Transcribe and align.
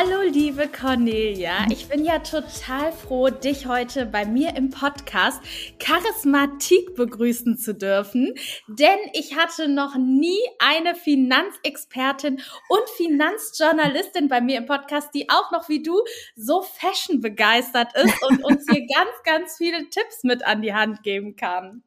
Hallo, 0.00 0.22
liebe 0.22 0.68
Cornelia. 0.68 1.66
Ich 1.72 1.88
bin 1.88 2.04
ja 2.04 2.20
total 2.20 2.92
froh, 2.92 3.30
dich 3.30 3.66
heute 3.66 4.06
bei 4.06 4.26
mir 4.26 4.54
im 4.54 4.70
Podcast 4.70 5.42
Charismatik 5.80 6.94
begrüßen 6.94 7.58
zu 7.58 7.74
dürfen, 7.74 8.32
denn 8.68 8.98
ich 9.12 9.34
hatte 9.34 9.66
noch 9.66 9.96
nie 9.96 10.38
eine 10.60 10.94
Finanzexpertin 10.94 12.40
und 12.68 12.88
Finanzjournalistin 12.96 14.28
bei 14.28 14.40
mir 14.40 14.58
im 14.58 14.66
Podcast, 14.66 15.08
die 15.14 15.28
auch 15.30 15.50
noch 15.50 15.68
wie 15.68 15.82
du 15.82 16.00
so 16.36 16.62
fashion 16.62 17.20
begeistert 17.20 17.92
ist 17.96 18.22
und 18.22 18.44
uns 18.44 18.66
hier 18.70 18.86
ganz, 18.94 19.10
ganz 19.24 19.56
viele 19.56 19.90
Tipps 19.90 20.22
mit 20.22 20.46
an 20.46 20.62
die 20.62 20.74
Hand 20.74 21.02
geben 21.02 21.34
kann. 21.34 21.82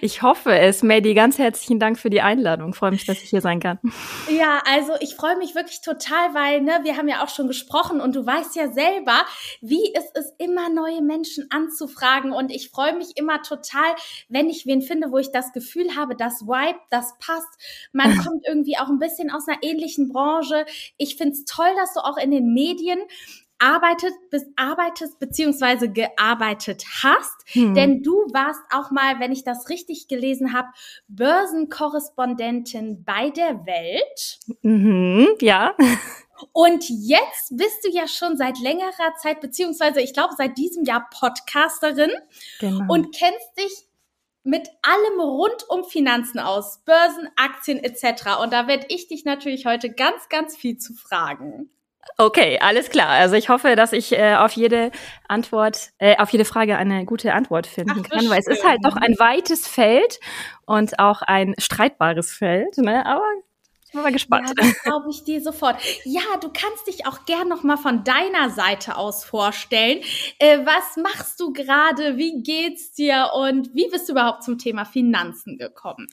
Ich 0.00 0.22
hoffe 0.22 0.56
es. 0.56 0.82
Maddie, 0.82 1.14
ganz 1.14 1.38
herzlichen 1.38 1.78
Dank 1.78 1.98
für 1.98 2.10
die 2.10 2.20
Einladung. 2.20 2.74
Freue 2.74 2.90
mich, 2.90 3.06
dass 3.06 3.22
ich 3.22 3.30
hier 3.30 3.40
sein 3.40 3.60
kann. 3.60 3.78
Ja, 4.30 4.62
also 4.66 4.92
ich 5.00 5.14
freue 5.14 5.36
mich 5.36 5.54
wirklich 5.54 5.80
total, 5.80 6.34
weil 6.34 6.60
ne, 6.60 6.80
wir 6.82 6.96
haben 6.96 7.08
ja 7.08 7.24
auch 7.24 7.28
schon 7.28 7.48
gesprochen 7.48 8.00
und 8.00 8.14
du 8.14 8.24
weißt 8.24 8.56
ja 8.56 8.72
selber, 8.72 9.24
wie 9.60 9.94
es 9.94 10.04
ist, 10.14 10.34
immer 10.38 10.68
neue 10.68 11.02
Menschen 11.02 11.46
anzufragen 11.50 12.32
und 12.32 12.50
ich 12.50 12.70
freue 12.70 12.96
mich 12.96 13.16
immer 13.16 13.42
total, 13.42 13.94
wenn 14.28 14.48
ich 14.48 14.66
wen 14.66 14.82
finde, 14.82 15.10
wo 15.10 15.18
ich 15.18 15.32
das 15.32 15.52
Gefühl 15.52 15.96
habe, 15.96 16.16
das 16.16 16.42
Vibe, 16.42 16.78
das 16.90 17.14
passt. 17.18 17.48
Man 17.92 18.16
kommt 18.24 18.44
irgendwie 18.46 18.78
auch 18.78 18.88
ein 18.88 18.98
bisschen 18.98 19.30
aus 19.30 19.48
einer 19.48 19.58
ähnlichen 19.62 20.08
Branche. 20.08 20.66
Ich 20.96 21.16
finde 21.16 21.32
es 21.32 21.44
toll, 21.44 21.70
dass 21.76 21.94
du 21.94 22.00
auch 22.00 22.16
in 22.16 22.30
den 22.30 22.52
Medien 22.52 22.98
arbeitet, 23.58 24.12
bis, 24.30 24.44
arbeitest 24.56 25.18
beziehungsweise 25.18 25.90
gearbeitet 25.90 26.84
hast. 27.02 27.44
Hm. 27.46 27.74
Denn 27.74 28.02
du 28.02 28.12
warst 28.32 28.60
auch 28.70 28.90
mal, 28.90 29.20
wenn 29.20 29.32
ich 29.32 29.44
das 29.44 29.68
richtig 29.68 30.08
gelesen 30.08 30.52
habe, 30.52 30.68
Börsenkorrespondentin 31.08 33.04
bei 33.04 33.30
der 33.30 33.66
Welt. 33.66 34.40
Mhm, 34.62 35.28
ja. 35.40 35.74
Und 36.52 36.84
jetzt 36.88 37.56
bist 37.56 37.84
du 37.84 37.90
ja 37.90 38.06
schon 38.06 38.36
seit 38.36 38.58
längerer 38.58 39.14
Zeit, 39.20 39.40
beziehungsweise 39.40 40.00
ich 40.00 40.12
glaube 40.12 40.34
seit 40.36 40.58
diesem 40.58 40.84
Jahr 40.84 41.08
Podcasterin 41.10 42.10
genau. 42.60 42.92
und 42.92 43.14
kennst 43.14 43.58
dich 43.58 43.86
mit 44.42 44.68
allem 44.82 45.20
rund 45.20 45.68
um 45.68 45.84
Finanzen 45.84 46.38
aus, 46.38 46.82
Börsen, 46.84 47.28
Aktien 47.36 47.82
etc. 47.82 48.38
Und 48.42 48.52
da 48.52 48.68
werde 48.68 48.86
ich 48.90 49.08
dich 49.08 49.24
natürlich 49.24 49.66
heute 49.66 49.90
ganz, 49.90 50.28
ganz 50.28 50.56
viel 50.56 50.78
zu 50.78 50.94
fragen. 50.94 51.70
Okay, 52.18 52.58
alles 52.60 52.90
klar. 52.90 53.08
Also 53.10 53.34
ich 53.34 53.48
hoffe, 53.48 53.76
dass 53.76 53.92
ich 53.92 54.12
äh, 54.12 54.36
auf 54.36 54.52
jede 54.52 54.90
Antwort, 55.28 55.90
äh, 55.98 56.16
auf 56.18 56.30
jede 56.30 56.44
Frage 56.44 56.76
eine 56.76 57.04
gute 57.04 57.34
Antwort 57.34 57.66
finden 57.66 58.02
Ach, 58.04 58.10
kann, 58.10 58.30
weil 58.30 58.38
es 58.38 58.46
ist 58.46 58.64
halt 58.64 58.80
doch 58.84 58.96
ein 58.96 59.18
weites 59.18 59.68
Feld 59.68 60.18
und 60.64 60.98
auch 60.98 61.22
ein 61.22 61.54
streitbares 61.58 62.32
Feld. 62.32 62.78
Ne? 62.78 63.04
Aber 63.04 63.24
ich 63.84 63.92
bin 63.92 64.02
mal 64.02 64.12
gespannt. 64.12 64.48
Ja, 64.48 64.54
das 64.54 64.82
glaube 64.82 65.10
ich 65.10 65.24
dir 65.24 65.40
sofort. 65.42 65.76
Ja, 66.04 66.22
du 66.40 66.48
kannst 66.48 66.86
dich 66.86 67.06
auch 67.06 67.24
gern 67.26 67.48
noch 67.48 67.62
mal 67.62 67.76
von 67.76 68.02
deiner 68.02 68.50
Seite 68.50 68.96
aus 68.96 69.24
vorstellen. 69.24 70.00
Äh, 70.38 70.60
was 70.64 70.96
machst 70.96 71.38
du 71.38 71.52
gerade? 71.52 72.16
Wie 72.16 72.42
geht's 72.42 72.92
dir? 72.92 73.30
Und 73.34 73.74
wie 73.74 73.88
bist 73.88 74.08
du 74.08 74.12
überhaupt 74.12 74.42
zum 74.42 74.58
Thema 74.58 74.84
Finanzen 74.84 75.58
gekommen? 75.58 76.08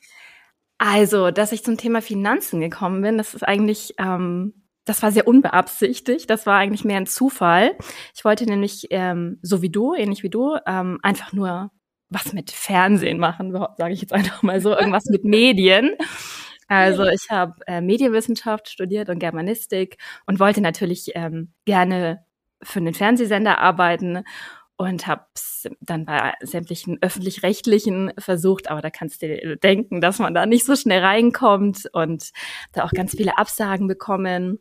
Also, 0.78 1.31
dass 1.31 1.53
ich 1.53 1.63
zum 1.63 1.78
Thema 1.78 2.02
Finanzen 2.02 2.59
gekommen 2.59 3.01
bin, 3.01 3.18
das 3.18 3.34
ist 3.34 3.44
eigentlich 3.44 3.94
ähm, 3.97 4.62
das 4.85 5.01
war 5.01 5.11
sehr 5.11 5.27
unbeabsichtigt. 5.27 6.29
Das 6.29 6.45
war 6.45 6.57
eigentlich 6.57 6.83
mehr 6.83 6.97
ein 6.97 7.05
Zufall. 7.05 7.75
Ich 8.16 8.25
wollte 8.25 8.45
nämlich, 8.45 8.88
ähm, 8.89 9.39
so 9.41 9.61
wie 9.61 9.69
du, 9.69 9.94
ähnlich 9.94 10.23
wie 10.23 10.29
du, 10.29 10.57
ähm, 10.66 10.99
einfach 11.03 11.33
nur 11.33 11.71
was 12.09 12.33
mit 12.33 12.51
Fernsehen 12.51 13.17
machen, 13.17 13.51
sage 13.77 13.94
ich 13.94 14.01
jetzt 14.01 14.13
einfach 14.13 14.44
mal 14.44 14.61
so, 14.61 14.71
irgendwas 14.71 15.05
mit 15.05 15.23
Medien. 15.23 15.95
Also 16.67 17.05
ich 17.05 17.29
habe 17.29 17.55
äh, 17.67 17.81
Medienwissenschaft 17.81 18.69
studiert 18.69 19.09
und 19.09 19.19
Germanistik 19.19 19.97
und 20.25 20.39
wollte 20.39 20.61
natürlich 20.61 21.11
ähm, 21.15 21.53
gerne 21.65 22.25
für 22.61 22.79
einen 22.79 22.94
Fernsehsender 22.94 23.59
arbeiten 23.59 24.23
und 24.77 25.07
habe 25.07 25.25
dann 25.81 26.05
bei 26.05 26.33
sämtlichen 26.41 26.97
öffentlich-rechtlichen 27.01 28.13
versucht, 28.17 28.69
aber 28.69 28.81
da 28.81 28.89
kannst 28.89 29.21
du 29.21 29.27
dir 29.27 29.55
denken, 29.57 30.01
dass 30.01 30.19
man 30.19 30.33
da 30.33 30.45
nicht 30.45 30.65
so 30.65 30.75
schnell 30.75 31.01
reinkommt 31.01 31.89
und 31.94 32.31
da 32.71 32.83
auch 32.83 32.91
ganz 32.91 33.11
viele 33.15 33.38
Absagen 33.38 33.88
bekommen. 33.88 34.59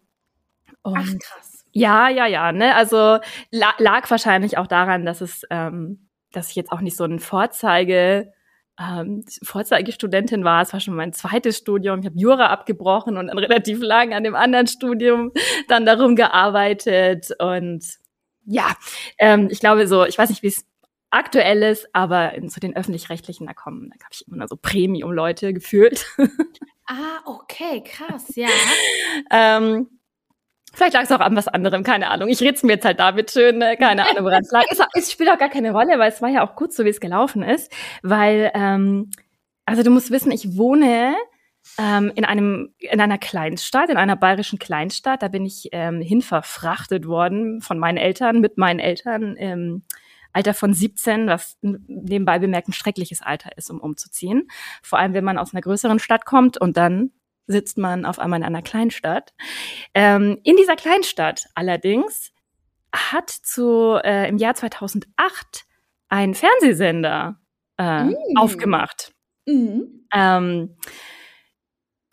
Und 0.82 0.98
Ach, 0.98 1.18
krass. 1.18 1.64
Ja, 1.72 2.08
ja, 2.08 2.26
ja. 2.26 2.52
Ne? 2.52 2.74
Also 2.74 3.18
la 3.50 3.74
lag 3.78 4.10
wahrscheinlich 4.10 4.58
auch 4.58 4.66
daran, 4.66 5.06
dass 5.06 5.20
es, 5.20 5.42
ähm, 5.50 6.08
dass 6.32 6.50
ich 6.50 6.56
jetzt 6.56 6.72
auch 6.72 6.80
nicht 6.80 6.96
so 6.96 7.04
ein 7.04 7.18
Vorzeige 7.18 8.32
ähm, 8.78 9.24
Vorzeigestudentin 9.42 10.44
war. 10.44 10.62
Es 10.62 10.72
war 10.72 10.80
schon 10.80 10.94
mein 10.94 11.12
zweites 11.12 11.58
Studium. 11.58 12.00
Ich 12.00 12.06
habe 12.06 12.18
Jura 12.18 12.46
abgebrochen 12.46 13.16
und 13.16 13.28
dann 13.28 13.38
relativ 13.38 13.80
lang 13.80 14.14
an 14.14 14.24
dem 14.24 14.34
anderen 14.34 14.66
Studium 14.66 15.32
dann 15.68 15.86
darum 15.86 16.16
gearbeitet. 16.16 17.30
Und 17.38 17.84
ja, 18.44 18.74
ähm, 19.18 19.48
ich 19.50 19.60
glaube 19.60 19.86
so, 19.86 20.04
ich 20.04 20.18
weiß 20.18 20.30
nicht, 20.30 20.42
wie 20.42 20.48
es 20.48 20.66
aktuell 21.10 21.62
ist, 21.62 21.88
aber 21.94 22.32
zu 22.48 22.60
den 22.60 22.74
öffentlich-rechtlichen, 22.74 23.46
da 23.46 23.52
kommen, 23.52 23.90
da 23.90 24.04
habe 24.04 24.14
ich 24.14 24.26
immer 24.26 24.48
so 24.48 24.56
Premium-Leute 24.56 25.52
gefühlt. 25.52 26.06
Ah, 26.88 27.20
okay, 27.26 27.80
krass, 27.84 28.34
ja. 28.34 28.48
ähm, 29.30 29.88
Vielleicht 30.74 30.94
lag 30.94 31.02
es 31.02 31.12
auch 31.12 31.20
an 31.20 31.36
was 31.36 31.48
anderem, 31.48 31.82
keine 31.82 32.08
Ahnung. 32.08 32.28
Ich 32.28 32.40
rede 32.40 32.66
mir 32.66 32.74
jetzt 32.74 32.84
halt 32.84 32.98
damit 32.98 33.30
schön, 33.30 33.58
ne? 33.58 33.76
keine 33.76 34.08
Ahnung, 34.08 34.24
woran 34.24 34.42
es 34.42 34.50
lag. 34.50 34.64
Es, 34.70 34.80
es 34.94 35.12
spielt 35.12 35.30
auch 35.30 35.38
gar 35.38 35.50
keine 35.50 35.72
Rolle, 35.72 35.98
weil 35.98 36.10
es 36.10 36.22
war 36.22 36.30
ja 36.30 36.46
auch 36.46 36.56
gut 36.56 36.72
so, 36.72 36.84
wie 36.84 36.88
es 36.88 37.00
gelaufen 37.00 37.42
ist. 37.42 37.70
Weil, 38.02 38.50
ähm, 38.54 39.10
also 39.66 39.82
du 39.82 39.90
musst 39.90 40.10
wissen, 40.10 40.32
ich 40.32 40.56
wohne 40.56 41.14
ähm, 41.78 42.10
in 42.14 42.24
einem 42.24 42.74
in 42.78 43.00
einer 43.00 43.18
Kleinstadt, 43.18 43.90
in 43.90 43.96
einer 43.96 44.16
bayerischen 44.16 44.58
Kleinstadt. 44.58 45.22
Da 45.22 45.28
bin 45.28 45.44
ich 45.44 45.68
ähm, 45.72 46.00
hinverfrachtet 46.00 47.06
worden 47.06 47.60
von 47.60 47.78
meinen 47.78 47.98
Eltern, 47.98 48.40
mit 48.40 48.56
meinen 48.58 48.80
Eltern 48.80 49.36
im 49.36 49.84
Alter 50.32 50.54
von 50.54 50.72
17, 50.72 51.26
was 51.26 51.58
nebenbei 51.60 52.38
bemerkt 52.38 52.68
ein 52.68 52.72
schreckliches 52.72 53.20
Alter 53.20 53.50
ist, 53.56 53.70
um 53.70 53.80
umzuziehen. 53.80 54.48
Vor 54.82 54.98
allem, 54.98 55.12
wenn 55.12 55.24
man 55.24 55.38
aus 55.38 55.52
einer 55.52 55.60
größeren 55.60 55.98
Stadt 55.98 56.24
kommt 56.24 56.58
und 56.58 56.76
dann 56.76 57.10
sitzt 57.52 57.78
man 57.78 58.04
auf 58.04 58.18
einmal 58.18 58.40
in 58.40 58.46
einer 58.46 58.62
Kleinstadt. 58.62 59.32
Ähm, 59.94 60.40
in 60.42 60.56
dieser 60.56 60.76
Kleinstadt 60.76 61.46
allerdings 61.54 62.32
hat 62.94 63.30
zu 63.30 63.98
äh, 64.02 64.28
im 64.28 64.38
Jahr 64.38 64.54
2008 64.54 65.64
ein 66.08 66.34
Fernsehsender 66.34 67.40
äh, 67.78 68.04
mm. 68.04 68.16
aufgemacht. 68.36 69.12
Mm. 69.46 69.80
Ähm, 70.12 70.76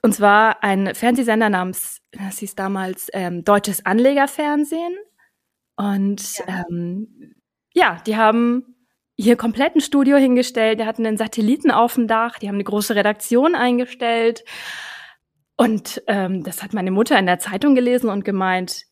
und 0.01 0.13
zwar 0.13 0.63
ein 0.63 0.95
Fernsehsender 0.95 1.49
namens, 1.49 2.01
das 2.11 2.39
hieß 2.39 2.55
damals 2.55 3.09
ähm, 3.13 3.43
Deutsches 3.43 3.85
Anlegerfernsehen. 3.85 4.95
Und 5.75 6.39
ja. 6.39 6.65
Ähm, 6.69 7.35
ja, 7.73 8.01
die 8.05 8.15
haben 8.15 8.75
hier 9.17 9.35
komplett 9.35 9.75
ein 9.75 9.81
Studio 9.81 10.15
hingestellt, 10.15 10.79
die 10.79 10.85
hatten 10.85 11.05
einen 11.05 11.17
Satelliten 11.17 11.71
auf 11.71 11.95
dem 11.95 12.07
Dach, 12.07 12.39
die 12.39 12.47
haben 12.47 12.55
eine 12.55 12.63
große 12.63 12.95
Redaktion 12.95 13.53
eingestellt 13.53 14.45
und 15.59 16.01
ähm, 16.07 16.41
das 16.45 16.63
hat 16.63 16.73
meine 16.73 16.89
Mutter 16.89 17.19
in 17.19 17.25
der 17.25 17.37
Zeitung 17.37 17.75
gelesen 17.75 18.09
und 18.09 18.23
gemeint, 18.23 18.85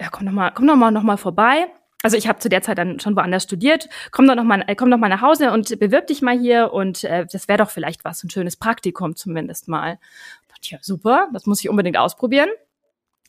ja, 0.00 0.08
komm 0.10 0.26
doch 0.26 0.32
mal, 0.32 0.50
komm 0.50 0.66
doch 0.66 0.74
mal 0.74 0.90
noch 0.90 1.04
mal 1.04 1.16
vorbei. 1.16 1.68
Also 2.02 2.16
ich 2.16 2.26
habe 2.26 2.40
zu 2.40 2.48
der 2.48 2.60
Zeit 2.60 2.76
dann 2.76 2.98
schon 2.98 3.14
woanders 3.14 3.44
studiert. 3.44 3.88
Komm 4.10 4.26
doch 4.26 4.34
noch 4.34 4.42
mal, 4.42 4.64
äh, 4.66 4.74
komm 4.74 4.90
doch 4.90 4.98
mal 4.98 5.10
nach 5.10 5.22
Hause 5.22 5.52
und 5.52 5.78
bewirb 5.78 6.08
dich 6.08 6.20
mal 6.20 6.36
hier 6.36 6.72
und 6.72 7.04
äh, 7.04 7.24
das 7.30 7.46
wäre 7.46 7.58
doch 7.58 7.70
vielleicht 7.70 8.04
was, 8.04 8.24
ein 8.24 8.30
schönes 8.30 8.56
Praktikum 8.56 9.14
zumindest 9.14 9.68
mal. 9.68 10.00
Ja, 10.62 10.78
super, 10.80 11.28
das 11.32 11.46
muss 11.46 11.60
ich 11.60 11.70
unbedingt 11.70 11.96
ausprobieren. 11.96 12.48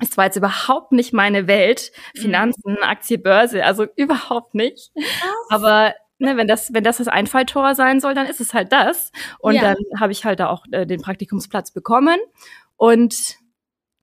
Es 0.02 0.18
war 0.18 0.26
jetzt 0.26 0.38
überhaupt 0.38 0.92
nicht 0.92 1.14
meine 1.14 1.46
Welt, 1.46 1.92
mhm. 2.16 2.22
Finanzen, 2.22 2.78
Aktie, 2.82 3.20
Börse, 3.20 3.66
also 3.66 3.86
überhaupt 3.98 4.56
nicht. 4.56 4.92
Aber 5.50 5.94
ne, 6.18 6.38
wenn 6.38 6.48
das, 6.48 6.74
wenn 6.74 6.84
das 6.84 6.98
das 6.98 7.08
Einfalltor 7.08 7.76
sein 7.76 8.00
soll, 8.00 8.16
dann 8.16 8.26
ist 8.26 8.42
es 8.42 8.56
halt 8.56 8.72
das. 8.72 9.12
Und 9.38 9.54
ja. 9.54 9.62
dann 9.62 9.78
habe 10.00 10.12
ich 10.12 10.26
halt 10.26 10.40
da 10.40 10.50
auch 10.50 10.66
äh, 10.72 10.88
den 10.88 11.04
Praktikumsplatz 11.04 11.70
bekommen 11.70 12.18
und 12.80 13.36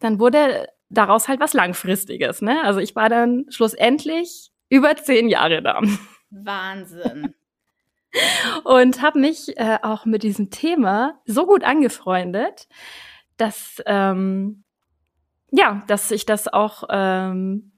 dann 0.00 0.20
wurde 0.20 0.68
daraus 0.90 1.28
halt 1.28 1.40
was 1.40 1.54
Langfristiges. 1.54 2.42
Ne? 2.42 2.62
Also 2.62 2.78
ich 2.78 2.94
war 2.94 3.08
dann 3.08 3.46
schlussendlich 3.48 4.50
über 4.68 4.94
zehn 4.96 5.30
Jahre 5.30 5.62
da. 5.62 5.80
Wahnsinn. 6.28 7.34
Und 8.64 9.02
habe 9.02 9.18
mich 9.18 9.58
äh, 9.58 9.78
auch 9.82 10.04
mit 10.04 10.22
diesem 10.22 10.50
Thema 10.50 11.20
so 11.24 11.46
gut 11.46 11.64
angefreundet, 11.64 12.68
dass 13.36 13.82
ähm, 13.86 14.64
ja, 15.50 15.82
dass 15.86 16.10
ich 16.10 16.24
das 16.26 16.48
auch 16.48 16.84
ähm, 16.90 17.72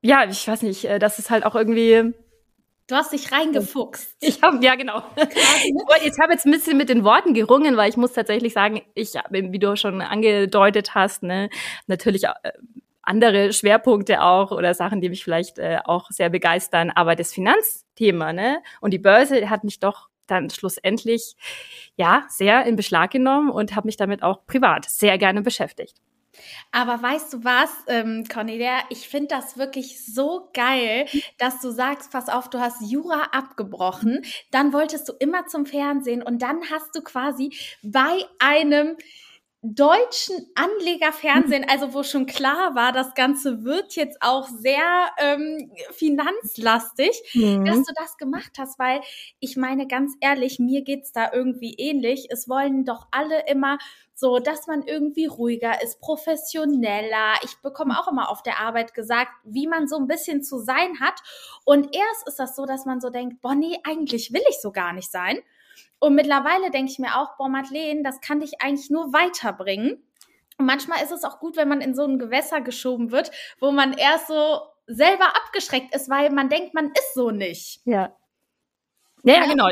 ja, 0.00 0.24
ich 0.28 0.46
weiß 0.46 0.62
nicht, 0.62 0.84
äh, 0.84 0.98
das 0.98 1.18
ist 1.18 1.30
halt 1.30 1.44
auch 1.44 1.54
irgendwie 1.54 2.12
Du 2.88 2.94
hast 2.94 3.12
dich 3.12 3.32
reingefuchst. 3.32 4.16
Ich 4.20 4.42
habe, 4.42 4.64
ja 4.64 4.76
genau. 4.76 5.02
Ich 5.16 6.18
habe 6.20 6.32
jetzt 6.32 6.46
ein 6.46 6.52
bisschen 6.52 6.76
mit 6.76 6.88
den 6.88 7.02
Worten 7.02 7.34
gerungen, 7.34 7.76
weil 7.76 7.88
ich 7.88 7.96
muss 7.96 8.12
tatsächlich 8.12 8.52
sagen, 8.52 8.82
ich, 8.94 9.14
wie 9.30 9.58
du 9.58 9.76
schon 9.76 10.00
angedeutet 10.00 10.94
hast, 10.94 11.24
ne, 11.24 11.48
natürlich 11.88 12.24
äh, 12.24 12.52
andere 13.02 13.52
Schwerpunkte 13.52 14.22
auch 14.22 14.52
oder 14.52 14.72
Sachen, 14.74 15.00
die 15.00 15.08
mich 15.08 15.24
vielleicht 15.24 15.58
äh, 15.58 15.78
auch 15.84 16.10
sehr 16.10 16.28
begeistern. 16.30 16.90
Aber 16.90 17.16
das 17.16 17.32
Finanzthema, 17.32 18.32
ne, 18.32 18.62
und 18.80 18.92
die 18.92 18.98
Börse 18.98 19.50
hat 19.50 19.64
mich 19.64 19.80
doch 19.80 20.08
dann 20.28 20.50
schlussendlich 20.50 21.34
ja 21.96 22.24
sehr 22.28 22.66
in 22.66 22.76
Beschlag 22.76 23.10
genommen 23.10 23.50
und 23.50 23.74
habe 23.74 23.86
mich 23.86 23.96
damit 23.96 24.22
auch 24.22 24.46
privat 24.46 24.84
sehr 24.84 25.18
gerne 25.18 25.42
beschäftigt. 25.42 25.96
Aber 26.72 27.02
weißt 27.02 27.32
du 27.32 27.44
was, 27.44 27.70
ähm, 27.86 28.24
Cornelia, 28.32 28.80
ich 28.90 29.08
finde 29.08 29.28
das 29.28 29.56
wirklich 29.56 30.04
so 30.04 30.50
geil, 30.52 31.06
dass 31.38 31.60
du 31.60 31.70
sagst, 31.70 32.10
pass 32.10 32.28
auf, 32.28 32.50
du 32.50 32.60
hast 32.60 32.82
Jura 32.82 33.28
abgebrochen, 33.32 34.22
dann 34.50 34.72
wolltest 34.72 35.08
du 35.08 35.12
immer 35.18 35.46
zum 35.46 35.66
Fernsehen 35.66 36.22
und 36.22 36.42
dann 36.42 36.60
hast 36.70 36.94
du 36.94 37.02
quasi 37.02 37.56
bei 37.82 38.24
einem 38.38 38.96
deutschen 39.74 40.46
Anlegerfernsehen, 40.54 41.62
mhm. 41.62 41.68
also 41.70 41.94
wo 41.94 42.02
schon 42.02 42.26
klar 42.26 42.74
war, 42.74 42.92
das 42.92 43.14
Ganze 43.14 43.64
wird 43.64 43.96
jetzt 43.96 44.18
auch 44.20 44.48
sehr 44.48 45.08
ähm, 45.18 45.70
finanzlastig, 45.92 47.10
mhm. 47.34 47.64
dass 47.64 47.78
du 47.78 47.92
das 47.96 48.16
gemacht 48.16 48.52
hast, 48.58 48.78
weil 48.78 49.00
ich 49.40 49.56
meine 49.56 49.86
ganz 49.86 50.14
ehrlich, 50.20 50.58
mir 50.58 50.82
geht's 50.82 51.12
da 51.12 51.30
irgendwie 51.32 51.74
ähnlich. 51.74 52.28
Es 52.30 52.48
wollen 52.48 52.84
doch 52.84 53.08
alle 53.10 53.46
immer 53.48 53.78
so, 54.14 54.38
dass 54.38 54.66
man 54.66 54.82
irgendwie 54.82 55.26
ruhiger 55.26 55.82
ist, 55.82 56.00
professioneller. 56.00 57.34
Ich 57.44 57.56
bekomme 57.62 58.00
auch 58.00 58.08
immer 58.08 58.30
auf 58.30 58.42
der 58.42 58.60
Arbeit 58.60 58.94
gesagt, 58.94 59.30
wie 59.44 59.66
man 59.66 59.88
so 59.88 59.96
ein 59.96 60.06
bisschen 60.06 60.42
zu 60.42 60.58
sein 60.58 61.00
hat. 61.00 61.20
Und 61.64 61.94
erst 61.94 62.26
ist 62.26 62.38
das 62.38 62.56
so, 62.56 62.64
dass 62.64 62.86
man 62.86 63.00
so 63.00 63.10
denkt, 63.10 63.42
Bonnie, 63.42 63.78
eigentlich 63.84 64.32
will 64.32 64.42
ich 64.48 64.60
so 64.60 64.72
gar 64.72 64.94
nicht 64.94 65.10
sein. 65.10 65.38
Und 65.98 66.14
mittlerweile 66.14 66.70
denke 66.70 66.92
ich 66.92 66.98
mir 66.98 67.16
auch, 67.16 67.36
boah, 67.36 67.48
Madeleine, 67.48 68.02
das 68.02 68.20
kann 68.20 68.40
dich 68.40 68.60
eigentlich 68.60 68.90
nur 68.90 69.12
weiterbringen. 69.12 70.02
Und 70.58 70.66
manchmal 70.66 71.02
ist 71.02 71.12
es 71.12 71.24
auch 71.24 71.38
gut, 71.38 71.56
wenn 71.56 71.68
man 71.68 71.80
in 71.80 71.94
so 71.94 72.04
ein 72.04 72.18
Gewässer 72.18 72.60
geschoben 72.60 73.10
wird, 73.10 73.30
wo 73.60 73.72
man 73.72 73.92
erst 73.92 74.28
so 74.28 74.60
selber 74.86 75.36
abgeschreckt 75.36 75.94
ist, 75.94 76.08
weil 76.08 76.30
man 76.30 76.48
denkt, 76.48 76.74
man 76.74 76.86
ist 76.92 77.14
so 77.14 77.30
nicht. 77.30 77.80
Ja. 77.84 78.16
Ja, 79.24 79.34
ja 79.34 79.46
genau. 79.46 79.68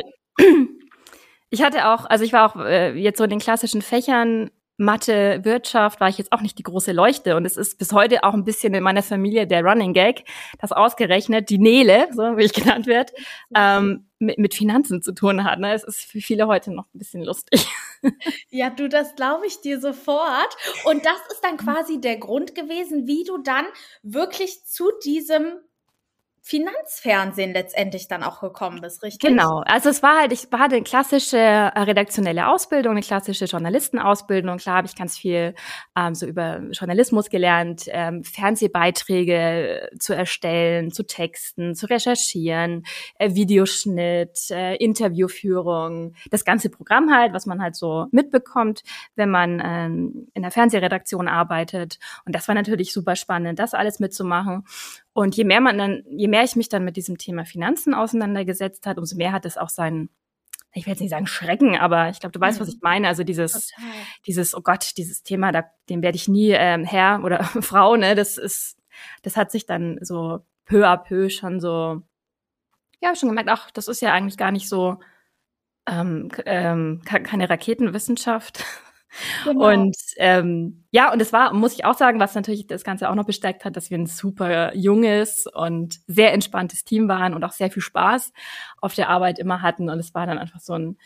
Ich 1.50 1.62
hatte 1.62 1.88
auch, 1.88 2.06
also 2.06 2.24
ich 2.24 2.32
war 2.32 2.50
auch 2.50 2.56
äh, 2.64 2.98
jetzt 2.98 3.18
so 3.18 3.24
in 3.24 3.30
den 3.30 3.38
klassischen 3.38 3.80
Fächern 3.80 4.50
Mathe, 4.76 5.44
Wirtschaft 5.44 6.00
war 6.00 6.08
ich 6.08 6.18
jetzt 6.18 6.32
auch 6.32 6.40
nicht 6.40 6.58
die 6.58 6.64
große 6.64 6.90
Leuchte. 6.90 7.36
Und 7.36 7.44
es 7.44 7.56
ist 7.56 7.78
bis 7.78 7.92
heute 7.92 8.24
auch 8.24 8.34
ein 8.34 8.44
bisschen 8.44 8.74
in 8.74 8.82
meiner 8.82 9.04
Familie 9.04 9.46
der 9.46 9.62
Running 9.62 9.92
Gag, 9.92 10.24
dass 10.58 10.72
ausgerechnet 10.72 11.48
die 11.50 11.58
Nele, 11.58 12.08
so 12.12 12.36
wie 12.36 12.44
ich 12.44 12.52
genannt 12.52 12.86
wird, 12.86 13.12
ähm, 13.54 14.08
mit, 14.24 14.38
mit 14.38 14.54
Finanzen 14.54 15.02
zu 15.02 15.12
tun 15.12 15.44
hat. 15.44 15.58
Ne? 15.58 15.72
Es 15.72 15.84
ist 15.84 16.00
für 16.00 16.20
viele 16.20 16.46
heute 16.46 16.72
noch 16.72 16.86
ein 16.94 16.98
bisschen 16.98 17.22
lustig. 17.22 17.66
Ja, 18.50 18.68
du, 18.68 18.86
das 18.86 19.14
glaube 19.14 19.46
ich 19.46 19.62
dir 19.62 19.80
sofort. 19.80 20.54
Und 20.84 21.06
das 21.06 21.16
ist 21.32 21.40
dann 21.42 21.56
quasi 21.56 22.02
der 22.02 22.18
Grund 22.18 22.54
gewesen, 22.54 23.06
wie 23.06 23.24
du 23.24 23.38
dann 23.38 23.64
wirklich 24.02 24.62
zu 24.66 24.90
diesem 25.02 25.54
Finanzfernsehen 26.46 27.54
letztendlich 27.54 28.06
dann 28.06 28.22
auch 28.22 28.42
gekommen 28.42 28.82
bist, 28.82 29.02
richtig? 29.02 29.26
Genau. 29.26 29.62
Also 29.64 29.88
es 29.88 30.02
war 30.02 30.18
halt, 30.20 30.30
ich 30.30 30.48
hatte 30.52 30.74
eine 30.74 30.84
klassische 30.84 31.38
äh, 31.38 31.80
redaktionelle 31.80 32.48
Ausbildung, 32.48 32.92
eine 32.92 33.00
klassische 33.00 33.46
Journalistenausbildung. 33.46 34.58
Klar 34.58 34.76
habe 34.76 34.86
ich 34.86 34.94
ganz 34.94 35.16
viel 35.16 35.54
ähm, 35.96 36.14
so 36.14 36.26
über 36.26 36.60
Journalismus 36.70 37.30
gelernt, 37.30 37.84
ähm, 37.86 38.24
Fernsehbeiträge 38.24 39.88
zu 39.98 40.14
erstellen, 40.14 40.92
zu 40.92 41.06
texten, 41.06 41.74
zu 41.74 41.86
recherchieren, 41.88 42.84
äh, 43.18 43.34
Videoschnitt, 43.34 44.50
äh, 44.50 44.76
Interviewführung, 44.76 46.12
das 46.30 46.44
ganze 46.44 46.68
Programm 46.68 47.10
halt, 47.10 47.32
was 47.32 47.46
man 47.46 47.62
halt 47.62 47.74
so 47.74 48.04
mitbekommt, 48.10 48.82
wenn 49.16 49.30
man 49.30 49.62
ähm, 49.64 50.28
in 50.34 50.42
der 50.42 50.50
Fernsehredaktion 50.50 51.26
arbeitet. 51.26 51.98
Und 52.26 52.34
das 52.34 52.48
war 52.48 52.54
natürlich 52.54 52.92
super 52.92 53.16
spannend, 53.16 53.58
das 53.58 53.72
alles 53.72 53.98
mitzumachen. 53.98 54.66
Und 55.14 55.36
je 55.36 55.44
mehr 55.44 55.60
man 55.60 55.78
dann, 55.78 56.02
je 56.08 56.26
mehr 56.26 56.42
ich 56.42 56.56
mich 56.56 56.68
dann 56.68 56.84
mit 56.84 56.96
diesem 56.96 57.18
Thema 57.18 57.44
Finanzen 57.44 57.94
auseinandergesetzt 57.94 58.84
hat, 58.84 58.98
umso 58.98 59.16
mehr 59.16 59.32
hat 59.32 59.46
es 59.46 59.56
auch 59.56 59.68
seinen, 59.68 60.10
ich 60.72 60.86
will 60.86 60.92
jetzt 60.92 61.00
nicht 61.00 61.10
sagen 61.10 61.28
Schrecken, 61.28 61.76
aber 61.76 62.08
ich 62.08 62.18
glaube, 62.18 62.32
du 62.32 62.40
weißt, 62.40 62.60
was 62.60 62.66
ich 62.66 62.74
mhm. 62.74 62.80
meine. 62.82 63.08
Also 63.08 63.22
dieses, 63.22 63.68
Total. 63.68 63.90
dieses, 64.26 64.56
oh 64.56 64.60
Gott, 64.60 64.96
dieses 64.96 65.22
Thema, 65.22 65.52
da, 65.52 65.64
dem 65.88 66.02
werde 66.02 66.16
ich 66.16 66.26
nie 66.26 66.50
ähm, 66.50 66.84
Herr 66.84 67.22
oder 67.22 67.44
Frau, 67.62 67.94
ne? 67.94 68.16
Das 68.16 68.36
ist, 68.36 68.76
das 69.22 69.36
hat 69.36 69.52
sich 69.52 69.66
dann 69.66 69.98
so 70.00 70.40
peu 70.64 70.84
à 70.84 70.96
peu 70.96 71.30
schon 71.30 71.60
so, 71.60 72.02
ja, 73.00 73.14
schon 73.14 73.28
gemerkt, 73.28 73.50
ach, 73.50 73.70
das 73.70 73.86
ist 73.86 74.02
ja 74.02 74.12
eigentlich 74.12 74.36
gar 74.36 74.50
nicht 74.50 74.68
so 74.68 74.98
ähm, 75.86 76.28
ähm, 76.44 77.02
keine 77.04 77.48
Raketenwissenschaft, 77.48 78.64
Genau. 79.44 79.70
Und 79.70 79.96
ähm, 80.16 80.84
ja, 80.90 81.12
und 81.12 81.20
es 81.20 81.32
war, 81.32 81.52
muss 81.52 81.74
ich 81.74 81.84
auch 81.84 81.96
sagen, 81.96 82.20
was 82.20 82.34
natürlich 82.34 82.66
das 82.66 82.84
Ganze 82.84 83.08
auch 83.08 83.14
noch 83.14 83.26
bestärkt 83.26 83.64
hat, 83.64 83.76
dass 83.76 83.90
wir 83.90 83.98
ein 83.98 84.06
super 84.06 84.74
junges 84.74 85.46
und 85.52 86.00
sehr 86.06 86.32
entspanntes 86.32 86.84
Team 86.84 87.08
waren 87.08 87.34
und 87.34 87.44
auch 87.44 87.52
sehr 87.52 87.70
viel 87.70 87.82
Spaß 87.82 88.32
auf 88.80 88.94
der 88.94 89.08
Arbeit 89.08 89.38
immer 89.38 89.62
hatten. 89.62 89.90
Und 89.90 89.98
es 89.98 90.14
war 90.14 90.26
dann 90.26 90.38
einfach 90.38 90.60
so 90.60 90.74
ein, 90.74 90.98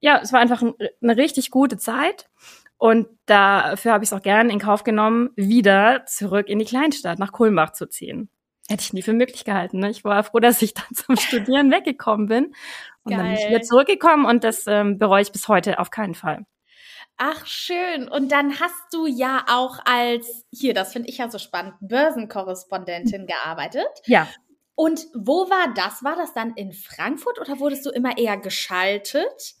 ja, 0.00 0.20
es 0.22 0.32
war 0.32 0.40
einfach 0.40 0.62
ein, 0.62 0.74
eine 1.02 1.16
richtig 1.16 1.50
gute 1.50 1.76
Zeit. 1.76 2.28
Und 2.76 3.06
dafür 3.26 3.92
habe 3.92 4.04
ich 4.04 4.10
es 4.10 4.12
auch 4.12 4.22
gerne 4.22 4.52
in 4.52 4.58
Kauf 4.58 4.84
genommen, 4.84 5.30
wieder 5.36 6.04
zurück 6.06 6.48
in 6.48 6.58
die 6.58 6.64
Kleinstadt 6.64 7.18
nach 7.18 7.32
Kulmbach 7.32 7.72
zu 7.72 7.86
ziehen. 7.86 8.28
Hätte 8.68 8.82
ich 8.82 8.92
nie 8.94 9.02
für 9.02 9.12
möglich 9.12 9.44
gehalten. 9.44 9.78
Ne? 9.78 9.90
Ich 9.90 10.04
war 10.04 10.24
froh, 10.24 10.40
dass 10.40 10.62
ich 10.62 10.74
dann 10.74 10.86
zum 10.94 11.16
Studieren 11.16 11.70
weggekommen 11.70 12.26
bin. 12.26 12.44
Und 13.04 13.10
Geil. 13.12 13.18
dann 13.18 13.26
bin 13.26 13.36
ich 13.36 13.48
wieder 13.48 13.62
zurückgekommen 13.62 14.24
und 14.24 14.44
das 14.44 14.66
ähm, 14.66 14.98
bereue 14.98 15.22
ich 15.22 15.32
bis 15.32 15.48
heute 15.48 15.78
auf 15.78 15.90
keinen 15.90 16.14
Fall. 16.14 16.46
Ach, 17.16 17.46
schön. 17.46 18.08
Und 18.08 18.32
dann 18.32 18.58
hast 18.58 18.92
du 18.92 19.06
ja 19.06 19.44
auch 19.48 19.78
als, 19.84 20.46
hier, 20.52 20.74
das 20.74 20.92
finde 20.92 21.08
ich 21.08 21.18
ja 21.18 21.30
so 21.30 21.38
spannend, 21.38 21.74
Börsenkorrespondentin 21.80 23.26
gearbeitet. 23.26 23.86
Ja. 24.06 24.26
Und 24.74 25.06
wo 25.14 25.48
war 25.48 25.72
das? 25.74 26.02
War 26.02 26.16
das 26.16 26.34
dann 26.34 26.54
in 26.54 26.72
Frankfurt 26.72 27.40
oder 27.40 27.60
wurdest 27.60 27.86
du 27.86 27.90
immer 27.90 28.18
eher 28.18 28.36
geschaltet? 28.36 29.54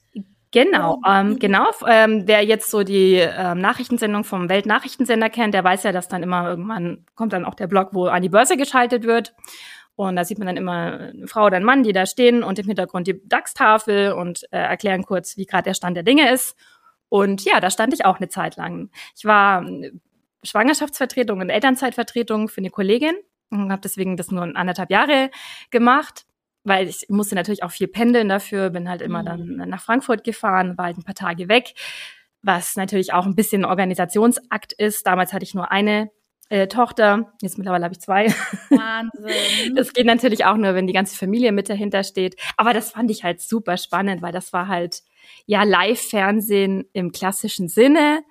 Genau, 0.50 1.00
ähm, 1.08 1.38
genau. 1.40 1.70
Ähm, 1.86 2.26
wer 2.26 2.44
jetzt 2.44 2.70
so 2.70 2.84
die 2.84 3.16
ähm, 3.16 3.58
Nachrichtensendung 3.58 4.22
vom 4.22 4.48
Weltnachrichtensender 4.48 5.28
kennt, 5.28 5.52
der 5.52 5.64
weiß 5.64 5.82
ja, 5.82 5.90
dass 5.90 6.06
dann 6.06 6.22
immer 6.22 6.48
irgendwann 6.48 7.06
kommt 7.16 7.32
dann 7.32 7.44
auch 7.44 7.54
der 7.54 7.66
Blog, 7.66 7.88
wo 7.90 8.06
an 8.06 8.22
die 8.22 8.28
Börse 8.28 8.56
geschaltet 8.56 9.04
wird. 9.04 9.34
Und 9.96 10.16
da 10.16 10.24
sieht 10.24 10.38
man 10.38 10.46
dann 10.46 10.56
immer 10.56 11.10
eine 11.12 11.26
Frau 11.26 11.46
oder 11.46 11.56
einen 11.56 11.64
Mann, 11.64 11.82
die 11.82 11.92
da 11.92 12.06
stehen 12.06 12.42
und 12.42 12.58
im 12.58 12.66
Hintergrund 12.66 13.06
die 13.06 13.20
DAX-Tafel 13.28 14.12
und 14.12 14.44
äh, 14.52 14.58
erklären 14.58 15.04
kurz, 15.04 15.36
wie 15.36 15.46
gerade 15.46 15.64
der 15.64 15.74
Stand 15.74 15.96
der 15.96 16.04
Dinge 16.04 16.32
ist. 16.32 16.56
Und 17.14 17.44
ja, 17.44 17.60
da 17.60 17.70
stand 17.70 17.94
ich 17.94 18.04
auch 18.04 18.16
eine 18.16 18.28
Zeit 18.28 18.56
lang. 18.56 18.90
Ich 19.16 19.24
war 19.24 19.64
ähm, 19.64 20.00
Schwangerschaftsvertretung 20.42 21.40
und 21.40 21.48
Elternzeitvertretung 21.48 22.48
für 22.48 22.58
eine 22.58 22.70
Kollegin 22.70 23.14
und 23.50 23.70
habe 23.70 23.80
deswegen 23.80 24.16
das 24.16 24.32
nur 24.32 24.42
anderthalb 24.56 24.90
Jahre 24.90 25.30
gemacht, 25.70 26.26
weil 26.64 26.88
ich 26.88 27.06
musste 27.10 27.36
natürlich 27.36 27.62
auch 27.62 27.70
viel 27.70 27.86
pendeln 27.86 28.28
dafür, 28.28 28.70
bin 28.70 28.88
halt 28.88 29.00
immer 29.00 29.22
dann 29.22 29.46
mhm. 29.46 29.68
nach 29.68 29.80
Frankfurt 29.80 30.24
gefahren, 30.24 30.76
war 30.76 30.86
halt 30.86 30.98
ein 30.98 31.04
paar 31.04 31.14
Tage 31.14 31.48
weg, 31.48 31.74
was 32.42 32.74
natürlich 32.74 33.12
auch 33.12 33.26
ein 33.26 33.36
bisschen 33.36 33.62
ein 33.62 33.70
Organisationsakt 33.70 34.72
ist. 34.72 35.06
Damals 35.06 35.32
hatte 35.32 35.44
ich 35.44 35.54
nur 35.54 35.70
eine 35.70 36.10
äh, 36.48 36.66
Tochter, 36.66 37.32
jetzt 37.40 37.58
mittlerweile 37.58 37.84
habe 37.84 37.94
ich 37.94 38.00
zwei. 38.00 38.26
Wahnsinn. 38.70 39.76
Das 39.76 39.92
geht 39.92 40.06
natürlich 40.06 40.46
auch 40.46 40.56
nur, 40.56 40.74
wenn 40.74 40.88
die 40.88 40.92
ganze 40.92 41.16
Familie 41.16 41.52
mit 41.52 41.68
dahinter 41.68 42.02
steht. 42.02 42.34
Aber 42.56 42.72
das 42.72 42.90
fand 42.90 43.08
ich 43.12 43.22
halt 43.22 43.40
super 43.40 43.76
spannend, 43.76 44.20
weil 44.20 44.32
das 44.32 44.52
war 44.52 44.66
halt 44.66 45.04
ja 45.46 45.62
Live-Fernsehen 45.62 46.84
im 46.92 47.12
klassischen 47.12 47.68
Sinne. 47.68 48.22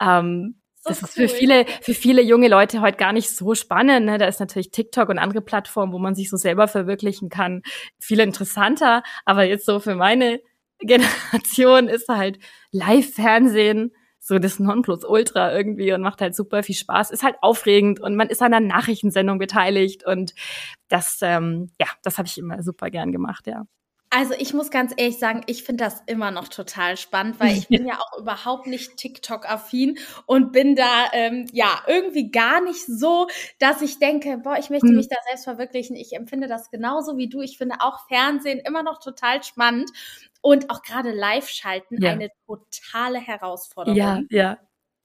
Ähm, 0.00 0.60
das 0.84 1.02
ist 1.02 1.14
für 1.14 1.28
viele, 1.28 1.66
für 1.82 1.92
viele 1.92 2.22
junge 2.22 2.48
Leute 2.48 2.80
heute 2.80 2.96
gar 2.96 3.12
nicht 3.12 3.28
so 3.30 3.54
spannend. 3.54 4.06
Ne? 4.06 4.16
Da 4.18 4.26
ist 4.26 4.40
natürlich 4.40 4.70
TikTok 4.70 5.10
und 5.10 5.18
andere 5.18 5.42
Plattformen, 5.42 5.92
wo 5.92 5.98
man 5.98 6.14
sich 6.14 6.30
so 6.30 6.36
selber 6.36 6.68
verwirklichen 6.68 7.28
kann, 7.28 7.62
viel 7.98 8.20
interessanter. 8.20 9.02
Aber 9.26 9.44
jetzt 9.44 9.66
so 9.66 9.80
für 9.80 9.94
meine 9.94 10.40
Generation 10.80 11.88
ist 11.88 12.08
halt 12.08 12.38
Live-Fernsehen 12.72 13.92
so 14.18 14.38
das 14.38 14.58
Nonplusultra 14.58 15.52
irgendwie 15.54 15.92
und 15.92 16.02
macht 16.02 16.20
halt 16.20 16.34
super 16.34 16.62
viel 16.62 16.74
Spaß. 16.74 17.10
Ist 17.10 17.22
halt 17.22 17.36
aufregend 17.42 18.00
und 18.00 18.16
man 18.16 18.28
ist 18.28 18.42
an 18.42 18.54
einer 18.54 18.66
Nachrichtensendung 18.66 19.38
beteiligt 19.38 20.06
und 20.06 20.34
das, 20.88 21.18
ähm, 21.22 21.70
ja, 21.80 21.88
das 22.02 22.18
habe 22.18 22.26
ich 22.26 22.38
immer 22.38 22.62
super 22.62 22.90
gern 22.90 23.12
gemacht, 23.12 23.46
ja. 23.46 23.64
Also 24.12 24.34
ich 24.36 24.52
muss 24.52 24.72
ganz 24.72 24.92
ehrlich 24.96 25.20
sagen, 25.20 25.42
ich 25.46 25.62
finde 25.62 25.84
das 25.84 26.02
immer 26.06 26.32
noch 26.32 26.48
total 26.48 26.96
spannend, 26.96 27.38
weil 27.38 27.56
ich 27.56 27.68
bin 27.68 27.86
ja 27.86 27.96
auch 28.00 28.18
überhaupt 28.18 28.66
nicht 28.66 28.96
TikTok-affin 28.96 29.98
und 30.26 30.50
bin 30.50 30.74
da 30.74 31.06
ähm, 31.12 31.46
ja 31.52 31.80
irgendwie 31.86 32.32
gar 32.32 32.60
nicht 32.60 32.84
so, 32.86 33.28
dass 33.60 33.82
ich 33.82 34.00
denke, 34.00 34.38
boah, 34.38 34.56
ich 34.58 34.68
möchte 34.68 34.88
hm. 34.88 34.96
mich 34.96 35.08
da 35.08 35.16
selbst 35.28 35.44
verwirklichen. 35.44 35.94
Ich 35.94 36.12
empfinde 36.12 36.48
das 36.48 36.70
genauso 36.70 37.16
wie 37.18 37.28
du. 37.28 37.40
Ich 37.40 37.56
finde 37.56 37.76
auch 37.78 38.08
Fernsehen 38.08 38.58
immer 38.58 38.82
noch 38.82 38.98
total 38.98 39.44
spannend 39.44 39.90
und 40.40 40.70
auch 40.70 40.82
gerade 40.82 41.12
Live-Schalten 41.12 42.02
ja. 42.02 42.10
eine 42.10 42.30
totale 42.46 43.20
Herausforderung. 43.20 43.96
Ja, 43.96 44.20
ja. 44.28 44.58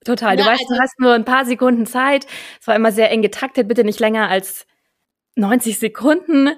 Total. 0.03 0.35
Du 0.35 0.43
ja, 0.43 0.49
weißt, 0.49 0.61
also, 0.61 0.75
du 0.75 0.81
hast 0.81 0.99
nur 0.99 1.13
ein 1.13 1.25
paar 1.25 1.45
Sekunden 1.45 1.85
Zeit. 1.85 2.27
Es 2.59 2.67
war 2.67 2.75
immer 2.75 2.91
sehr 2.91 3.11
eng 3.11 3.21
getaktet, 3.21 3.67
bitte 3.67 3.83
nicht 3.83 3.99
länger 3.99 4.29
als 4.29 4.67
90 5.35 5.79
Sekunden 5.79 6.49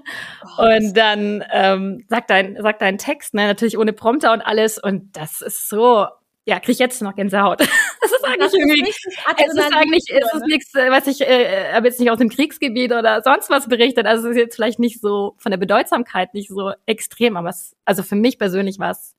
oh 0.57 0.63
und 0.63 0.96
dann 0.96 1.43
ähm, 1.51 2.05
sagt 2.07 2.29
dein 2.29 2.57
sagt 2.62 2.81
dein 2.81 2.98
Text, 2.98 3.34
ne, 3.34 3.48
natürlich 3.48 3.77
ohne 3.77 3.93
Prompter 3.93 4.34
und 4.34 4.41
alles 4.41 4.77
und 4.77 5.17
das 5.17 5.41
ist 5.41 5.69
so 5.69 6.07
ja, 6.48 6.62
krieg 6.62 6.74
ich 6.75 6.79
jetzt 6.79 7.01
noch 7.01 7.13
Gänsehaut. 7.13 7.60
Das 8.00 8.12
ist 8.12 8.25
eigentlich 8.25 8.39
das 8.39 8.53
irgendwie, 8.53 8.89
es 8.89 9.53
ist 9.53 9.75
eigentlich, 9.75 10.03
es 10.10 10.34
ist 10.34 10.46
nichts, 10.48 10.75
äh, 10.75 10.91
was 10.91 11.07
ich, 11.07 11.19
äh, 11.22 11.74
habe 11.74 11.88
jetzt 11.88 12.00
nicht 12.00 12.10
aus 12.10 12.19
dem 12.19 12.29
Kriegsgebiet 12.29 12.93
oder 12.93 13.22
sonst 13.22 13.50
was 13.50 13.67
berichtet. 13.67 14.05
Also 14.05 14.27
es 14.27 14.31
ist 14.31 14.39
jetzt 14.39 14.55
vielleicht 14.55 14.79
nicht 14.79 15.01
so 15.01 15.36
von 15.39 15.50
der 15.50 15.57
Bedeutsamkeit 15.57 16.34
nicht 16.34 16.48
so 16.48 16.72
extrem, 16.86 17.36
aber 17.36 17.50
es, 17.50 17.75
also 17.84 18.03
für 18.03 18.15
mich 18.15 18.38
persönlich 18.38 18.79
war 18.79 18.91
es 18.91 19.15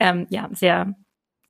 ähm, 0.00 0.26
ja 0.28 0.50
sehr 0.52 0.94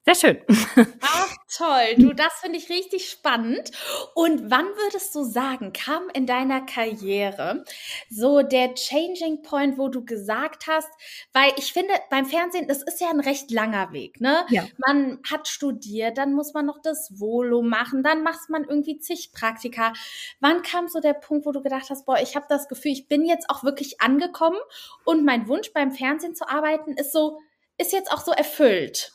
sehr 0.07 0.15
schön. 0.15 0.39
Ach, 1.01 1.37
toll. 1.57 1.95
Du, 1.97 2.13
das 2.13 2.35
finde 2.43 2.59
ich 2.59 2.69
richtig 2.69 3.09
spannend. 3.09 3.71
Und 4.15 4.51
wann 4.51 4.67
würdest 4.67 5.15
du 5.15 5.25
sagen, 5.25 5.73
kam 5.73 6.11
in 6.13 6.27
deiner 6.27 6.61
Karriere 6.61 7.65
so 8.11 8.43
der 8.43 8.75
Changing 8.75 9.41
Point, 9.41 9.79
wo 9.79 9.89
du 9.89 10.05
gesagt 10.05 10.67
hast, 10.67 10.91
weil 11.33 11.53
ich 11.57 11.73
finde, 11.73 11.95
beim 12.11 12.27
Fernsehen, 12.27 12.69
das 12.69 12.83
ist 12.83 13.01
ja 13.01 13.09
ein 13.09 13.21
recht 13.21 13.51
langer 13.51 13.93
Weg, 13.93 14.21
ne? 14.21 14.45
Ja. 14.51 14.67
Man 14.87 15.21
hat 15.31 15.49
studiert, 15.49 16.19
dann 16.19 16.35
muss 16.35 16.53
man 16.53 16.67
noch 16.67 16.83
das 16.83 17.19
Volo 17.19 17.63
machen, 17.63 18.03
dann 18.03 18.23
macht 18.23 18.51
man 18.51 18.65
irgendwie 18.65 18.99
zig 18.99 19.33
Praktika. 19.33 19.95
Wann 20.41 20.61
kam 20.61 20.89
so 20.89 21.01
der 21.01 21.15
Punkt, 21.15 21.47
wo 21.47 21.53
du 21.53 21.63
gedacht 21.63 21.89
hast, 21.89 22.05
boah, 22.05 22.19
ich 22.21 22.37
habe 22.37 22.45
das 22.51 22.69
Gefühl, 22.69 22.93
ich 22.93 23.09
bin 23.09 23.25
jetzt 23.25 23.49
auch 23.49 23.65
wirklich 23.65 24.03
angekommen 24.03 24.59
und 25.07 25.25
mein 25.25 25.49
Wunsch 25.49 25.73
beim 25.73 25.93
Fernsehen 25.93 26.35
zu 26.35 26.47
arbeiten 26.47 26.93
ist 26.93 27.13
so, 27.13 27.41
ist 27.79 27.93
jetzt 27.93 28.13
auch 28.13 28.21
so 28.21 28.33
erfüllt? 28.33 29.14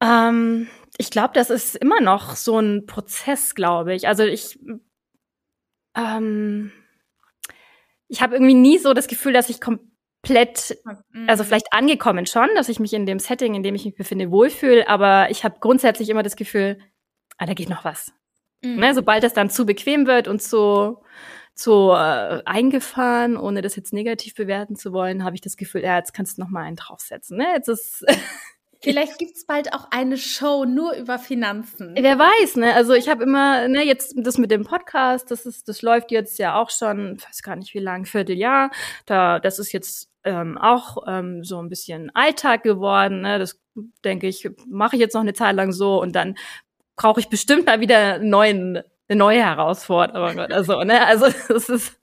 Ähm, 0.00 0.68
ich 0.96 1.10
glaube, 1.10 1.30
das 1.34 1.50
ist 1.50 1.76
immer 1.76 2.00
noch 2.00 2.36
so 2.36 2.58
ein 2.58 2.86
Prozess, 2.86 3.54
glaube 3.54 3.94
ich. 3.94 4.08
Also 4.08 4.24
ich, 4.24 4.58
ähm, 5.96 6.72
ich 8.08 8.22
habe 8.22 8.34
irgendwie 8.34 8.54
nie 8.54 8.78
so 8.78 8.94
das 8.94 9.06
Gefühl, 9.06 9.32
dass 9.32 9.50
ich 9.50 9.60
komplett, 9.60 10.78
also 11.26 11.42
mhm. 11.42 11.46
vielleicht 11.46 11.72
angekommen 11.72 12.26
schon, 12.26 12.48
dass 12.54 12.68
ich 12.68 12.80
mich 12.80 12.92
in 12.92 13.06
dem 13.06 13.18
Setting, 13.18 13.54
in 13.54 13.62
dem 13.62 13.74
ich 13.74 13.84
mich 13.84 13.94
befinde, 13.94 14.30
wohlfühle, 14.30 14.88
aber 14.88 15.30
ich 15.30 15.44
habe 15.44 15.60
grundsätzlich 15.60 16.08
immer 16.08 16.22
das 16.22 16.36
Gefühl, 16.36 16.78
ah, 17.36 17.46
da 17.46 17.54
geht 17.54 17.68
noch 17.68 17.84
was. 17.84 18.12
Mhm. 18.62 18.76
Ne, 18.76 18.94
sobald 18.94 19.22
das 19.22 19.34
dann 19.34 19.50
zu 19.50 19.66
bequem 19.66 20.06
wird 20.06 20.26
und 20.26 20.42
zu, 20.42 20.98
zu 21.54 21.90
äh, 21.92 22.42
eingefahren, 22.44 23.36
ohne 23.36 23.62
das 23.62 23.76
jetzt 23.76 23.92
negativ 23.92 24.34
bewerten 24.34 24.74
zu 24.74 24.92
wollen, 24.92 25.22
habe 25.22 25.36
ich 25.36 25.40
das 25.40 25.56
Gefühl, 25.56 25.82
ja, 25.82 25.96
jetzt 25.96 26.12
kannst 26.12 26.38
du 26.38 26.42
noch 26.42 26.50
mal 26.50 26.62
einen 26.62 26.76
draufsetzen. 26.76 27.38
Ne? 27.38 27.46
Jetzt 27.54 27.68
ist 27.68 28.04
Vielleicht 28.80 29.18
gibt's 29.18 29.44
bald 29.44 29.72
auch 29.72 29.88
eine 29.90 30.16
Show 30.16 30.64
nur 30.64 30.94
über 30.94 31.18
Finanzen. 31.18 31.96
Wer 31.98 32.18
weiß, 32.18 32.56
ne? 32.56 32.74
Also 32.74 32.94
ich 32.94 33.08
habe 33.08 33.24
immer, 33.24 33.66
ne, 33.66 33.82
jetzt 33.84 34.14
das 34.16 34.38
mit 34.38 34.52
dem 34.52 34.64
Podcast, 34.64 35.30
das 35.32 35.46
ist, 35.46 35.68
das 35.68 35.82
läuft 35.82 36.12
jetzt 36.12 36.38
ja 36.38 36.54
auch 36.60 36.70
schon, 36.70 37.18
weiß 37.20 37.42
gar 37.42 37.56
nicht 37.56 37.74
wie 37.74 37.80
lang, 37.80 38.04
Vierteljahr. 38.04 38.70
Da, 39.04 39.40
das 39.40 39.58
ist 39.58 39.72
jetzt 39.72 40.08
ähm, 40.22 40.58
auch 40.58 40.98
ähm, 41.08 41.42
so 41.42 41.60
ein 41.60 41.68
bisschen 41.68 42.14
Alltag 42.14 42.62
geworden. 42.62 43.22
Ne? 43.22 43.40
Das 43.40 43.60
denke 44.04 44.28
ich, 44.28 44.48
mache 44.68 44.94
ich 44.94 45.00
jetzt 45.00 45.14
noch 45.14 45.22
eine 45.22 45.34
Zeit 45.34 45.56
lang 45.56 45.72
so 45.72 46.00
und 46.00 46.14
dann 46.14 46.36
brauche 46.94 47.20
ich 47.20 47.28
bestimmt 47.28 47.66
mal 47.66 47.80
wieder 47.80 48.14
einen 48.14 48.30
neuen, 48.30 48.82
eine 49.08 49.18
neue 49.18 49.42
Herausforderung 49.42 50.38
oder 50.38 50.62
so. 50.62 50.82
Ne? 50.84 51.04
Also 51.04 51.26
das 51.48 51.68
ist. 51.68 52.00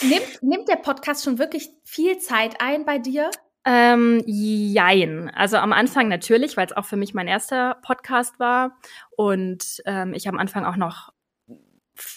Nimmt, 0.00 0.42
nimmt 0.42 0.68
der 0.68 0.76
Podcast 0.76 1.24
schon 1.24 1.38
wirklich 1.38 1.68
viel 1.84 2.18
Zeit 2.18 2.60
ein 2.60 2.84
bei 2.84 2.98
dir? 2.98 3.30
Ähm, 3.64 4.22
jein. 4.26 5.30
Also 5.30 5.56
am 5.56 5.72
Anfang 5.72 6.08
natürlich, 6.08 6.56
weil 6.56 6.66
es 6.66 6.72
auch 6.72 6.84
für 6.84 6.96
mich 6.96 7.14
mein 7.14 7.28
erster 7.28 7.78
Podcast 7.82 8.40
war. 8.40 8.78
Und 9.16 9.82
ähm, 9.86 10.14
ich 10.14 10.28
am 10.28 10.38
Anfang 10.38 10.64
auch 10.64 10.76
noch 10.76 11.12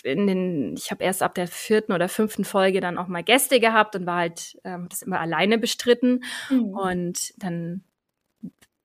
in 0.04 0.26
den, 0.26 0.76
ich 0.76 0.90
habe 0.90 1.04
erst 1.04 1.22
ab 1.22 1.36
der 1.36 1.48
vierten 1.48 1.92
oder 1.92 2.10
fünften 2.10 2.46
Folge 2.46 2.80
dann 2.80 2.98
auch 2.98 3.08
mal 3.08 3.24
Gäste 3.24 3.60
gehabt 3.60 3.96
und 3.96 4.06
war 4.06 4.18
halt 4.18 4.58
ähm, 4.64 4.88
das 4.90 5.02
immer 5.02 5.20
alleine 5.20 5.58
bestritten. 5.58 6.24
Mhm. 6.50 6.70
Und 6.74 7.34
dann, 7.38 7.84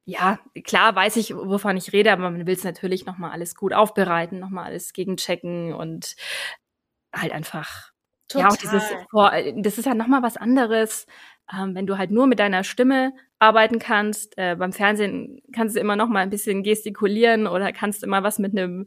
ja, 0.04 0.38
klar 0.64 0.94
weiß 0.94 1.16
ich, 1.16 1.34
wovon 1.34 1.76
ich 1.76 1.92
rede, 1.92 2.12
aber 2.12 2.30
man 2.30 2.46
will 2.46 2.54
es 2.54 2.64
natürlich 2.64 3.06
noch 3.06 3.16
mal 3.16 3.30
alles 3.30 3.54
gut 3.54 3.72
aufbereiten, 3.72 4.38
noch 4.38 4.50
mal 4.50 4.64
alles 4.64 4.92
gegenchecken 4.92 5.72
und 5.72 6.16
halt 7.14 7.32
einfach 7.32 7.92
Total. 8.30 8.48
Ja, 8.48 8.54
auch 8.54 8.56
dieses, 8.56 8.84
das 9.64 9.78
ist 9.78 9.86
ja 9.86 9.94
noch 9.94 10.06
mal 10.06 10.22
was 10.22 10.36
anderes, 10.36 11.06
ähm, 11.52 11.74
wenn 11.74 11.86
du 11.86 11.98
halt 11.98 12.10
nur 12.10 12.26
mit 12.26 12.38
deiner 12.38 12.64
Stimme 12.64 13.12
arbeiten 13.38 13.78
kannst. 13.78 14.36
Äh, 14.36 14.56
beim 14.56 14.72
Fernsehen 14.72 15.40
kannst 15.52 15.76
du 15.76 15.80
immer 15.80 15.96
noch 15.96 16.08
mal 16.08 16.20
ein 16.20 16.30
bisschen 16.30 16.62
gestikulieren 16.62 17.46
oder 17.46 17.72
kannst 17.72 18.04
immer 18.04 18.22
was 18.22 18.38
mit 18.38 18.56
einem 18.56 18.86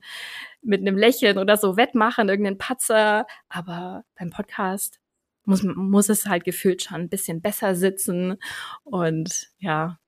mit 0.61 0.81
einem 0.81 0.97
Lächeln 0.97 1.37
oder 1.37 1.57
so 1.57 1.75
wettmachen, 1.75 2.29
irgendeinen 2.29 2.57
Patzer. 2.57 3.25
Aber 3.49 4.03
beim 4.17 4.29
Podcast 4.29 4.99
muss 5.45 5.63
muss 5.63 6.09
es 6.09 6.25
halt 6.25 6.45
gefühlt 6.45 6.83
schon 6.83 7.01
ein 7.01 7.09
bisschen 7.09 7.41
besser 7.41 7.75
sitzen 7.75 8.37
und 8.83 9.49
ja, 9.59 9.99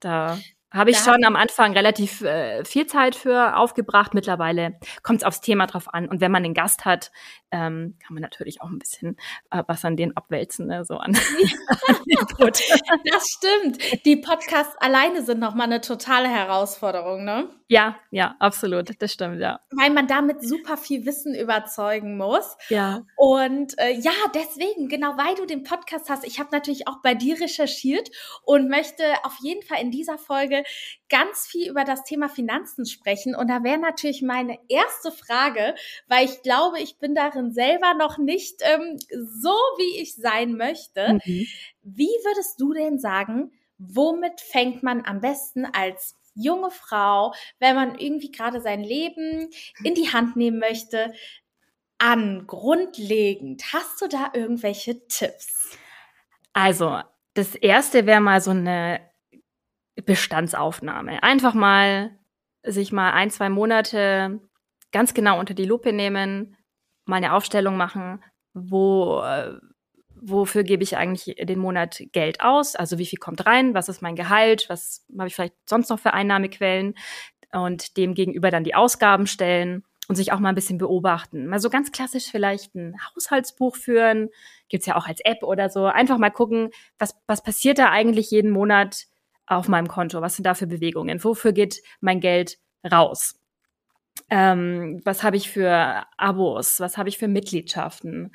da 0.00 0.38
habe 0.74 0.90
ich 0.90 0.98
da 0.98 1.04
schon 1.04 1.24
am 1.24 1.36
Anfang 1.36 1.72
relativ 1.72 2.22
äh, 2.22 2.64
viel 2.64 2.86
Zeit 2.86 3.14
für 3.14 3.56
aufgebracht. 3.56 4.12
Mittlerweile 4.12 4.78
kommt 5.04 5.20
es 5.22 5.24
aufs 5.24 5.40
Thema 5.40 5.66
drauf 5.66 5.94
an. 5.94 6.08
Und 6.08 6.20
wenn 6.20 6.32
man 6.32 6.44
einen 6.44 6.52
Gast 6.52 6.84
hat, 6.84 7.12
ähm, 7.54 7.94
kann 8.04 8.14
man 8.14 8.20
natürlich 8.20 8.60
auch 8.60 8.68
ein 8.68 8.80
bisschen 8.80 9.16
äh, 9.52 9.62
was 9.68 9.84
an 9.84 9.96
den 9.96 10.16
abwälzen, 10.16 10.66
ne? 10.66 10.84
so 10.84 10.96
an. 10.96 11.12
das 12.42 13.26
stimmt. 13.28 14.04
Die 14.04 14.16
Podcasts 14.16 14.74
alleine 14.80 15.22
sind 15.22 15.38
nochmal 15.38 15.68
eine 15.68 15.80
totale 15.80 16.28
Herausforderung, 16.28 17.24
ne? 17.24 17.48
Ja, 17.68 17.96
ja, 18.10 18.34
absolut. 18.40 19.00
Das 19.00 19.12
stimmt, 19.12 19.40
ja. 19.40 19.60
Weil 19.70 19.90
man 19.90 20.08
damit 20.08 20.42
super 20.42 20.76
viel 20.76 21.06
Wissen 21.06 21.34
überzeugen 21.34 22.16
muss. 22.16 22.56
Ja. 22.70 23.02
Und 23.16 23.78
äh, 23.78 23.92
ja, 23.92 24.12
deswegen, 24.34 24.88
genau 24.88 25.16
weil 25.16 25.36
du 25.36 25.46
den 25.46 25.62
Podcast 25.62 26.10
hast, 26.10 26.26
ich 26.26 26.40
habe 26.40 26.50
natürlich 26.50 26.88
auch 26.88 27.02
bei 27.02 27.14
dir 27.14 27.40
recherchiert 27.40 28.10
und 28.42 28.68
möchte 28.68 29.04
auf 29.22 29.36
jeden 29.40 29.62
Fall 29.62 29.80
in 29.80 29.92
dieser 29.92 30.18
Folge 30.18 30.64
ganz 31.08 31.46
viel 31.46 31.70
über 31.70 31.84
das 31.84 32.04
Thema 32.04 32.28
Finanzen 32.28 32.86
sprechen. 32.86 33.34
Und 33.34 33.48
da 33.48 33.62
wäre 33.62 33.78
natürlich 33.78 34.22
meine 34.22 34.58
erste 34.68 35.12
Frage, 35.12 35.74
weil 36.06 36.24
ich 36.24 36.42
glaube, 36.42 36.80
ich 36.80 36.98
bin 36.98 37.14
darin 37.14 37.52
selber 37.52 37.94
noch 37.94 38.18
nicht 38.18 38.60
ähm, 38.60 38.96
so, 39.10 39.54
wie 39.78 40.00
ich 40.00 40.16
sein 40.16 40.56
möchte. 40.56 41.14
Mhm. 41.24 41.46
Wie 41.82 42.04
würdest 42.24 42.60
du 42.60 42.72
denn 42.72 42.98
sagen, 42.98 43.52
womit 43.78 44.40
fängt 44.40 44.82
man 44.82 45.04
am 45.04 45.20
besten 45.20 45.66
als 45.66 46.16
junge 46.34 46.70
Frau, 46.70 47.32
wenn 47.58 47.76
man 47.76 47.98
irgendwie 47.98 48.32
gerade 48.32 48.60
sein 48.60 48.82
Leben 48.82 49.50
in 49.84 49.94
die 49.94 50.12
Hand 50.12 50.36
nehmen 50.36 50.58
möchte, 50.58 51.12
an, 51.98 52.46
grundlegend? 52.46 53.72
Hast 53.72 54.00
du 54.00 54.08
da 54.08 54.30
irgendwelche 54.34 55.06
Tipps? 55.06 55.78
Also, 56.52 57.00
das 57.34 57.54
erste 57.54 58.06
wäre 58.06 58.20
mal 58.20 58.40
so 58.40 58.50
eine 58.52 59.00
Bestandsaufnahme. 59.96 61.22
Einfach 61.22 61.54
mal 61.54 62.18
sich 62.62 62.92
mal 62.92 63.12
ein, 63.12 63.30
zwei 63.30 63.48
Monate 63.48 64.40
ganz 64.92 65.14
genau 65.14 65.38
unter 65.38 65.54
die 65.54 65.64
Lupe 65.64 65.92
nehmen, 65.92 66.56
mal 67.04 67.16
eine 67.16 67.34
Aufstellung 67.34 67.76
machen, 67.76 68.22
wo, 68.54 69.20
äh, 69.22 69.54
wofür 70.14 70.62
gebe 70.62 70.82
ich 70.82 70.96
eigentlich 70.96 71.36
den 71.40 71.58
Monat 71.58 72.02
Geld 72.12 72.40
aus? 72.40 72.76
Also 72.76 72.98
wie 72.98 73.06
viel 73.06 73.18
kommt 73.18 73.44
rein? 73.44 73.74
Was 73.74 73.88
ist 73.88 74.00
mein 74.00 74.16
Gehalt? 74.16 74.66
Was 74.68 75.04
habe 75.18 75.28
ich 75.28 75.34
vielleicht 75.34 75.54
sonst 75.68 75.90
noch 75.90 75.98
für 75.98 76.14
Einnahmequellen? 76.14 76.94
Und 77.52 77.96
dem 77.96 78.14
gegenüber 78.14 78.50
dann 78.50 78.64
die 78.64 78.74
Ausgaben 78.74 79.26
stellen 79.26 79.84
und 80.08 80.16
sich 80.16 80.32
auch 80.32 80.38
mal 80.38 80.50
ein 80.50 80.54
bisschen 80.54 80.78
beobachten. 80.78 81.46
Mal 81.46 81.60
so 81.60 81.70
ganz 81.70 81.92
klassisch 81.92 82.26
vielleicht 82.30 82.74
ein 82.74 82.96
Haushaltsbuch 83.14 83.76
führen. 83.76 84.30
Gibt's 84.68 84.86
ja 84.86 84.96
auch 84.96 85.06
als 85.06 85.20
App 85.24 85.42
oder 85.42 85.70
so. 85.70 85.84
Einfach 85.86 86.18
mal 86.18 86.30
gucken, 86.30 86.70
was, 86.98 87.14
was 87.26 87.42
passiert 87.42 87.78
da 87.78 87.90
eigentlich 87.90 88.30
jeden 88.30 88.50
Monat? 88.50 89.04
Auf 89.46 89.68
meinem 89.68 89.88
Konto? 89.88 90.20
Was 90.20 90.36
sind 90.36 90.46
da 90.46 90.54
für 90.54 90.66
Bewegungen? 90.66 91.22
Wofür 91.22 91.52
geht 91.52 91.82
mein 92.00 92.20
Geld 92.20 92.58
raus? 92.90 93.34
Ähm, 94.30 95.00
was 95.04 95.22
habe 95.22 95.36
ich 95.36 95.50
für 95.50 96.04
Abos? 96.16 96.80
Was 96.80 96.96
habe 96.96 97.08
ich 97.08 97.18
für 97.18 97.28
Mitgliedschaften? 97.28 98.32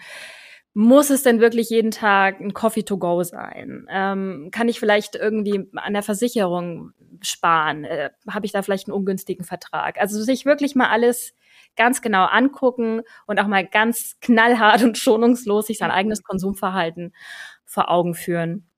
Muss 0.74 1.10
es 1.10 1.24
denn 1.24 1.39
wirklich 1.39 1.70
jeden 1.70 1.92
Tag 1.92 2.39
ein 2.39 2.54
Coffee 2.54 2.84
to 2.84 2.98
go 2.98 3.24
sein? 3.24 3.88
Ähm, 3.89 4.50
kann 4.51 4.70
ich 4.70 4.80
vielleicht 4.80 5.16
irgendwie 5.16 5.68
an 5.75 5.94
der 5.94 6.04
Versicherung 6.04 6.92
sparen? 7.22 7.86
Äh, 7.86 8.12
habe 8.30 8.46
ich 8.46 8.51
da 8.51 8.62
vielleicht 8.62 8.88
einen 8.88 8.96
ungünstigen 8.96 9.46
Vertrag? 9.46 10.00
Also 10.00 10.22
sich 10.22 10.46
wirklich 10.46 10.75
mal 10.75 10.89
alles 10.89 11.34
ganz 11.75 12.01
genau 12.01 12.25
angucken 12.25 13.01
und 13.25 13.39
auch 13.39 13.48
mal 13.48 13.66
ganz 13.66 14.18
knallhart 14.22 14.84
und 14.84 14.98
schonungslos 14.98 15.68
sich 15.68 15.80
sein 15.80 15.92
eigenes 15.92 16.24
Konsumverhalten 16.24 17.13
vor 17.66 17.89
Augen 17.89 18.13
führen. 18.13 18.69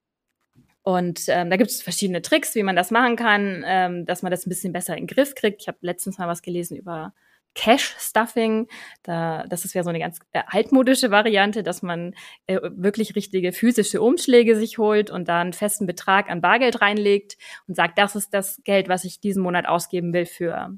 Und 0.84 1.26
ähm, 1.28 1.50
da 1.50 1.58
gibt 1.58 1.70
es 1.70 1.82
verschiedene 1.82 2.22
Tricks, 2.22 2.56
wie 2.56 2.64
man 2.64 2.76
das 2.76 2.92
machen 2.92 3.16
kann, 3.16 3.64
ähm, 3.66 4.06
dass 4.06 4.24
man 4.24 4.32
das 4.32 4.46
ein 4.46 4.50
bisschen 4.50 4.74
besser 4.74 4.98
in 4.98 5.06
den 5.06 5.16
Griff 5.16 5.36
kriegt. 5.36 5.62
Ich 5.62 5.68
habe 5.68 5.78
letztens 5.82 6.18
mal 6.18 6.28
was 6.28 6.42
gelesen 6.42 6.76
über 6.76 7.14
Cash-Stuffing. 7.54 8.68
Da, 9.04 9.46
das 9.48 9.66
ist 9.66 9.74
ja 9.74 9.84
so 9.84 9.90
eine 9.90 10.00
ganz 10.00 10.20
äh, 10.32 10.42
altmodische 10.48 11.12
Variante, 11.12 11.64
dass 11.64 11.82
man 11.82 12.16
äh, 12.48 12.60
wirklich 12.64 13.16
richtige 13.16 13.52
physische 13.52 14.02
Umschläge 14.02 14.56
sich 14.56 14.78
holt 14.78 15.12
und 15.12 15.28
da 15.28 15.42
einen 15.42 15.54
festen 15.54 15.86
Betrag 15.86 16.30
an 16.30 16.42
Bargeld 16.42 16.82
reinlegt 16.82 17.38
und 17.68 17.76
sagt, 17.76 17.98
das 17.98 18.16
ist 18.16 18.34
das 18.34 18.62
Geld, 18.64 18.90
was 18.90 19.04
ich 19.04 19.20
diesen 19.20 19.44
Monat 19.44 19.68
ausgeben 19.68 20.14
will 20.14 20.26
für 20.26 20.78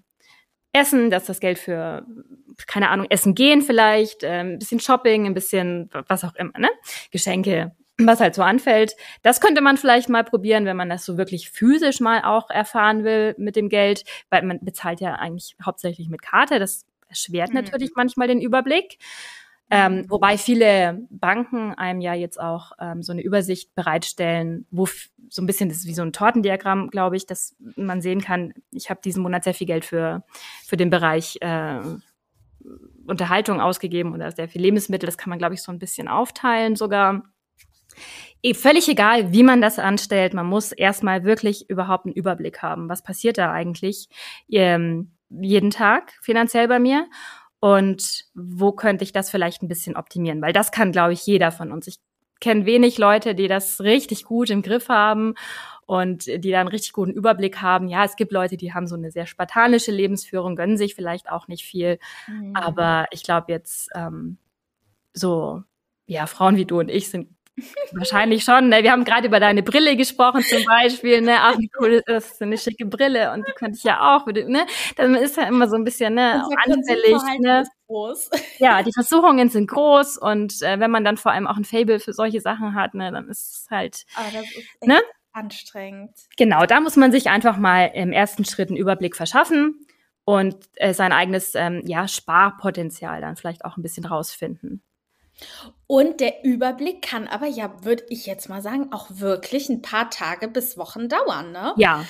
Essen, 0.76 1.12
das 1.12 1.24
ist 1.24 1.30
das 1.30 1.40
Geld 1.40 1.60
für, 1.60 2.04
keine 2.66 2.90
Ahnung, 2.90 3.06
Essen 3.10 3.36
gehen 3.36 3.62
vielleicht, 3.62 4.24
äh, 4.24 4.40
ein 4.40 4.58
bisschen 4.58 4.80
Shopping, 4.80 5.28
ein 5.28 5.36
bisschen 5.36 5.90
was 6.08 6.24
auch 6.24 6.34
immer, 6.34 6.58
ne? 6.58 6.70
Geschenke, 7.12 7.76
was 7.98 8.20
halt 8.20 8.36
so 8.36 8.42
anfällt. 8.42 8.96
Das 9.22 9.40
könnte 9.40 9.62
man 9.62 9.78
vielleicht 9.78 10.10
mal 10.10 10.24
probieren, 10.24 10.66
wenn 10.66 10.78
man 10.78 10.90
das 10.90 11.06
so 11.06 11.18
wirklich 11.18 11.50
physisch 11.50 12.00
mal 12.00 12.24
auch 12.24 12.50
erfahren 12.50 13.04
will 13.04 13.36
mit 13.38 13.56
dem 13.56 13.70
Geld, 13.70 14.04
weil 14.30 14.44
man 14.44 14.60
bezahlt 14.62 15.00
ja 15.00 15.16
eigentlich 15.16 15.56
hauptsächlich 15.64 16.10
mit 16.10 16.22
Karte. 16.22 16.60
Das 16.60 16.86
erschwert 17.08 17.50
mhm. 17.50 17.56
natürlich 17.56 17.92
manchmal 17.96 18.28
den 18.28 18.42
Überblick. 18.42 18.98
Ähm, 19.70 19.96
mhm. 19.96 20.10
wobei 20.10 20.38
viele 20.38 21.08
Banken 21.10 21.74
einem 21.74 22.02
ja 22.02 22.14
jetzt 22.14 22.40
auch 22.40 22.74
ähm, 22.80 23.02
so 23.02 23.12
eine 23.12 23.24
Übersicht 23.24 23.74
bereitstellen, 23.74 24.68
wo 24.70 24.88
so 25.30 25.42
ein 25.42 25.46
bisschen, 25.48 25.70
das 25.70 25.80
ist 25.80 25.88
wie 25.88 25.96
so 25.96 26.04
ein 26.04 26.14
Tortendiagramm, 26.14 26.90
glaube 26.90 27.16
ich, 27.16 27.26
dass 27.26 27.56
man 27.76 28.02
sehen 28.02 28.22
kann, 28.22 28.54
ich 28.72 28.90
habe 28.90 29.02
diesen 29.04 29.24
Monat 29.24 29.46
sehr 29.46 29.54
viel 29.54 29.66
Geld 29.66 29.86
für, 29.86 30.24
für 30.66 30.78
den 30.78 30.90
Bereich 30.90 31.38
äh, 31.42 31.80
Unterhaltung 33.08 33.62
ausgegeben 33.62 34.14
oder 34.14 34.32
sehr 34.32 34.48
viel 34.48 34.62
Lebensmittel. 34.62 35.08
Das 35.08 35.18
kann 35.18 35.30
man, 35.30 35.40
glaube 35.40 35.56
ich, 35.56 35.64
so 35.64 35.72
ein 35.72 35.80
bisschen 35.80 36.08
aufteilen 36.08 36.76
sogar. 36.76 37.24
Eh, 38.42 38.54
völlig 38.54 38.90
egal, 38.90 39.32
wie 39.32 39.44
man 39.44 39.62
das 39.62 39.80
anstellt, 39.80 40.34
man 40.34 40.46
muss 40.46 40.72
erstmal 40.72 41.24
wirklich 41.24 41.70
überhaupt 41.70 42.06
einen 42.06 42.14
Überblick 42.14 42.62
haben. 42.62 42.90
Was 42.90 43.02
passiert 43.02 43.38
da 43.38 43.52
eigentlich 43.52 44.10
ähm, 44.50 45.12
jeden 45.30 45.72
Tag 45.72 46.14
finanziell 46.22 46.68
bei 46.68 46.80
mir? 46.80 47.08
Und 47.60 48.26
wo 48.34 48.74
könnte 48.74 49.06
ich 49.06 49.14
das 49.14 49.30
vielleicht 49.30 49.64
ein 49.64 49.70
bisschen 49.70 49.96
optimieren? 49.96 50.42
Weil 50.42 50.52
das 50.52 50.72
kann, 50.72 50.92
glaube 50.92 51.14
ich, 51.14 51.26
jeder 51.26 51.52
von 51.52 51.72
uns. 51.72 51.88
Ich 51.88 52.00
kenne 52.42 52.66
wenig 52.66 52.98
Leute, 52.98 53.36
die 53.36 53.48
das 53.48 53.80
richtig 53.80 54.26
gut 54.26 54.50
im 54.50 54.62
Griff 54.62 54.90
haben 54.90 55.36
und 55.86 56.26
die 56.28 56.52
da 56.52 56.60
einen 56.60 56.68
richtig 56.68 56.92
guten 56.92 57.12
Überblick 57.12 57.62
haben. 57.62 57.88
Ja, 57.88 58.04
es 58.04 58.18
gibt 58.18 58.34
Leute, 58.34 58.58
die 58.58 58.74
haben 58.74 58.88
so 58.88 58.96
eine 58.96 59.12
sehr 59.12 59.26
spartanische 59.26 59.92
Lebensführung, 59.92 60.58
gönnen 60.58 60.76
sich 60.76 60.96
vielleicht 60.96 61.30
auch 61.30 61.48
nicht 61.48 61.64
viel. 61.64 62.00
Mhm. 62.28 62.54
Aber 62.54 63.06
ich 63.12 63.24
glaube 63.24 63.54
jetzt 63.54 63.90
ähm, 63.96 64.38
so, 65.14 65.64
ja, 66.06 66.26
Frauen 66.28 66.58
wie 66.58 66.66
du 66.66 66.80
und 66.80 66.90
ich 66.90 67.10
sind 67.10 67.30
Wahrscheinlich 67.92 68.44
schon. 68.44 68.70
Ne? 68.70 68.84
Wir 68.84 68.92
haben 68.92 69.04
gerade 69.04 69.28
über 69.28 69.40
deine 69.40 69.62
Brille 69.62 69.96
gesprochen 69.96 70.42
zum 70.42 70.64
Beispiel. 70.66 71.22
Ne? 71.22 71.36
Ach, 71.40 71.58
wie 71.58 71.70
cool 71.80 71.90
ist 71.90 72.08
das? 72.08 72.42
Eine 72.42 72.58
schicke 72.58 72.86
Brille. 72.86 73.32
Und 73.32 73.48
die 73.48 73.52
könnte 73.52 73.78
ich 73.78 73.84
ja 73.84 74.16
auch. 74.16 74.26
Ne? 74.26 74.66
Dann 74.96 75.16
ist 75.16 75.38
ja 75.38 75.44
immer 75.44 75.68
so 75.68 75.76
ein 75.76 75.84
bisschen 75.84 76.16
ne, 76.16 76.44
anfällig. 76.66 77.18
Ne? 77.40 77.64
Ja, 78.58 78.82
die 78.82 78.92
Versuchungen 78.92 79.50
sind 79.50 79.68
groß. 79.70 80.18
Und 80.18 80.64
äh, 80.64 80.80
wenn 80.80 80.90
man 80.90 81.06
dann 81.06 81.16
vor 81.16 81.32
allem 81.32 81.46
auch 81.46 81.58
ein 81.58 81.64
Fable 81.64 82.00
für 82.00 82.12
solche 82.12 82.42
Sachen 82.42 82.74
hat, 82.74 82.96
ne, 82.96 83.12
dann 83.12 83.30
ist 83.30 83.66
es 83.66 83.68
halt. 83.70 84.06
Das 84.16 84.44
ist 84.44 84.88
ne? 84.88 85.00
anstrengend. 85.32 86.12
Genau, 86.36 86.66
da 86.66 86.80
muss 86.80 86.96
man 86.96 87.12
sich 87.12 87.30
einfach 87.30 87.58
mal 87.58 87.92
im 87.94 88.12
ersten 88.12 88.46
Schritt 88.46 88.70
einen 88.70 88.78
Überblick 88.78 89.16
verschaffen 89.16 89.86
und 90.26 90.56
äh, 90.76 90.94
sein 90.96 91.12
eigenes 91.12 91.54
ähm, 91.54 91.84
ja, 91.86 92.08
Sparpotenzial 92.08 93.22
dann 93.22 93.36
vielleicht 93.36 93.64
auch 93.64 93.78
ein 93.78 93.84
bisschen 93.84 94.06
rausfinden. 94.06 94.82
Und 95.88 96.20
der 96.20 96.44
Überblick 96.44 97.02
kann 97.02 97.28
aber 97.28 97.48
ja, 97.48 97.84
würde 97.84 98.06
ich 98.10 98.26
jetzt 98.26 98.50
mal 98.50 98.62
sagen, 98.62 98.92
auch 98.92 99.08
wirklich 99.10 99.70
ein 99.70 99.82
paar 99.82 100.10
Tage 100.10 100.48
bis 100.48 100.78
Wochen 100.78 101.10
dauern, 101.10 101.52
ne? 101.52 101.74
Ja. 101.78 102.06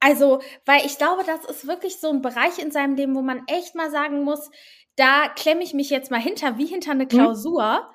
Also, 0.00 0.40
weil 0.66 0.84
ich 0.84 0.98
glaube, 0.98 1.24
das 1.24 1.44
ist 1.44 1.66
wirklich 1.66 1.98
so 1.98 2.10
ein 2.10 2.22
Bereich 2.22 2.58
in 2.58 2.70
seinem 2.70 2.96
Leben, 2.96 3.14
wo 3.14 3.22
man 3.22 3.42
echt 3.46 3.74
mal 3.74 3.90
sagen 3.90 4.24
muss, 4.24 4.50
da 4.96 5.28
klemme 5.28 5.62
ich 5.62 5.74
mich 5.74 5.90
jetzt 5.90 6.10
mal 6.10 6.20
hinter, 6.20 6.58
wie 6.58 6.66
hinter 6.66 6.92
eine 6.92 7.04
mhm. 7.04 7.08
Klausur, 7.08 7.80
mhm. 7.80 7.94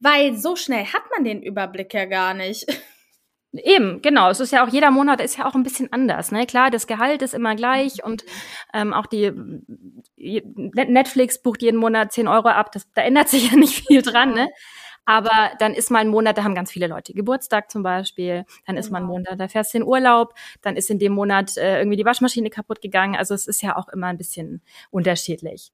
weil 0.00 0.36
so 0.36 0.56
schnell 0.56 0.84
hat 0.84 1.02
man 1.14 1.24
den 1.24 1.42
Überblick 1.42 1.94
ja 1.94 2.04
gar 2.04 2.34
nicht. 2.34 2.66
Eben, 3.52 4.02
genau. 4.02 4.28
Es 4.30 4.40
ist 4.40 4.52
ja 4.52 4.64
auch 4.64 4.68
jeder 4.68 4.90
Monat 4.90 5.20
ist 5.22 5.38
ja 5.38 5.46
auch 5.46 5.54
ein 5.54 5.62
bisschen 5.62 5.90
anders. 5.92 6.32
Ne? 6.32 6.46
Klar, 6.46 6.70
das 6.70 6.86
Gehalt 6.86 7.22
ist 7.22 7.32
immer 7.32 7.54
gleich 7.54 8.04
und 8.04 8.24
ähm, 8.74 8.92
auch 8.92 9.06
die 9.06 9.32
Netflix 10.16 11.40
bucht 11.40 11.62
jeden 11.62 11.78
Monat 11.78 12.12
10 12.12 12.28
Euro 12.28 12.48
ab. 12.48 12.72
Das, 12.72 12.90
da 12.92 13.02
ändert 13.02 13.28
sich 13.28 13.50
ja 13.50 13.56
nicht 13.56 13.86
viel 13.86 14.02
dran. 14.02 14.34
Ne? 14.34 14.50
Aber 15.06 15.52
dann 15.58 15.72
ist 15.72 15.90
mal 15.90 16.00
ein 16.00 16.08
Monat, 16.08 16.36
da 16.36 16.44
haben 16.44 16.54
ganz 16.54 16.70
viele 16.70 16.86
Leute 16.86 17.14
Geburtstag 17.14 17.70
zum 17.70 17.82
Beispiel. 17.82 18.44
Dann 18.66 18.76
ist 18.76 18.90
mal 18.90 18.98
ein 18.98 19.04
genau. 19.04 19.14
Monat, 19.14 19.40
da 19.40 19.48
fährst 19.48 19.72
du 19.72 19.78
in 19.78 19.84
Urlaub. 19.84 20.34
Dann 20.60 20.76
ist 20.76 20.90
in 20.90 20.98
dem 20.98 21.12
Monat 21.14 21.56
äh, 21.56 21.78
irgendwie 21.78 21.96
die 21.96 22.04
Waschmaschine 22.04 22.50
kaputt 22.50 22.82
gegangen. 22.82 23.16
Also 23.16 23.32
es 23.32 23.46
ist 23.46 23.62
ja 23.62 23.76
auch 23.76 23.88
immer 23.88 24.08
ein 24.08 24.18
bisschen 24.18 24.60
unterschiedlich. 24.90 25.72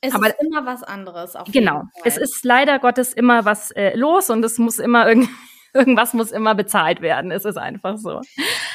Es 0.00 0.14
Aber, 0.14 0.28
ist 0.28 0.36
immer 0.40 0.64
was 0.64 0.84
anderes. 0.84 1.34
genau. 1.50 1.82
Es 2.04 2.16
ist 2.16 2.44
leider 2.44 2.78
Gottes 2.78 3.12
immer 3.12 3.44
was 3.44 3.72
äh, 3.72 3.96
los 3.96 4.30
und 4.30 4.44
es 4.44 4.58
muss 4.58 4.78
immer 4.78 5.08
irgendwie 5.08 5.28
Irgendwas 5.74 6.14
muss 6.14 6.32
immer 6.32 6.54
bezahlt 6.54 7.00
werden. 7.00 7.30
Es 7.30 7.44
ist 7.44 7.58
einfach 7.58 7.98
so. 7.98 8.20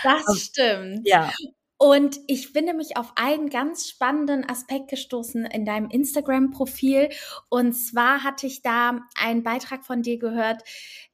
Das 0.04 0.28
also, 0.28 0.36
stimmt. 0.36 1.02
Ja. 1.04 1.32
Und 1.78 2.20
ich 2.28 2.54
bin 2.54 2.66
nämlich 2.66 2.96
auf 2.96 3.12
einen 3.16 3.50
ganz 3.50 3.90
spannenden 3.90 4.50
Aspekt 4.50 4.90
gestoßen 4.90 5.46
in 5.46 5.66
deinem 5.66 5.90
Instagram-Profil. 5.90 7.10
Und 7.50 7.74
zwar 7.74 8.24
hatte 8.24 8.48
ich 8.48 8.62
da 8.62 9.02
einen 9.20 9.44
Beitrag 9.44 9.86
von 9.86 10.02
dir 10.02 10.18
gehört. 10.18 10.64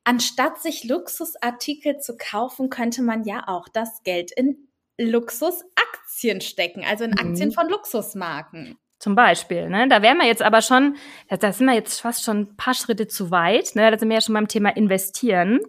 Anstatt 0.04 0.62
sich 0.62 0.84
Luxusartikel 0.84 1.98
zu 1.98 2.16
kaufen, 2.16 2.70
könnte 2.70 3.02
man 3.02 3.24
ja 3.24 3.48
auch 3.48 3.68
das 3.70 4.04
Geld 4.04 4.32
in 4.32 4.68
Luxusaktien 5.00 6.42
stecken, 6.42 6.84
also 6.86 7.06
in 7.06 7.18
Aktien 7.18 7.50
mhm. 7.50 7.54
von 7.54 7.70
Luxusmarken. 7.70 8.78
Zum 9.02 9.16
Beispiel, 9.16 9.68
ne? 9.68 9.88
Da 9.90 10.04
wären 10.04 10.20
wir 10.20 10.28
jetzt 10.28 10.44
aber 10.44 10.62
schon, 10.62 10.96
da 11.28 11.52
sind 11.52 11.66
wir 11.66 11.74
jetzt 11.74 12.02
fast 12.02 12.24
schon 12.24 12.42
ein 12.42 12.56
paar 12.56 12.76
Schritte 12.76 13.08
zu 13.08 13.32
weit. 13.32 13.72
Ne? 13.74 13.90
Da 13.90 13.98
sind 13.98 14.10
wir 14.10 14.18
ja 14.18 14.22
schon 14.22 14.36
beim 14.36 14.48
Thema 14.48 14.70
Investieren. 14.70 15.60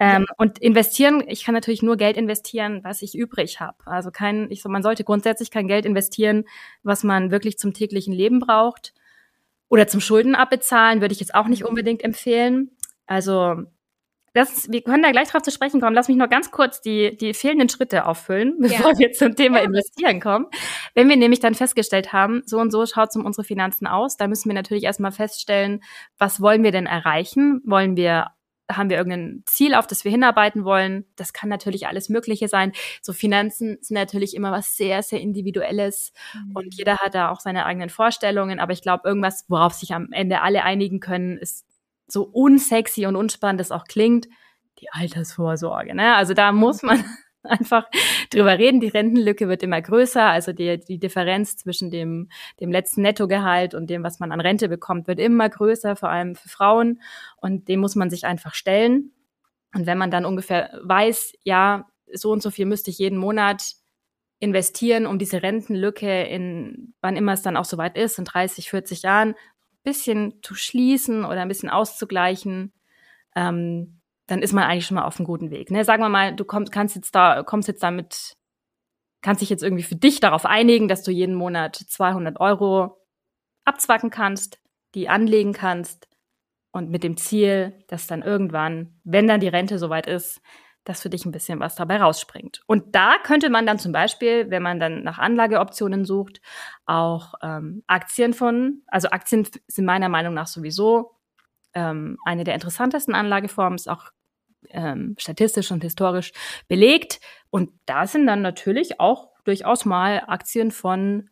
Ähm, 0.00 0.24
ja. 0.26 0.34
Und 0.38 0.58
investieren, 0.58 1.22
ich 1.26 1.44
kann 1.44 1.54
natürlich 1.54 1.82
nur 1.82 1.98
Geld 1.98 2.16
investieren, 2.16 2.80
was 2.82 3.02
ich 3.02 3.14
übrig 3.14 3.60
habe. 3.60 3.76
Also 3.84 4.10
kein, 4.10 4.50
ich 4.50 4.62
so, 4.62 4.70
man 4.70 4.82
sollte 4.82 5.04
grundsätzlich 5.04 5.50
kein 5.50 5.68
Geld 5.68 5.84
investieren, 5.84 6.44
was 6.82 7.04
man 7.04 7.30
wirklich 7.30 7.58
zum 7.58 7.74
täglichen 7.74 8.14
Leben 8.14 8.40
braucht. 8.40 8.94
Oder 9.68 9.86
zum 9.86 10.00
Schulden 10.00 10.34
abbezahlen 10.34 11.02
würde 11.02 11.12
ich 11.12 11.20
jetzt 11.20 11.34
auch 11.34 11.48
nicht 11.48 11.64
mhm. 11.64 11.68
unbedingt 11.68 12.02
empfehlen. 12.02 12.70
Also 13.06 13.64
das, 14.34 14.70
wir 14.70 14.82
können 14.82 15.02
da 15.02 15.10
gleich 15.10 15.28
drauf 15.28 15.42
zu 15.42 15.50
sprechen 15.50 15.80
kommen. 15.80 15.94
Lass 15.94 16.08
mich 16.08 16.16
noch 16.16 16.28
ganz 16.28 16.50
kurz 16.50 16.80
die, 16.80 17.16
die 17.16 17.34
fehlenden 17.34 17.68
Schritte 17.68 18.06
auffüllen, 18.06 18.56
bevor 18.60 18.92
ja. 18.92 18.98
wir 18.98 19.12
zum 19.12 19.36
Thema 19.36 19.58
ja. 19.58 19.64
Investieren 19.64 20.20
kommen. 20.20 20.46
Wenn 20.94 21.08
wir 21.08 21.16
nämlich 21.16 21.40
dann 21.40 21.54
festgestellt 21.54 22.12
haben, 22.12 22.42
so 22.46 22.58
und 22.58 22.70
so 22.70 22.86
schaut 22.86 23.10
es 23.10 23.16
um 23.16 23.26
unsere 23.26 23.44
Finanzen 23.44 23.86
aus, 23.86 24.16
dann 24.16 24.30
müssen 24.30 24.48
wir 24.48 24.54
natürlich 24.54 24.84
erstmal 24.84 25.12
feststellen, 25.12 25.82
was 26.18 26.40
wollen 26.40 26.62
wir 26.62 26.72
denn 26.72 26.86
erreichen? 26.86 27.60
Wollen 27.64 27.96
wir 27.96 28.28
haben 28.70 28.90
wir 28.90 28.96
irgendein 28.96 29.42
Ziel, 29.46 29.74
auf 29.74 29.86
das 29.86 30.04
wir 30.04 30.10
hinarbeiten 30.10 30.64
wollen? 30.64 31.04
Das 31.16 31.32
kann 31.32 31.48
natürlich 31.48 31.86
alles 31.86 32.08
Mögliche 32.08 32.48
sein. 32.48 32.72
So 33.02 33.12
Finanzen 33.12 33.76
sind 33.80 33.96
natürlich 33.96 34.34
immer 34.34 34.52
was 34.52 34.76
sehr, 34.76 35.02
sehr 35.02 35.20
Individuelles 35.20 36.12
mhm. 36.34 36.56
und 36.56 36.74
jeder 36.74 36.98
hat 36.98 37.14
da 37.14 37.30
auch 37.30 37.40
seine 37.40 37.66
eigenen 37.66 37.90
Vorstellungen. 37.90 38.60
Aber 38.60 38.72
ich 38.72 38.80
glaube, 38.80 39.06
irgendwas, 39.06 39.44
worauf 39.48 39.74
sich 39.74 39.92
am 39.92 40.08
Ende 40.12 40.40
alle 40.40 40.62
einigen 40.62 41.00
können, 41.00 41.36
ist 41.36 41.66
so 42.12 42.24
unsexy 42.24 43.06
und 43.06 43.16
unspannend 43.16 43.60
das 43.60 43.72
auch 43.72 43.84
klingt, 43.84 44.28
die 44.80 44.88
Altersvorsorge. 44.90 45.94
Ne? 45.94 46.14
Also 46.14 46.34
da 46.34 46.52
muss 46.52 46.82
man 46.82 47.02
einfach 47.42 47.88
drüber 48.30 48.58
reden. 48.58 48.80
Die 48.80 48.88
Rentenlücke 48.88 49.48
wird 49.48 49.62
immer 49.62 49.80
größer. 49.80 50.24
Also 50.24 50.52
die, 50.52 50.78
die 50.78 50.98
Differenz 50.98 51.56
zwischen 51.56 51.90
dem, 51.90 52.28
dem 52.60 52.70
letzten 52.70 53.02
Nettogehalt 53.02 53.74
und 53.74 53.88
dem, 53.88 54.02
was 54.02 54.20
man 54.20 54.30
an 54.30 54.40
Rente 54.40 54.68
bekommt, 54.68 55.08
wird 55.08 55.18
immer 55.18 55.48
größer, 55.48 55.96
vor 55.96 56.10
allem 56.10 56.36
für 56.36 56.48
Frauen. 56.48 57.00
Und 57.38 57.68
dem 57.68 57.80
muss 57.80 57.96
man 57.96 58.10
sich 58.10 58.26
einfach 58.26 58.54
stellen. 58.54 59.12
Und 59.74 59.86
wenn 59.86 59.98
man 59.98 60.10
dann 60.10 60.26
ungefähr 60.26 60.78
weiß, 60.82 61.32
ja, 61.44 61.88
so 62.12 62.30
und 62.30 62.42
so 62.42 62.50
viel 62.50 62.66
müsste 62.66 62.90
ich 62.90 62.98
jeden 62.98 63.18
Monat 63.18 63.72
investieren, 64.38 65.06
um 65.06 65.18
diese 65.18 65.42
Rentenlücke 65.42 66.24
in, 66.24 66.94
wann 67.00 67.16
immer 67.16 67.32
es 67.32 67.42
dann 67.42 67.56
auch 67.56 67.64
soweit 67.64 67.96
ist, 67.96 68.18
in 68.18 68.24
30, 68.24 68.68
40 68.68 69.02
Jahren, 69.02 69.34
bisschen 69.82 70.42
zu 70.42 70.54
schließen 70.54 71.24
oder 71.24 71.42
ein 71.42 71.48
bisschen 71.48 71.70
auszugleichen, 71.70 72.72
ähm, 73.34 74.00
dann 74.26 74.42
ist 74.42 74.52
man 74.52 74.64
eigentlich 74.64 74.86
schon 74.86 74.94
mal 74.96 75.04
auf 75.04 75.18
einem 75.18 75.26
guten 75.26 75.50
Weg. 75.50 75.70
Ne? 75.70 75.84
Sagen 75.84 76.02
wir 76.02 76.08
mal, 76.08 76.34
du 76.34 76.44
kommst, 76.44 76.72
kannst 76.72 76.96
jetzt 76.96 77.14
da, 77.14 77.42
kommst 77.42 77.68
jetzt 77.68 77.82
damit, 77.82 78.36
kannst 79.20 79.42
dich 79.42 79.50
jetzt 79.50 79.62
irgendwie 79.62 79.82
für 79.82 79.96
dich 79.96 80.20
darauf 80.20 80.46
einigen, 80.46 80.88
dass 80.88 81.02
du 81.02 81.10
jeden 81.10 81.34
Monat 81.34 81.76
200 81.76 82.40
Euro 82.40 82.98
abzwacken 83.64 84.10
kannst, 84.10 84.60
die 84.94 85.08
anlegen 85.08 85.52
kannst 85.52 86.08
und 86.72 86.90
mit 86.90 87.04
dem 87.04 87.16
Ziel, 87.16 87.84
dass 87.88 88.06
dann 88.06 88.22
irgendwann, 88.22 88.98
wenn 89.04 89.28
dann 89.28 89.40
die 89.40 89.48
Rente 89.48 89.78
soweit 89.78 90.06
ist, 90.06 90.40
dass 90.84 91.02
für 91.02 91.10
dich 91.10 91.24
ein 91.24 91.32
bisschen 91.32 91.60
was 91.60 91.74
dabei 91.74 91.98
rausspringt. 91.98 92.62
Und 92.66 92.94
da 92.94 93.16
könnte 93.22 93.50
man 93.50 93.66
dann 93.66 93.78
zum 93.78 93.92
Beispiel, 93.92 94.50
wenn 94.50 94.62
man 94.62 94.80
dann 94.80 95.02
nach 95.02 95.18
Anlageoptionen 95.18 96.04
sucht, 96.04 96.40
auch 96.86 97.34
ähm, 97.42 97.82
Aktien 97.86 98.34
von, 98.34 98.82
also 98.88 99.08
Aktien 99.10 99.46
sind 99.66 99.84
meiner 99.84 100.08
Meinung 100.08 100.34
nach 100.34 100.48
sowieso 100.48 101.12
ähm, 101.74 102.18
eine 102.24 102.44
der 102.44 102.54
interessantesten 102.54 103.14
Anlageformen, 103.14 103.76
ist 103.76 103.88
auch 103.88 104.10
ähm, 104.70 105.14
statistisch 105.18 105.70
und 105.70 105.82
historisch 105.82 106.32
belegt. 106.68 107.20
Und 107.50 107.70
da 107.86 108.06
sind 108.06 108.26
dann 108.26 108.42
natürlich 108.42 109.00
auch 109.00 109.28
durchaus 109.44 109.84
mal 109.84 110.22
Aktien 110.26 110.70
von 110.70 111.30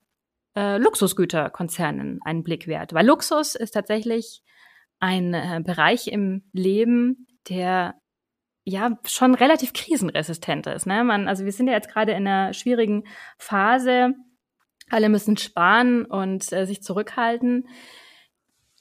äh, 0.57 0.79
Luxusgüterkonzernen 0.79 2.21
einen 2.25 2.43
Blick 2.43 2.67
wert. 2.67 2.93
Weil 2.93 3.07
Luxus 3.07 3.55
ist 3.55 3.73
tatsächlich 3.73 4.43
ein 4.99 5.35
äh, 5.35 5.61
Bereich 5.65 6.09
im 6.09 6.45
Leben, 6.53 7.27
der 7.49 8.00
ja 8.71 8.99
schon 9.05 9.35
relativ 9.35 9.73
krisenresistent 9.73 10.67
ist. 10.67 10.87
Ne? 10.87 11.05
Man, 11.05 11.29
also 11.29 11.45
wir 11.45 11.53
sind 11.53 11.69
ja 11.69 11.75
jetzt 11.75 11.91
gerade 11.91 12.13
in 12.13 12.27
einer 12.27 12.53
schwierigen 12.53 13.05
Phase. 13.39 14.15
Alle 14.89 15.09
müssen 15.09 15.37
sparen 15.37 16.05
und 16.05 16.53
äh, 16.53 16.67
sich 16.67 16.83
zurückhalten. 16.83 17.69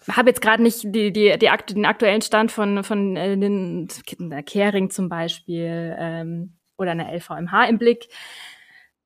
Habe 0.09 0.29
jetzt 0.29 0.41
gerade 0.41 0.63
nicht 0.63 0.83
die, 0.83 1.11
die, 1.11 1.37
die 1.37 1.49
akt 1.49 1.71
den 1.71 1.85
aktuellen 1.85 2.21
Stand 2.21 2.51
von, 2.51 2.83
von 2.83 3.15
äh, 3.15 3.37
den 3.37 3.89
der 4.17 4.43
Kering 4.43 4.89
zum 4.89 5.09
Beispiel 5.09 5.95
ähm, 5.99 6.57
oder 6.77 6.91
einer 6.91 7.13
LVMH 7.13 7.65
im 7.65 7.77
Blick. 7.77 8.07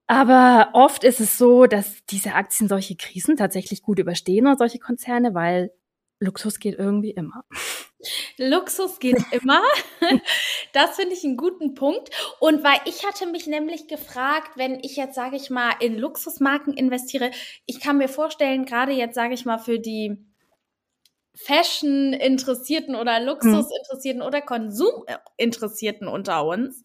Aber 0.07 0.69
oft 0.73 1.03
ist 1.03 1.19
es 1.19 1.37
so, 1.37 1.65
dass 1.65 2.05
diese 2.05 2.35
Aktien 2.35 2.67
solche 2.67 2.95
Krisen 2.95 3.37
tatsächlich 3.37 3.81
gut 3.81 3.99
überstehen 3.99 4.45
oder 4.45 4.57
solche 4.57 4.79
Konzerne, 4.79 5.33
weil 5.33 5.71
Luxus 6.19 6.59
geht 6.59 6.77
irgendwie 6.77 7.11
immer. 7.11 7.43
Luxus 8.37 8.99
geht 8.99 9.21
immer. 9.31 9.61
Das 10.73 10.95
finde 10.95 11.13
ich 11.13 11.23
einen 11.23 11.37
guten 11.37 11.75
Punkt. 11.75 12.09
Und 12.39 12.63
weil 12.63 12.79
ich 12.85 13.05
hatte 13.05 13.27
mich 13.27 13.45
nämlich 13.45 13.87
gefragt, 13.87 14.53
wenn 14.55 14.79
ich 14.81 14.95
jetzt, 14.95 15.13
sage 15.13 15.35
ich 15.35 15.51
mal, 15.51 15.71
in 15.79 15.99
Luxusmarken 15.99 16.73
investiere, 16.73 17.29
ich 17.67 17.79
kann 17.79 17.99
mir 17.99 18.09
vorstellen, 18.09 18.65
gerade 18.65 18.91
jetzt, 18.91 19.13
sage 19.13 19.35
ich 19.35 19.45
mal, 19.45 19.59
für 19.59 19.79
die 19.79 20.17
Fashion-Interessierten 21.35 22.95
oder 22.95 23.19
mhm. 23.19 23.25
Luxus-Interessierten 23.25 24.21
oder 24.21 24.41
Konsum-Interessierten 24.41 26.07
unter 26.07 26.45
uns, 26.45 26.83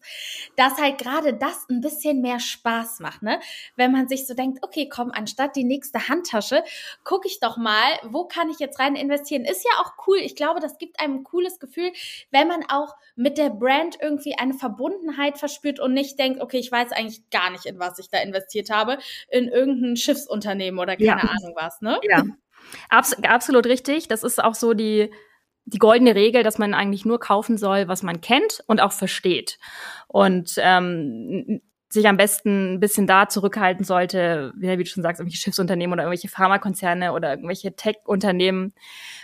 dass 0.55 0.77
halt 0.77 0.97
gerade 0.97 1.33
das 1.35 1.67
ein 1.69 1.81
bisschen 1.81 2.21
mehr 2.21 2.39
Spaß 2.39 2.99
macht, 2.99 3.21
ne? 3.21 3.39
Wenn 3.75 3.91
man 3.91 4.07
sich 4.07 4.25
so 4.25 4.33
denkt, 4.33 4.59
okay, 4.63 4.89
komm, 4.89 5.11
anstatt 5.11 5.55
die 5.55 5.63
nächste 5.63 6.09
Handtasche, 6.09 6.63
gucke 7.03 7.27
ich 7.27 7.39
doch 7.39 7.57
mal, 7.57 7.99
wo 8.03 8.25
kann 8.25 8.49
ich 8.49 8.59
jetzt 8.59 8.79
rein 8.79 8.95
investieren? 8.95 9.45
Ist 9.45 9.65
ja 9.65 9.81
auch 9.81 10.07
cool. 10.07 10.17
Ich 10.17 10.35
glaube, 10.35 10.59
das 10.59 10.77
gibt 10.77 10.99
einem 10.99 11.17
ein 11.17 11.23
cooles 11.23 11.59
Gefühl, 11.59 11.91
wenn 12.31 12.47
man 12.47 12.63
auch 12.69 12.95
mit 13.15 13.37
der 13.37 13.49
Brand 13.49 13.97
irgendwie 14.01 14.37
eine 14.37 14.53
Verbundenheit 14.53 15.37
verspürt 15.37 15.79
und 15.79 15.93
nicht 15.93 16.17
denkt, 16.17 16.41
okay, 16.41 16.57
ich 16.57 16.71
weiß 16.71 16.91
eigentlich 16.91 17.29
gar 17.29 17.51
nicht, 17.51 17.65
in 17.65 17.79
was 17.79 17.99
ich 17.99 18.09
da 18.09 18.19
investiert 18.19 18.69
habe, 18.69 18.97
in 19.29 19.47
irgendein 19.47 19.95
Schiffsunternehmen 19.95 20.79
oder 20.79 20.95
keine 20.95 21.07
ja. 21.07 21.17
Ahnung 21.17 21.53
was, 21.55 21.81
ne? 21.81 21.99
Ja. 22.03 22.23
Abs 22.89 23.13
absolut 23.23 23.65
richtig. 23.65 24.07
Das 24.07 24.23
ist 24.23 24.43
auch 24.43 24.55
so 24.55 24.73
die, 24.73 25.11
die 25.65 25.77
goldene 25.77 26.15
Regel, 26.15 26.43
dass 26.43 26.57
man 26.57 26.73
eigentlich 26.73 27.05
nur 27.05 27.19
kaufen 27.19 27.57
soll, 27.57 27.87
was 27.87 28.03
man 28.03 28.21
kennt 28.21 28.63
und 28.67 28.79
auch 28.79 28.91
versteht. 28.91 29.59
Und 30.07 30.55
ähm, 30.57 31.61
sich 31.91 32.07
am 32.07 32.17
besten 32.17 32.75
ein 32.75 32.79
bisschen 32.79 33.07
da 33.07 33.29
zurückhalten 33.29 33.83
sollte, 33.83 34.53
wie 34.55 34.77
du 34.77 34.85
schon 34.85 35.01
sagst, 35.01 35.19
irgendwelche 35.19 35.41
Schiffsunternehmen 35.41 35.93
oder 35.93 36.03
irgendwelche 36.03 36.27
Pharmakonzerne 36.27 37.13
oder 37.13 37.31
irgendwelche 37.31 37.75
Tech-Unternehmen, 37.75 38.73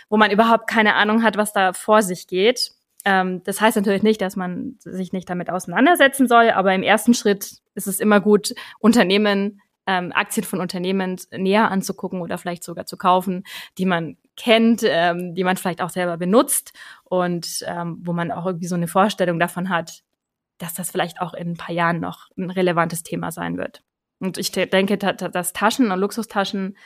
wo 0.08 0.16
man 0.16 0.32
überhaupt 0.32 0.68
keine 0.68 0.94
Ahnung 0.94 1.22
hat, 1.22 1.36
was 1.36 1.52
da 1.52 1.72
vor 1.72 2.02
sich 2.02 2.26
geht. 2.26 2.72
Ähm, 3.04 3.42
das 3.44 3.60
heißt 3.60 3.76
natürlich 3.76 4.02
nicht, 4.02 4.20
dass 4.20 4.34
man 4.34 4.76
sich 4.80 5.12
nicht 5.12 5.30
damit 5.30 5.48
auseinandersetzen 5.48 6.26
soll, 6.26 6.50
aber 6.50 6.74
im 6.74 6.82
ersten 6.82 7.14
Schritt 7.14 7.58
ist 7.76 7.86
es 7.86 8.00
immer 8.00 8.20
gut, 8.20 8.52
Unternehmen 8.80 9.60
ähm, 9.86 10.12
Aktien 10.14 10.44
von 10.44 10.60
Unternehmen 10.60 11.20
näher 11.30 11.70
anzugucken 11.70 12.20
oder 12.20 12.38
vielleicht 12.38 12.64
sogar 12.64 12.86
zu 12.86 12.96
kaufen, 12.96 13.44
die 13.78 13.86
man 13.86 14.16
kennt, 14.36 14.82
ähm, 14.84 15.34
die 15.34 15.44
man 15.44 15.56
vielleicht 15.56 15.80
auch 15.80 15.90
selber 15.90 16.16
benutzt 16.16 16.72
und 17.04 17.64
ähm, 17.66 17.98
wo 18.02 18.12
man 18.12 18.30
auch 18.30 18.46
irgendwie 18.46 18.66
so 18.66 18.74
eine 18.74 18.88
Vorstellung 18.88 19.38
davon 19.38 19.68
hat, 19.68 20.02
dass 20.58 20.74
das 20.74 20.90
vielleicht 20.90 21.20
auch 21.20 21.34
in 21.34 21.52
ein 21.52 21.56
paar 21.56 21.74
Jahren 21.74 22.00
noch 22.00 22.28
ein 22.36 22.50
relevantes 22.50 23.02
Thema 23.02 23.30
sein 23.30 23.58
wird. 23.58 23.82
Und 24.18 24.38
ich 24.38 24.50
denke, 24.50 24.96
dass 24.96 25.52
Taschen 25.52 25.90
und 25.92 26.00
Luxustaschen 26.00 26.76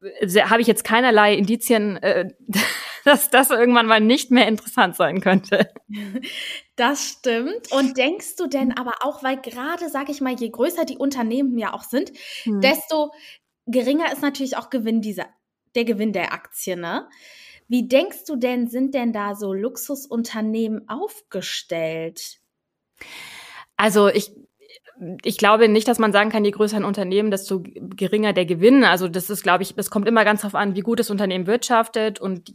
äh, 0.00 0.42
habe 0.42 0.60
ich 0.60 0.66
jetzt 0.66 0.84
keinerlei 0.84 1.34
Indizien, 1.34 1.96
äh, 1.98 2.28
dass 3.04 3.30
das 3.30 3.50
irgendwann 3.50 3.86
mal 3.86 4.00
nicht 4.00 4.30
mehr 4.30 4.48
interessant 4.48 4.96
sein 4.96 5.20
könnte. 5.20 5.70
Das 6.76 7.04
stimmt. 7.04 7.70
Und 7.70 7.96
denkst 7.96 8.36
du 8.36 8.48
denn 8.48 8.76
aber 8.76 8.94
auch, 9.02 9.22
weil 9.22 9.40
gerade, 9.40 9.88
sage 9.88 10.10
ich 10.10 10.20
mal, 10.20 10.34
je 10.34 10.50
größer 10.50 10.84
die 10.84 10.98
Unternehmen 10.98 11.56
ja 11.56 11.72
auch 11.72 11.84
sind, 11.84 12.12
hm. 12.42 12.60
desto 12.60 13.12
geringer 13.66 14.12
ist 14.12 14.22
natürlich 14.22 14.56
auch 14.56 14.70
Gewinn 14.70 15.00
dieser, 15.00 15.26
der 15.74 15.84
Gewinn 15.84 16.12
der 16.12 16.32
Aktie, 16.32 16.76
ne? 16.76 17.08
Wie 17.66 17.88
denkst 17.88 18.24
du 18.26 18.36
denn, 18.36 18.68
sind 18.68 18.94
denn 18.94 19.12
da 19.12 19.34
so 19.34 19.54
Luxusunternehmen 19.54 20.88
aufgestellt? 20.88 22.40
Also 23.76 24.08
ich, 24.08 24.32
ich 25.22 25.38
glaube 25.38 25.68
nicht, 25.68 25.88
dass 25.88 25.98
man 25.98 26.12
sagen 26.12 26.30
kann, 26.30 26.44
je 26.44 26.50
größer 26.50 26.76
ein 26.76 26.84
Unternehmen, 26.84 27.30
desto 27.30 27.62
geringer 27.64 28.34
der 28.34 28.44
Gewinn. 28.44 28.84
Also 28.84 29.08
das 29.08 29.30
ist, 29.30 29.42
glaube 29.42 29.62
ich, 29.62 29.74
das 29.74 29.90
kommt 29.90 30.08
immer 30.08 30.24
ganz 30.24 30.42
darauf 30.42 30.54
an, 30.54 30.74
wie 30.74 30.82
gut 30.82 31.00
das 31.00 31.10
Unternehmen 31.10 31.46
wirtschaftet 31.46 32.20
und 32.20 32.52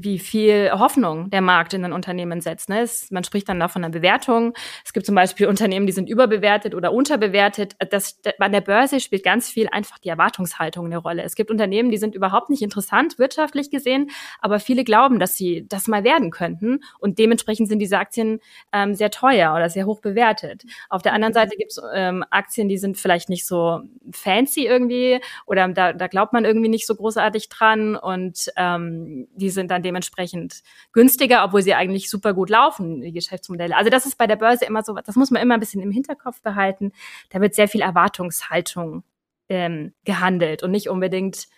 wie, 0.00 0.18
viel 0.18 0.70
Hoffnung 0.72 1.30
der 1.30 1.40
Markt 1.40 1.74
in 1.74 1.84
ein 1.84 1.92
Unternehmen 1.92 2.40
setzt. 2.40 2.68
Ne? 2.68 2.80
Es, 2.80 3.10
man 3.10 3.24
spricht 3.24 3.48
dann 3.48 3.60
da 3.60 3.68
von 3.68 3.84
einer 3.84 3.92
Bewertung. 3.92 4.54
Es 4.84 4.92
gibt 4.92 5.06
zum 5.06 5.14
Beispiel 5.14 5.46
Unternehmen, 5.46 5.86
die 5.86 5.92
sind 5.92 6.08
überbewertet 6.08 6.74
oder 6.74 6.92
unterbewertet. 6.92 7.76
Das, 7.90 8.20
an 8.38 8.52
der 8.52 8.60
Börse 8.60 9.00
spielt 9.00 9.24
ganz 9.24 9.50
viel 9.50 9.68
einfach 9.68 9.98
die 9.98 10.08
Erwartungshaltung 10.08 10.86
eine 10.86 10.98
Rolle. 10.98 11.22
Es 11.22 11.34
gibt 11.34 11.50
Unternehmen, 11.50 11.90
die 11.90 11.98
sind 11.98 12.14
überhaupt 12.14 12.50
nicht 12.50 12.62
interessant 12.62 13.18
wirtschaftlich 13.18 13.70
gesehen, 13.70 14.10
aber 14.40 14.60
viele 14.60 14.84
glauben, 14.84 15.18
dass 15.18 15.36
sie 15.36 15.66
das 15.68 15.88
mal 15.88 16.04
werden 16.04 16.30
könnten 16.30 16.80
und 16.98 17.18
dementsprechend 17.18 17.68
sind 17.68 17.78
diese 17.78 17.98
Aktien 17.98 18.40
ähm, 18.72 18.94
sehr 18.94 19.10
teuer 19.10 19.54
oder 19.54 19.68
sehr 19.68 19.86
hoch 19.86 20.00
bewertet. 20.00 20.64
Auf 20.88 21.02
der 21.02 21.12
anderen 21.12 21.34
Seite 21.34 21.56
gibt 21.56 21.72
es 21.72 21.82
ähm, 21.94 22.24
Aktien, 22.30 22.68
die 22.68 22.78
sind 22.78 22.96
vielleicht 22.96 23.28
nicht 23.28 23.46
so 23.46 23.80
fancy 24.10 24.66
irgendwie 24.66 25.20
oder 25.46 25.68
da, 25.68 25.92
da 25.92 26.06
glaubt 26.06 26.32
man 26.32 26.44
irgendwie 26.44 26.68
nicht 26.68 26.86
so 26.86 26.94
großartig 26.94 27.48
dran 27.48 27.96
und 27.96 28.50
ähm, 28.56 29.28
die 29.34 29.50
sind 29.50 29.70
dann 29.70 29.81
dann 29.82 29.92
dementsprechend 29.92 30.62
günstiger, 30.92 31.44
obwohl 31.44 31.62
sie 31.62 31.74
eigentlich 31.74 32.08
super 32.08 32.34
gut 32.34 32.50
laufen, 32.50 33.00
die 33.00 33.12
Geschäftsmodelle. 33.12 33.76
Also 33.76 33.90
das 33.90 34.06
ist 34.06 34.16
bei 34.16 34.26
der 34.26 34.36
Börse 34.36 34.64
immer 34.64 34.82
so, 34.82 34.94
das 34.94 35.16
muss 35.16 35.30
man 35.30 35.42
immer 35.42 35.54
ein 35.54 35.60
bisschen 35.60 35.82
im 35.82 35.90
Hinterkopf 35.90 36.40
behalten. 36.42 36.92
Da 37.30 37.40
wird 37.40 37.54
sehr 37.54 37.68
viel 37.68 37.80
Erwartungshaltung 37.80 39.04
ähm, 39.48 39.92
gehandelt 40.04 40.62
und 40.62 40.70
nicht 40.70 40.88
unbedingt 40.88 41.48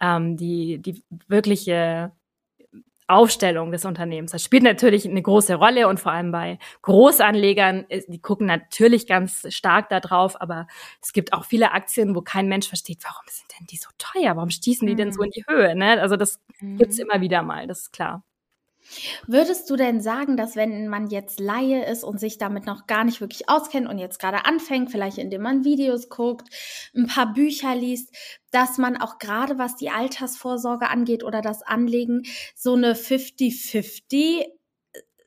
ähm, 0.00 0.36
die, 0.36 0.80
die 0.80 1.02
wirkliche 1.28 2.12
Aufstellung 3.12 3.72
des 3.72 3.84
Unternehmens. 3.84 4.32
Das 4.32 4.42
spielt 4.42 4.62
natürlich 4.62 5.08
eine 5.08 5.22
große 5.22 5.54
Rolle 5.54 5.88
und 5.88 6.00
vor 6.00 6.12
allem 6.12 6.32
bei 6.32 6.58
Großanlegern, 6.82 7.86
äh, 7.88 8.02
die 8.08 8.20
gucken 8.20 8.46
natürlich 8.46 9.06
ganz 9.06 9.46
stark 9.50 9.88
da 9.88 10.00
drauf, 10.00 10.40
aber 10.40 10.66
es 11.02 11.12
gibt 11.12 11.32
auch 11.32 11.44
viele 11.44 11.72
Aktien, 11.72 12.14
wo 12.14 12.22
kein 12.22 12.48
Mensch 12.48 12.68
versteht, 12.68 12.98
warum 13.04 13.24
sind 13.28 13.48
denn 13.58 13.66
die 13.66 13.76
so 13.76 13.88
teuer? 13.98 14.36
Warum 14.36 14.50
stießen 14.50 14.86
die 14.86 14.94
mhm. 14.94 14.98
denn 14.98 15.12
so 15.12 15.22
in 15.22 15.30
die 15.30 15.44
Höhe? 15.46 15.74
Ne? 15.74 16.00
Also 16.00 16.16
das 16.16 16.40
mhm. 16.60 16.78
gibt's 16.78 16.98
immer 16.98 17.20
wieder 17.20 17.42
mal, 17.42 17.66
das 17.66 17.82
ist 17.82 17.92
klar. 17.92 18.22
Würdest 19.26 19.68
du 19.70 19.76
denn 19.76 20.00
sagen, 20.00 20.36
dass 20.36 20.56
wenn 20.56 20.88
man 20.88 21.08
jetzt 21.08 21.40
Laie 21.40 21.84
ist 21.84 22.04
und 22.04 22.18
sich 22.18 22.38
damit 22.38 22.66
noch 22.66 22.86
gar 22.86 23.04
nicht 23.04 23.20
wirklich 23.20 23.48
auskennt 23.48 23.88
und 23.88 23.98
jetzt 23.98 24.18
gerade 24.18 24.44
anfängt, 24.44 24.90
vielleicht 24.90 25.18
indem 25.18 25.42
man 25.42 25.64
Videos 25.64 26.08
guckt, 26.08 26.48
ein 26.94 27.06
paar 27.06 27.32
Bücher 27.32 27.74
liest, 27.74 28.14
dass 28.50 28.78
man 28.78 28.96
auch 28.96 29.18
gerade 29.18 29.58
was 29.58 29.76
die 29.76 29.90
Altersvorsorge 29.90 30.88
angeht 30.88 31.24
oder 31.24 31.40
das 31.40 31.62
Anlegen 31.62 32.24
so 32.54 32.74
eine 32.74 32.94
50-50 32.94 34.46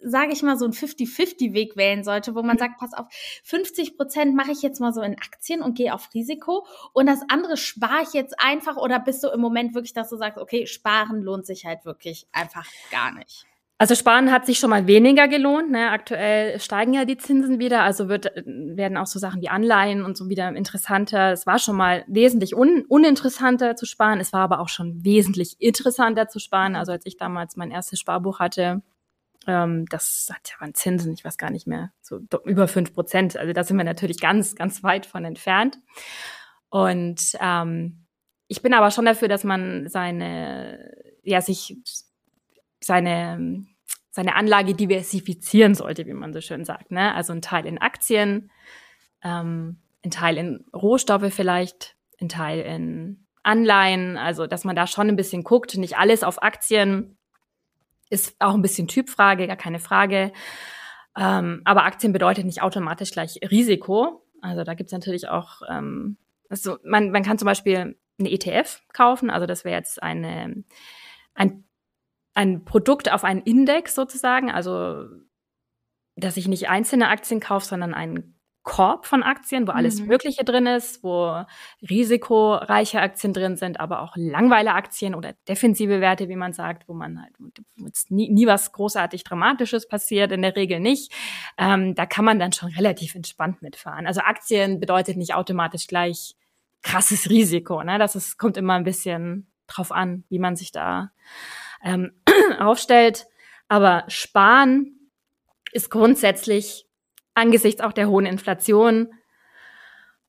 sage 0.05 0.33
ich 0.33 0.43
mal, 0.43 0.57
so 0.57 0.65
ein 0.65 0.71
50-50-Weg 0.71 1.75
wählen 1.75 2.03
sollte, 2.03 2.35
wo 2.35 2.43
man 2.43 2.55
mhm. 2.55 2.59
sagt, 2.59 2.77
pass 2.79 2.93
auf, 2.93 3.07
50 3.43 3.97
Prozent 3.97 4.35
mache 4.35 4.51
ich 4.51 4.61
jetzt 4.61 4.79
mal 4.79 4.93
so 4.93 5.01
in 5.01 5.15
Aktien 5.15 5.61
und 5.61 5.75
gehe 5.75 5.93
auf 5.93 6.13
Risiko 6.13 6.65
und 6.93 7.07
das 7.07 7.21
andere 7.27 7.57
spare 7.57 8.03
ich 8.03 8.13
jetzt 8.13 8.39
einfach 8.39 8.77
oder 8.77 8.99
bist 8.99 9.23
du 9.23 9.29
im 9.29 9.41
Moment 9.41 9.73
wirklich, 9.73 9.93
dass 9.93 10.09
du 10.09 10.17
sagst, 10.17 10.37
okay, 10.37 10.67
sparen 10.67 11.21
lohnt 11.21 11.45
sich 11.47 11.65
halt 11.65 11.85
wirklich 11.85 12.27
einfach 12.31 12.67
gar 12.91 13.11
nicht? 13.13 13.45
Also 13.77 13.93
Sparen 13.93 14.31
hat 14.31 14.45
sich 14.45 14.59
schon 14.59 14.69
mal 14.69 14.87
weniger 14.87 15.27
gelohnt. 15.27 15.69
Ne? 15.69 15.89
Aktuell 15.89 16.59
steigen 16.61 16.93
ja 16.93 17.03
die 17.03 17.17
Zinsen 17.17 17.59
wieder, 17.59 17.83
also 17.83 18.07
wird, 18.07 18.31
werden 18.45 18.95
auch 18.95 19.05
so 19.05 19.19
Sachen 19.19 19.41
wie 19.41 19.49
Anleihen 19.49 20.05
und 20.05 20.15
so 20.15 20.29
wieder 20.29 20.47
interessanter. 20.55 21.33
Es 21.33 21.45
war 21.45 21.59
schon 21.59 21.75
mal 21.75 22.05
wesentlich 22.07 22.55
un 22.55 22.85
uninteressanter 22.87 23.75
zu 23.75 23.85
sparen. 23.85 24.21
Es 24.21 24.31
war 24.31 24.41
aber 24.41 24.61
auch 24.61 24.69
schon 24.69 25.03
wesentlich 25.03 25.57
interessanter 25.59 26.29
zu 26.29 26.39
sparen. 26.39 26.77
Also 26.77 26.93
als 26.93 27.05
ich 27.05 27.17
damals 27.17 27.57
mein 27.57 27.69
erstes 27.69 27.99
Sparbuch 27.99 28.39
hatte, 28.39 28.81
ähm, 29.45 29.85
das 29.89 30.29
hat 30.31 30.49
ja 30.49 30.61
waren 30.61 30.73
Zinsen, 30.73 31.13
ich 31.13 31.25
weiß 31.25 31.37
gar 31.37 31.51
nicht 31.51 31.67
mehr, 31.67 31.91
so 32.01 32.21
über 32.45 32.69
fünf 32.69 32.93
Prozent. 32.93 33.35
Also 33.35 33.51
da 33.51 33.65
sind 33.65 33.75
wir 33.75 33.83
natürlich 33.83 34.21
ganz, 34.21 34.55
ganz 34.55 34.83
weit 34.83 35.05
von 35.05 35.25
entfernt. 35.25 35.79
Und 36.69 37.37
ähm, 37.41 38.05
ich 38.47 38.61
bin 38.61 38.73
aber 38.73 38.91
schon 38.91 39.05
dafür, 39.05 39.27
dass 39.27 39.43
man 39.43 39.89
seine, 39.89 40.93
ja, 41.23 41.41
sich 41.41 41.77
seine, 42.85 43.65
seine 44.11 44.35
Anlage 44.35 44.75
diversifizieren 44.75 45.73
sollte, 45.73 46.05
wie 46.05 46.13
man 46.13 46.33
so 46.33 46.41
schön 46.41 46.65
sagt. 46.65 46.91
Ne? 46.91 47.13
Also 47.15 47.33
ein 47.33 47.41
Teil 47.41 47.65
in 47.65 47.79
Aktien, 47.79 48.51
ähm, 49.23 49.77
ein 50.03 50.11
Teil 50.11 50.37
in 50.37 50.65
Rohstoffe 50.73 51.33
vielleicht, 51.33 51.95
ein 52.21 52.29
Teil 52.29 52.61
in 52.61 53.25
Anleihen, 53.41 54.17
also 54.17 54.45
dass 54.45 54.65
man 54.65 54.75
da 54.75 54.85
schon 54.85 55.09
ein 55.09 55.15
bisschen 55.15 55.43
guckt, 55.43 55.75
nicht 55.77 55.97
alles 55.97 56.23
auf 56.23 56.41
Aktien 56.41 57.17
ist 58.11 58.35
auch 58.39 58.53
ein 58.53 58.61
bisschen 58.61 58.87
Typfrage, 58.87 59.47
gar 59.47 59.55
keine 59.55 59.79
Frage. 59.79 60.31
Ähm, 61.17 61.61
aber 61.65 61.85
Aktien 61.85 62.13
bedeutet 62.13 62.45
nicht 62.45 62.61
automatisch 62.61 63.11
gleich 63.11 63.39
Risiko. 63.49 64.23
Also 64.41 64.63
da 64.63 64.75
gibt's 64.75 64.93
natürlich 64.93 65.27
auch, 65.27 65.63
ähm, 65.67 66.17
also 66.49 66.77
man, 66.83 67.09
man 67.09 67.23
kann 67.23 67.39
zum 67.39 67.47
Beispiel 67.47 67.97
eine 68.19 68.31
ETF 68.31 68.81
kaufen, 68.93 69.31
also 69.31 69.47
das 69.47 69.65
wäre 69.65 69.75
jetzt 69.75 70.03
eine, 70.03 70.63
ein, 71.33 71.65
ein 72.35 72.65
Produkt 72.65 73.11
auf 73.11 73.23
einen 73.23 73.41
Index 73.41 73.95
sozusagen, 73.95 74.51
also 74.51 75.05
dass 76.15 76.37
ich 76.37 76.47
nicht 76.47 76.69
einzelne 76.69 77.09
Aktien 77.09 77.39
kaufe, 77.39 77.65
sondern 77.65 77.93
einen 77.93 78.35
Korb 78.63 79.05
von 79.05 79.21
Aktien, 79.21 79.67
wo 79.67 79.71
alles 79.71 79.99
mhm. 80.01 80.07
Mögliche 80.07 80.43
drin 80.43 80.65
ist, 80.65 81.03
wo 81.03 81.45
risikoreiche 81.87 82.99
Aktien 82.99 83.31
drin 83.31 83.57
sind, 83.57 83.79
aber 83.79 84.01
auch 84.01 84.13
langweile 84.15 84.73
Aktien 84.73 85.13
oder 85.13 85.33
defensive 85.47 86.01
Werte, 86.01 86.29
wie 86.29 86.35
man 86.35 86.51
sagt, 86.51 86.89
wo 86.89 86.93
man 86.93 87.21
halt 87.21 87.35
wo 87.37 87.87
nie, 88.09 88.29
nie 88.31 88.47
was 88.47 88.71
großartig 88.71 89.23
Dramatisches 89.23 89.87
passiert, 89.87 90.31
in 90.31 90.41
der 90.41 90.55
Regel 90.55 90.79
nicht. 90.79 91.13
Ähm, 91.59 91.93
da 91.93 92.07
kann 92.07 92.25
man 92.25 92.39
dann 92.39 92.53
schon 92.53 92.69
relativ 92.69 93.13
entspannt 93.13 93.61
mitfahren. 93.61 94.07
Also 94.07 94.21
Aktien 94.21 94.79
bedeutet 94.79 95.15
nicht 95.15 95.35
automatisch 95.35 95.85
gleich 95.85 96.35
krasses 96.81 97.29
Risiko. 97.29 97.83
Ne? 97.83 97.99
Das 97.99 98.15
ist, 98.15 98.39
kommt 98.39 98.57
immer 98.57 98.73
ein 98.73 98.83
bisschen 98.83 99.51
drauf 99.67 99.91
an, 99.91 100.23
wie 100.29 100.39
man 100.39 100.55
sich 100.55 100.71
da 100.71 101.11
ähm, 101.83 102.13
aufstellt. 102.59 103.27
Aber 103.67 104.05
Sparen 104.07 105.09
ist 105.71 105.89
grundsätzlich 105.89 106.85
angesichts 107.33 107.81
auch 107.81 107.93
der 107.93 108.09
hohen 108.09 108.25
Inflation 108.25 109.13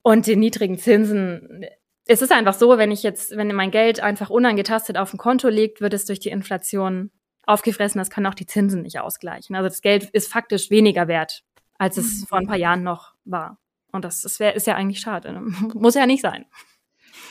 und 0.03 0.27
den 0.27 0.41
niedrigen 0.41 0.79
Zinsen. 0.79 1.65
Es 2.07 2.23
ist 2.23 2.33
einfach 2.33 2.55
so, 2.55 2.79
wenn 2.79 2.91
ich 2.91 3.03
jetzt, 3.03 3.37
wenn 3.37 3.55
mein 3.55 3.71
Geld 3.71 4.01
einfach 4.01 4.31
unangetastet 4.31 4.97
auf 4.97 5.11
dem 5.11 5.19
Konto 5.19 5.49
liegt, 5.49 5.81
wird 5.81 5.95
es 5.95 6.05
durch 6.05 6.21
die 6.21 6.31
Inflation 6.31 7.11
aufgefressen. 7.45 7.99
Das 7.99 8.11
können 8.11 8.27
auch 8.27 8.35
die 8.35 8.47
Zinsen 8.47 8.83
nicht 8.83 9.01
ausgleichen. 9.01 9.57
Also 9.57 9.69
das 9.69 9.83
Geld 9.83 10.05
ist 10.11 10.31
faktisch 10.31 10.71
weniger 10.71 11.09
wert, 11.09 11.43
als 11.79 11.97
es 11.97 12.21
mhm. 12.21 12.27
vor 12.27 12.39
ein 12.39 12.47
paar 12.47 12.59
Jahren 12.59 12.83
noch 12.83 13.15
war. 13.25 13.59
Und 13.93 14.05
das, 14.05 14.23
das 14.23 14.41
wär, 14.41 14.55
ist 14.55 14.67
ja 14.67 14.75
eigentlich 14.75 15.01
schade. 15.01 15.41
Muss 15.75 15.95
ja 15.95 16.07
nicht 16.07 16.23
sein. 16.23 16.47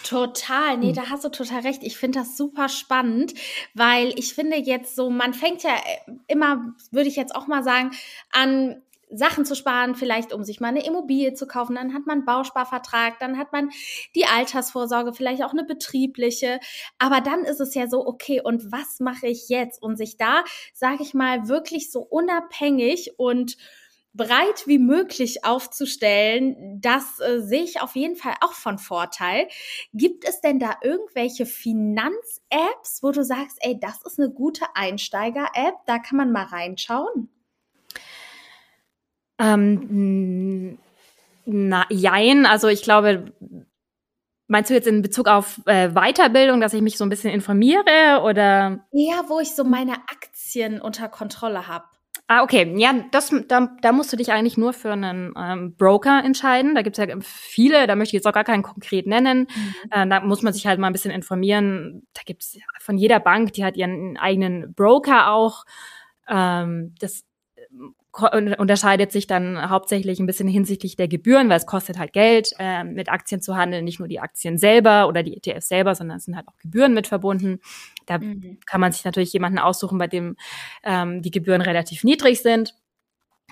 Total, 0.06 0.78
nee, 0.78 0.90
hm. 0.90 0.94
da 0.94 1.10
hast 1.10 1.24
du 1.24 1.30
total 1.30 1.62
recht. 1.62 1.82
Ich 1.82 1.98
finde 1.98 2.20
das 2.20 2.38
super 2.38 2.70
spannend, 2.70 3.34
weil 3.74 4.14
ich 4.20 4.36
finde 4.36 4.56
jetzt 4.58 4.96
so, 4.96 5.10
man 5.10 5.34
fängt 5.34 5.64
ja 5.64 5.72
äh, 5.76 6.12
immer, 6.28 6.76
würde 6.92 7.10
ich 7.10 7.16
jetzt 7.16 7.36
auch 7.36 7.48
mal 7.48 7.64
sagen, 7.64 7.90
an 8.32 8.84
Sachen 9.10 9.46
zu 9.46 9.56
sparen, 9.56 9.96
vielleicht 9.96 10.32
um 10.32 10.44
sich 10.44 10.60
mal 10.60 10.68
eine 10.68 10.86
Immobilie 10.86 11.34
zu 11.34 11.48
kaufen, 11.48 11.76
dann 11.76 11.96
hat 11.96 12.06
man 12.06 12.20
einen 12.20 12.26
Bausparvertrag, 12.26 13.18
dann 13.20 13.40
hat 13.40 13.52
man 13.52 13.72
die 14.14 14.26
Altersvorsorge, 14.26 15.14
vielleicht 15.14 15.44
auch 15.44 15.54
eine 15.54 15.64
betriebliche, 15.64 16.60
aber 17.00 17.22
dann 17.22 17.44
ist 17.44 17.60
es 17.60 17.74
ja 17.74 17.88
so, 17.88 18.06
okay, 18.06 18.42
und 18.44 18.72
was 18.72 19.00
mache 19.00 19.26
ich 19.26 19.50
jetzt? 19.50 19.82
Und 19.82 19.96
sich 19.98 20.18
da, 20.18 20.44
sage 20.74 21.02
ich 21.02 21.16
mal, 21.16 21.48
wirklich 21.48 21.92
so 21.92 22.02
unabhängig 22.02 23.14
und 23.18 23.58
breit 24.16 24.66
wie 24.66 24.80
möglich 24.80 25.44
aufzustellen, 25.46 26.80
das 26.82 27.20
äh, 27.20 27.42
sehe 27.42 27.64
ich 27.64 27.82
auf 27.82 27.96
jeden 27.96 28.16
Fall 28.16 28.34
auch 28.42 28.54
von 28.54 28.78
Vorteil. 28.78 29.48
Gibt 29.94 30.28
es 30.28 30.42
denn 30.42 30.60
da 30.60 30.76
irgendwelche 30.82 31.46
Finanz-Apps, 31.46 33.04
wo 33.04 33.12
du 33.12 33.24
sagst, 33.24 33.58
ey, 33.62 33.80
das 33.80 34.02
ist 34.06 34.20
eine 34.20 34.30
gute 34.30 34.66
Einsteiger-App, 34.74 35.76
da 35.86 36.00
kann 36.00 36.18
man 36.18 36.32
mal 36.32 36.46
reinschauen? 36.46 37.30
Ähm, 39.38 40.78
na, 41.46 41.86
jein, 41.90 42.46
also 42.46 42.68
ich 42.70 42.84
glaube, 42.84 43.34
Meinst 44.48 44.70
du 44.70 44.76
jetzt 44.76 44.88
in 44.88 45.02
Bezug 45.02 45.28
auf 45.28 45.60
äh, 45.66 45.90
Weiterbildung, 45.90 46.62
dass 46.62 46.74
ich 46.74 46.82
mich 46.82 47.00
so 47.00 47.04
ein 47.04 47.10
bisschen 47.10 47.32
informiere 47.32 48.22
oder? 48.24 48.86
Ja, 48.92 49.24
wo 49.28 49.40
ich 49.40 49.56
so 49.56 49.64
meine 49.64 49.94
Aktien 49.94 50.80
unter 50.80 51.10
Kontrolle 51.10 51.68
habe. 51.68 51.86
Ah, 52.28 52.42
okay. 52.42 52.74
Ja, 52.78 53.06
das, 53.12 53.32
da, 53.48 53.70
da 53.82 53.92
musst 53.92 54.12
du 54.12 54.18
dich 54.18 54.32
eigentlich 54.32 54.58
nur 54.58 54.74
für 54.74 54.92
einen 54.92 55.34
ähm, 55.38 55.76
Broker 55.76 56.24
entscheiden. 56.24 56.74
Da 56.74 56.82
gibt's 56.82 56.98
ja 56.98 57.06
viele, 57.22 57.86
da 57.86 57.96
möchte 57.96 58.16
ich 58.16 58.20
jetzt 58.20 58.26
auch 58.26 58.34
gar 58.34 58.44
keinen 58.44 58.64
konkret 58.64 59.06
nennen. 59.06 59.42
Mhm. 59.42 59.92
Äh, 59.92 60.08
da 60.08 60.22
muss 60.22 60.42
man 60.42 60.52
sich 60.52 60.66
halt 60.66 60.80
mal 60.80 60.88
ein 60.88 60.94
bisschen 60.94 61.12
informieren. 61.12 62.08
Da 62.14 62.22
gibt's 62.26 62.58
von 62.80 62.98
jeder 62.98 63.20
Bank, 63.20 63.54
die 63.54 63.64
hat 63.64 63.78
ihren 63.78 64.18
eigenen 64.18 64.74
Broker 64.74 65.32
auch. 65.32 65.66
Ähm, 66.28 66.96
das 67.00 67.26
unterscheidet 68.58 69.12
sich 69.12 69.28
dann 69.28 69.70
hauptsächlich 69.70 70.20
ein 70.20 70.26
bisschen 70.26 70.48
hinsichtlich 70.48 70.96
der 70.96 71.08
Gebühren, 71.08 71.50
weil 71.50 71.58
es 71.58 71.66
kostet 71.66 72.00
halt 72.00 72.14
Geld, 72.14 72.50
äh, 72.60 72.84
mit 72.84 73.10
Aktien 73.10 73.42
zu 73.42 73.56
handeln, 73.56 73.84
nicht 73.84 74.00
nur 74.00 74.08
die 74.08 74.20
Aktien 74.20 74.58
selber 74.58 75.08
oder 75.08 75.22
die 75.22 75.36
ETFs 75.36 75.68
selber, 75.68 75.96
sondern 75.96 76.18
es 76.18 76.26
sind 76.26 76.36
halt 76.36 76.48
auch 76.48 76.58
Gebühren 76.58 76.94
mit 76.94 77.08
verbunden. 77.08 77.60
Da 78.06 78.20
mhm. 78.20 78.60
kann 78.66 78.82
man 78.82 78.92
sich 78.92 79.04
natürlich 79.06 79.34
jemanden 79.34 79.60
aussuchen, 79.60 79.98
bei 79.98 80.08
dem 80.08 80.36
ähm, 80.84 81.22
die 81.22 81.32
Gebühren 81.32 81.62
relativ 81.62 82.04
niedrig 82.04 82.42
sind. 82.42 82.76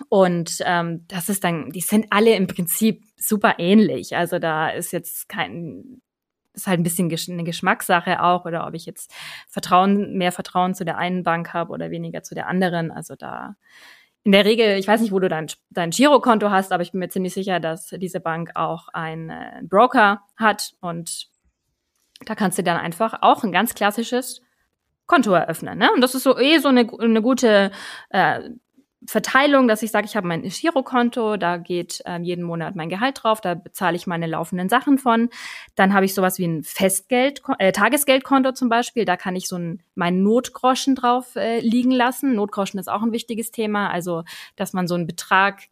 Und 0.10 0.58
ähm, 0.66 1.06
das 1.08 1.30
ist 1.30 1.44
dann, 1.44 1.70
die 1.70 1.82
sind 1.82 2.08
alle 2.10 2.36
im 2.36 2.48
Prinzip 2.48 3.04
super 3.16 3.56
ähnlich. 3.60 4.16
Also 4.16 4.40
da 4.40 4.70
ist 4.70 4.92
jetzt 4.92 5.30
kein, 5.30 6.02
ist 6.54 6.68
halt 6.68 6.80
ein 6.80 6.84
bisschen 6.84 7.12
eine 7.30 7.44
Geschmackssache 7.44 8.24
auch, 8.24 8.46
oder 8.46 8.66
ob 8.68 8.74
ich 8.74 8.86
jetzt 8.86 9.14
Vertrauen, 9.50 10.18
mehr 10.18 10.32
Vertrauen 10.32 10.74
zu 10.74 10.84
der 10.84 10.98
einen 10.98 11.24
Bank 11.24 11.54
habe 11.54 11.72
oder 11.72 11.92
weniger 11.92 12.24
zu 12.24 12.34
der 12.34 12.48
anderen. 12.48 12.92
Also 12.92 13.16
da 13.16 13.56
in 14.24 14.32
der 14.32 14.46
Regel, 14.46 14.78
ich 14.78 14.88
weiß 14.88 15.02
nicht, 15.02 15.12
wo 15.12 15.20
du 15.20 15.28
dein, 15.28 15.48
dein 15.70 15.90
Girokonto 15.90 16.50
hast, 16.50 16.72
aber 16.72 16.82
ich 16.82 16.92
bin 16.92 17.00
mir 17.00 17.10
ziemlich 17.10 17.34
sicher, 17.34 17.60
dass 17.60 17.88
diese 17.90 18.22
Bank 18.22 18.52
auch 18.56 18.88
einen 18.90 19.30
äh, 19.30 19.62
Broker 19.64 20.22
hat 20.38 20.74
und 20.80 21.28
da 22.26 22.36
kannst 22.36 22.58
du 22.58 22.64
dann 22.64 22.78
einfach 22.78 23.16
auch 23.22 23.44
ein 23.44 23.52
ganz 23.52 23.76
klassisches 23.76 24.42
Konto 25.06 25.34
eröffnen. 25.34 25.78
Ne? 25.78 25.92
Und 25.94 26.02
das 26.02 26.16
ist 26.16 26.24
so 26.24 26.38
eh 26.38 26.60
so 26.60 26.70
eine, 26.70 26.88
eine 27.00 27.22
gute 27.22 27.72
äh, 28.10 28.50
Verteilung, 29.06 29.68
dass 29.68 29.84
ich 29.84 29.92
sage, 29.92 30.08
ich 30.08 30.16
habe 30.16 30.28
mein 30.28 30.44
Girokonto, 30.44 31.38
da 31.38 31.58
geht 31.58 32.02
ähm, 32.06 32.24
jeden 32.24 32.44
Monat 32.44 32.76
mein 32.76 32.90
Gehalt 32.90 33.22
drauf, 33.22 33.42
da 33.42 33.54
bezahle 33.54 33.96
ich 33.96 34.08
meine 34.08 34.28
laufenden 34.28 34.70
Sachen 34.70 34.98
von. 34.98 35.30
Dann 35.76 35.94
habe 35.94 36.06
ich 36.06 36.14
sowas 36.14 36.40
wie 36.40 36.46
ein 36.46 36.64
Festgeld, 36.64 37.42
äh, 37.60 37.72
Tagesgeldkonto 37.72 38.54
zum 38.54 38.70
Beispiel, 38.70 39.06
da 39.06 39.18
kann 39.18 39.36
ich 39.36 39.48
so 39.48 39.58
ein, 39.58 39.84
mein 39.96 40.24
Notgroschen 40.24 40.96
drauf 40.96 41.36
äh, 41.36 41.60
liegen 41.60 41.92
lassen. 41.92 42.36
Notgroschen 42.36 42.80
ist 42.80 42.90
auch 42.90 43.02
ein 43.02 43.12
wichtiges 43.12 43.52
Thema, 43.52 43.90
also 43.90 44.24
dass 44.56 44.74
man 44.74 44.88
so 44.88 44.96
einen 44.96 45.08
Betrag 45.08 45.64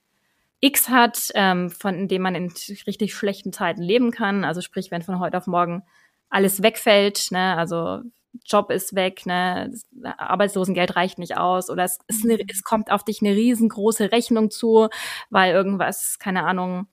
X 0.60 0.90
hat, 0.90 1.32
ähm, 1.34 1.72
von 1.72 2.08
dem 2.08 2.22
man 2.22 2.36
in 2.36 2.54
richtig 2.86 3.16
schlechten 3.16 3.52
Zeiten 3.54 3.82
leben 3.82 4.12
kann. 4.12 4.44
Also 4.44 4.62
sprich, 4.62 4.92
wenn 4.92 5.02
von 5.02 5.20
heute 5.20 5.38
auf 5.38 5.48
morgen 5.48 5.84
alles 6.32 6.64
wegfällt, 6.64 7.28
ne, 7.30 7.56
also 7.58 8.02
Job 8.46 8.72
ist 8.72 8.96
weg, 8.96 9.26
ne, 9.26 9.72
Arbeitslosengeld 10.18 10.96
reicht 10.96 11.20
nicht 11.20 11.38
aus 11.38 11.70
oder 11.70 11.84
es, 11.84 12.00
ist 12.08 12.24
eine, 12.24 12.40
es 12.48 12.64
kommt 12.64 12.92
auf 12.92 13.04
dich 13.04 13.22
eine 13.22 13.36
riesengroße 13.36 14.12
Rechnung 14.12 14.50
zu, 14.50 14.90
weil 15.30 15.54
irgendwas, 15.54 16.18
keine 16.18 16.46
Ahnung, 16.46 16.88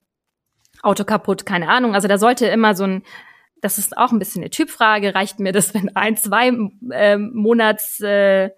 Auto 0.81 1.03
kaputt, 1.03 1.45
keine 1.45 1.69
Ahnung. 1.69 1.95
Also 1.95 2.07
da 2.07 2.17
sollte 2.17 2.45
immer 2.47 2.75
so 2.75 2.85
ein, 2.85 3.03
das 3.61 3.77
ist 3.77 3.97
auch 3.97 4.11
ein 4.11 4.19
bisschen 4.19 4.41
eine 4.41 4.49
Typfrage, 4.49 5.15
reicht 5.15 5.39
mir 5.39 5.51
das, 5.51 5.73
wenn 5.73 5.95
ein, 5.95 6.17
zwei 6.17 6.51
äh, 6.91 7.17
Monats 7.17 7.99
äh, 8.01 8.51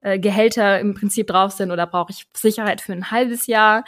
äh, 0.00 0.18
Gehälter 0.18 0.80
im 0.80 0.94
Prinzip 0.94 1.26
drauf 1.26 1.52
sind 1.52 1.70
oder 1.70 1.86
brauche 1.86 2.12
ich 2.12 2.26
Sicherheit 2.34 2.80
für 2.80 2.92
ein 2.92 3.10
halbes 3.10 3.46
Jahr? 3.46 3.84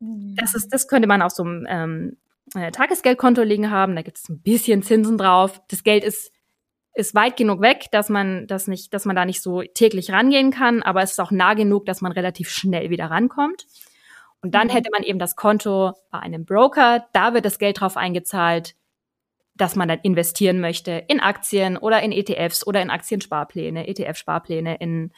Das 0.00 0.54
ist, 0.54 0.70
das 0.70 0.88
könnte 0.88 1.06
man 1.08 1.22
auf 1.22 1.32
so 1.32 1.44
einem 1.44 1.66
ähm, 1.68 2.16
äh, 2.54 2.70
Tagesgeldkonto 2.70 3.42
liegen 3.42 3.70
haben. 3.70 3.96
Da 3.96 4.02
gibt 4.02 4.18
es 4.18 4.28
ein 4.28 4.40
bisschen 4.40 4.82
Zinsen 4.82 5.18
drauf. 5.18 5.60
Das 5.68 5.82
Geld 5.82 6.04
ist 6.04 6.32
ist 6.94 7.14
weit 7.14 7.36
genug 7.36 7.60
weg, 7.60 7.86
dass 7.90 8.08
man 8.08 8.46
das 8.46 8.66
nicht, 8.66 8.92
dass 8.92 9.04
man 9.04 9.16
da 9.16 9.24
nicht 9.24 9.40
so 9.40 9.62
täglich 9.62 10.10
rangehen 10.10 10.50
kann, 10.50 10.82
aber 10.82 11.02
es 11.02 11.12
ist 11.12 11.20
auch 11.20 11.30
nah 11.30 11.54
genug, 11.54 11.86
dass 11.86 12.02
man 12.02 12.12
relativ 12.12 12.50
schnell 12.50 12.90
wieder 12.90 13.06
rankommt. 13.06 13.66
Und 14.42 14.54
dann 14.54 14.66
mhm. 14.66 14.72
hätte 14.72 14.90
man 14.92 15.02
eben 15.02 15.18
das 15.18 15.36
Konto 15.36 15.92
bei 16.10 16.18
einem 16.18 16.44
Broker, 16.44 17.06
da 17.12 17.32
wird 17.32 17.44
das 17.44 17.58
Geld 17.58 17.80
drauf 17.80 17.96
eingezahlt, 17.96 18.74
dass 19.54 19.76
man 19.76 19.88
dann 19.88 20.00
investieren 20.00 20.60
möchte 20.60 21.04
in 21.08 21.20
Aktien 21.20 21.76
oder 21.76 22.02
in 22.02 22.12
ETFs 22.12 22.66
oder 22.66 22.82
in 22.82 22.90
Aktiensparpläne, 22.90 23.86
ETF-Sparpläne, 23.86 24.76
in 24.76 25.12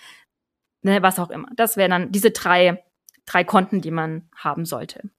ne, 0.82 1.02
was 1.02 1.18
auch 1.18 1.30
immer. 1.30 1.48
Das 1.56 1.76
wären 1.76 1.90
dann 1.90 2.12
diese 2.12 2.30
drei, 2.30 2.84
drei 3.26 3.44
Konten, 3.44 3.80
die 3.80 3.92
man 3.92 4.28
haben 4.36 4.64
sollte. 4.64 5.10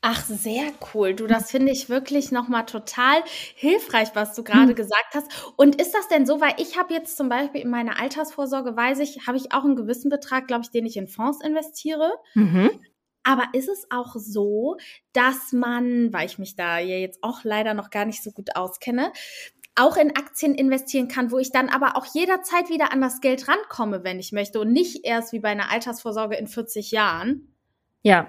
Ach, 0.00 0.24
sehr 0.26 0.72
cool. 0.92 1.14
Du, 1.14 1.26
das 1.26 1.50
finde 1.50 1.72
ich 1.72 1.88
wirklich 1.88 2.30
nochmal 2.30 2.66
total 2.66 3.22
hilfreich, 3.54 4.10
was 4.14 4.34
du 4.34 4.44
gerade 4.44 4.72
mhm. 4.72 4.76
gesagt 4.76 5.14
hast. 5.14 5.54
Und 5.56 5.80
ist 5.80 5.94
das 5.94 6.08
denn 6.08 6.26
so, 6.26 6.40
weil 6.40 6.54
ich 6.58 6.78
habe 6.78 6.92
jetzt 6.92 7.16
zum 7.16 7.28
Beispiel 7.28 7.62
in 7.62 7.70
meiner 7.70 7.98
Altersvorsorge, 7.98 8.76
weiß 8.76 8.98
ich, 9.00 9.26
habe 9.26 9.36
ich 9.36 9.52
auch 9.52 9.64
einen 9.64 9.76
gewissen 9.76 10.10
Betrag, 10.10 10.46
glaube 10.46 10.62
ich, 10.64 10.70
den 10.70 10.86
ich 10.86 10.96
in 10.96 11.08
Fonds 11.08 11.42
investiere. 11.42 12.12
Mhm. 12.34 12.70
Aber 13.22 13.44
ist 13.54 13.70
es 13.70 13.86
auch 13.90 14.14
so, 14.16 14.76
dass 15.14 15.52
man, 15.52 16.12
weil 16.12 16.26
ich 16.26 16.38
mich 16.38 16.56
da 16.56 16.78
ja 16.78 16.96
jetzt 16.96 17.20
auch 17.22 17.42
leider 17.42 17.72
noch 17.72 17.88
gar 17.88 18.04
nicht 18.04 18.22
so 18.22 18.30
gut 18.30 18.54
auskenne, 18.54 19.10
auch 19.74 19.96
in 19.96 20.14
Aktien 20.14 20.54
investieren 20.54 21.08
kann, 21.08 21.30
wo 21.30 21.38
ich 21.38 21.50
dann 21.50 21.68
aber 21.68 21.96
auch 21.96 22.06
jederzeit 22.06 22.68
wieder 22.68 22.92
an 22.92 23.00
das 23.00 23.20
Geld 23.20 23.48
rankomme, 23.48 24.04
wenn 24.04 24.20
ich 24.20 24.32
möchte 24.32 24.60
und 24.60 24.72
nicht 24.72 25.04
erst 25.04 25.32
wie 25.32 25.40
bei 25.40 25.48
einer 25.48 25.70
Altersvorsorge 25.70 26.36
in 26.36 26.46
40 26.46 26.90
Jahren? 26.90 27.54
Ja, 28.02 28.28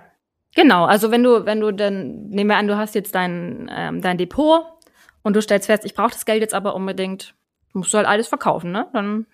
Genau, 0.56 0.86
also 0.86 1.12
wenn 1.12 1.22
du, 1.22 1.46
wenn 1.46 1.60
du 1.60 1.72
dann, 1.72 2.30
nehmen 2.30 2.50
wir 2.50 2.56
an, 2.56 2.68
du 2.68 2.78
hast 2.78 2.96
jetzt 2.96 3.14
dein, 3.14 3.70
ähm, 3.72 4.02
dein 4.02 4.18
Depot 4.18 4.66
und 5.22 5.36
du 5.36 5.42
stellst 5.42 5.68
fest, 5.68 5.84
ich 5.84 5.94
brauche 5.94 6.12
das 6.12 6.26
Geld 6.26 6.42
jetzt 6.42 6.54
aber 6.54 6.76
unbedingt, 6.76 7.36
musst 7.74 7.94
du 7.94 7.98
halt 7.98 8.08
alles 8.08 8.30
verkaufen, 8.30 8.72
ne? 8.72 8.88
Dann, 8.94 9.28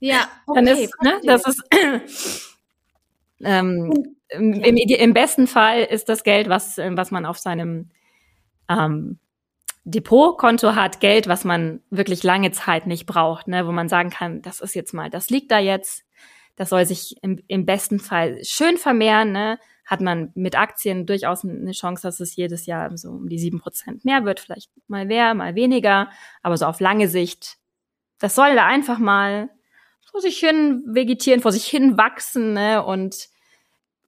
ja, 0.00 0.26
okay, 0.46 0.64
dann 0.64 0.66
ist, 0.66 0.92
ne, 1.02 1.20
das 1.24 1.46
ist 1.46 1.62
ähm, 3.44 4.16
im, 4.28 4.52
im, 4.54 4.76
im, 4.76 5.14
besten 5.14 5.46
Fall 5.46 5.84
ist 5.84 6.08
das 6.08 6.24
Geld, 6.24 6.48
was, 6.48 6.78
was 6.78 7.12
man 7.12 7.26
auf 7.26 7.38
seinem 7.38 7.90
ähm, 8.68 9.20
Depotkonto 9.84 10.74
hat, 10.74 10.98
Geld, 10.98 11.28
was 11.28 11.44
man 11.44 11.80
wirklich 11.90 12.24
lange 12.24 12.50
Zeit 12.50 12.88
nicht 12.88 13.06
braucht, 13.06 13.46
ne, 13.46 13.68
wo 13.68 13.70
man 13.72 13.88
sagen 13.88 14.10
kann, 14.10 14.42
das 14.42 14.60
ist 14.60 14.74
jetzt 14.74 14.94
mal, 14.94 15.10
das 15.10 15.30
liegt 15.30 15.52
da 15.52 15.60
jetzt, 15.60 16.04
das 16.56 16.70
soll 16.70 16.86
sich 16.86 17.22
im, 17.22 17.40
im 17.46 17.66
besten 17.66 18.00
Fall 18.00 18.42
schön 18.42 18.78
vermehren, 18.78 19.30
ne? 19.30 19.60
Hat 19.84 20.00
man 20.00 20.30
mit 20.34 20.56
Aktien 20.56 21.06
durchaus 21.06 21.44
eine 21.44 21.72
Chance, 21.72 22.02
dass 22.02 22.20
es 22.20 22.36
jedes 22.36 22.66
Jahr 22.66 22.96
so 22.96 23.10
um 23.10 23.28
die 23.28 23.38
sieben 23.38 23.60
Prozent 23.60 24.04
mehr 24.04 24.24
wird. 24.24 24.40
Vielleicht 24.40 24.70
mal 24.88 25.04
mehr, 25.04 25.34
mal 25.34 25.54
weniger, 25.54 26.10
aber 26.42 26.56
so 26.56 26.66
auf 26.66 26.80
lange 26.80 27.08
Sicht. 27.08 27.56
Das 28.18 28.34
soll 28.34 28.54
da 28.54 28.66
einfach 28.66 28.98
mal 28.98 29.50
vor 30.10 30.20
sich 30.20 30.38
hin 30.38 30.84
vegetieren, 30.86 31.40
vor 31.40 31.52
sich 31.52 31.66
hin 31.66 31.98
wachsen, 31.98 32.54
ne? 32.54 32.84
Und 32.84 33.28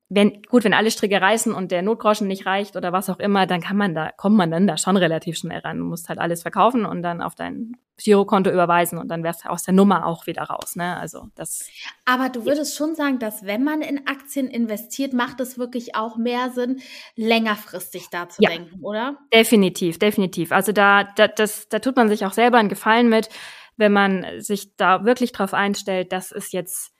wenn, 0.08 0.42
gut, 0.42 0.62
wenn 0.62 0.74
alle 0.74 0.92
Stricke 0.92 1.20
reißen 1.20 1.52
und 1.52 1.72
der 1.72 1.82
Notgroschen 1.82 2.28
nicht 2.28 2.46
reicht 2.46 2.76
oder 2.76 2.92
was 2.92 3.10
auch 3.10 3.18
immer, 3.18 3.46
dann 3.46 3.60
kann 3.60 3.76
man 3.76 3.94
da, 3.94 4.12
kommt 4.16 4.36
man 4.36 4.52
dann 4.52 4.66
da 4.66 4.76
schon 4.76 4.96
relativ 4.96 5.36
schnell 5.36 5.58
ran. 5.58 5.78
Du 5.78 5.84
musst 5.84 6.08
halt 6.08 6.20
alles 6.20 6.42
verkaufen 6.42 6.86
und 6.86 7.02
dann 7.02 7.20
auf 7.20 7.34
dein 7.34 7.76
Girokonto 7.98 8.50
überweisen 8.50 8.98
und 8.98 9.08
dann 9.08 9.24
wärst 9.24 9.44
du 9.44 9.48
aus 9.48 9.64
der 9.64 9.74
Nummer 9.74 10.06
auch 10.06 10.26
wieder 10.26 10.42
raus, 10.42 10.76
ne? 10.76 10.96
Also, 10.98 11.28
das. 11.34 11.66
Aber 12.04 12.28
du 12.28 12.44
würdest 12.44 12.76
schon 12.76 12.94
sagen, 12.94 13.18
dass 13.18 13.46
wenn 13.46 13.64
man 13.64 13.80
in 13.80 14.06
Aktien 14.06 14.48
investiert, 14.48 15.12
macht 15.12 15.40
es 15.40 15.58
wirklich 15.58 15.96
auch 15.96 16.16
mehr 16.16 16.50
Sinn, 16.50 16.80
längerfristig 17.16 18.08
da 18.10 18.28
zu 18.28 18.42
ja, 18.42 18.50
denken, 18.50 18.80
oder? 18.82 19.18
Definitiv, 19.32 19.98
definitiv. 19.98 20.52
Also 20.52 20.72
da, 20.72 21.04
da, 21.04 21.26
das, 21.26 21.68
da 21.68 21.80
tut 21.80 21.96
man 21.96 22.08
sich 22.08 22.26
auch 22.26 22.32
selber 22.32 22.58
einen 22.58 22.68
Gefallen 22.68 23.08
mit, 23.08 23.28
wenn 23.76 23.92
man 23.92 24.24
sich 24.38 24.76
da 24.76 25.04
wirklich 25.04 25.32
drauf 25.32 25.52
einstellt, 25.52 26.12
das 26.12 26.32
ist 26.32 26.52
jetzt 26.52 26.95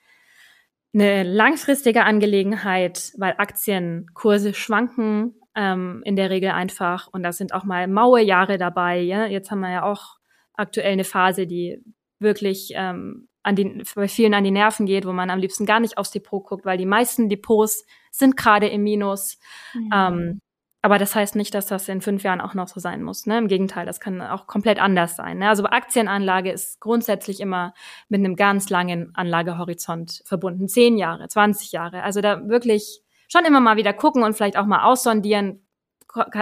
eine 0.96 1.22
langfristige 1.24 2.04
Angelegenheit, 2.04 3.12
weil 3.18 3.34
Aktienkurse 3.36 4.54
schwanken 4.54 5.34
ähm, 5.54 6.00
in 6.04 6.16
der 6.16 6.30
Regel 6.30 6.50
einfach 6.50 7.08
und 7.12 7.22
da 7.22 7.32
sind 7.32 7.52
auch 7.52 7.64
mal 7.64 7.86
maue 7.86 8.22
Jahre 8.22 8.56
dabei. 8.56 9.00
Ja? 9.00 9.26
Jetzt 9.26 9.50
haben 9.50 9.60
wir 9.60 9.70
ja 9.70 9.82
auch 9.82 10.16
aktuell 10.54 10.92
eine 10.92 11.04
Phase, 11.04 11.46
die 11.46 11.82
wirklich 12.18 12.72
ähm, 12.74 13.28
an 13.42 13.56
die, 13.56 13.82
bei 13.94 14.08
vielen 14.08 14.34
an 14.34 14.44
die 14.44 14.50
Nerven 14.50 14.86
geht, 14.86 15.06
wo 15.06 15.12
man 15.12 15.30
am 15.30 15.38
liebsten 15.38 15.66
gar 15.66 15.80
nicht 15.80 15.98
aufs 15.98 16.10
Depot 16.10 16.44
guckt, 16.44 16.64
weil 16.64 16.78
die 16.78 16.86
meisten 16.86 17.28
Depots 17.28 17.84
sind 18.10 18.36
gerade 18.36 18.66
im 18.68 18.82
Minus. 18.82 19.38
Mhm. 19.74 19.90
Ähm, 19.92 20.40
aber 20.86 20.98
das 20.98 21.16
heißt 21.16 21.34
nicht, 21.34 21.52
dass 21.52 21.66
das 21.66 21.88
in 21.88 22.00
fünf 22.00 22.22
Jahren 22.22 22.40
auch 22.40 22.54
noch 22.54 22.68
so 22.68 22.78
sein 22.78 23.02
muss. 23.02 23.26
Ne? 23.26 23.38
Im 23.38 23.48
Gegenteil, 23.48 23.86
das 23.86 23.98
kann 23.98 24.22
auch 24.22 24.46
komplett 24.46 24.80
anders 24.80 25.16
sein. 25.16 25.38
Ne? 25.38 25.48
Also 25.48 25.64
Aktienanlage 25.64 26.52
ist 26.52 26.78
grundsätzlich 26.78 27.40
immer 27.40 27.74
mit 28.08 28.20
einem 28.20 28.36
ganz 28.36 28.70
langen 28.70 29.12
Anlagehorizont 29.16 30.22
verbunden. 30.26 30.68
Zehn 30.68 30.96
Jahre, 30.96 31.26
20 31.26 31.72
Jahre. 31.72 32.04
Also 32.04 32.20
da 32.20 32.48
wirklich 32.48 33.02
schon 33.26 33.44
immer 33.44 33.58
mal 33.58 33.76
wieder 33.76 33.92
gucken 33.92 34.22
und 34.22 34.34
vielleicht 34.34 34.56
auch 34.56 34.64
mal 34.64 34.84
aussondieren. 34.84 35.66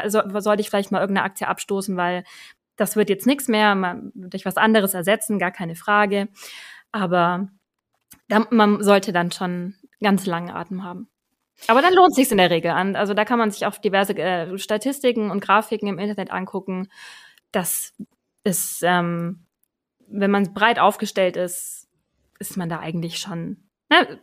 So, 0.08 0.20
sollte 0.40 0.60
ich 0.60 0.68
vielleicht 0.68 0.92
mal 0.92 1.00
irgendeine 1.00 1.24
Aktie 1.24 1.48
abstoßen, 1.48 1.96
weil 1.96 2.22
das 2.76 2.96
wird 2.96 3.08
jetzt 3.08 3.26
nichts 3.26 3.48
mehr, 3.48 3.74
man 3.74 4.12
durch 4.14 4.44
was 4.44 4.58
anderes 4.58 4.92
ersetzen, 4.92 5.38
gar 5.38 5.52
keine 5.52 5.74
Frage. 5.74 6.28
Aber 6.92 7.48
da, 8.28 8.46
man 8.50 8.82
sollte 8.82 9.14
dann 9.14 9.32
schon 9.32 9.76
ganz 10.02 10.26
langen 10.26 10.50
Atem 10.50 10.84
haben. 10.84 11.08
Aber 11.68 11.82
dann 11.82 11.94
lohnt 11.94 12.14
sich's 12.14 12.30
in 12.30 12.38
der 12.38 12.50
Regel 12.50 12.70
an. 12.70 12.96
Also 12.96 13.14
da 13.14 13.24
kann 13.24 13.38
man 13.38 13.50
sich 13.50 13.66
auf 13.66 13.80
diverse 13.80 14.14
äh, 14.16 14.58
Statistiken 14.58 15.30
und 15.30 15.40
Grafiken 15.40 15.88
im 15.88 15.98
Internet 15.98 16.30
angucken. 16.30 16.88
Das 17.52 17.92
ist, 18.42 18.82
ähm, 18.82 19.46
wenn 20.06 20.30
man 20.30 20.52
breit 20.52 20.78
aufgestellt 20.78 21.36
ist, 21.36 21.88
ist 22.38 22.56
man 22.56 22.68
da 22.68 22.80
eigentlich 22.80 23.18
schon, 23.18 23.68
ne, 23.88 24.20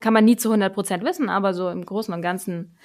kann 0.00 0.14
man 0.14 0.24
nie 0.24 0.36
zu 0.36 0.48
100 0.48 0.72
Prozent 0.72 1.04
wissen, 1.04 1.28
aber 1.28 1.54
so 1.54 1.68
im 1.68 1.84
Großen 1.84 2.12
und 2.14 2.22
Ganzen 2.22 2.76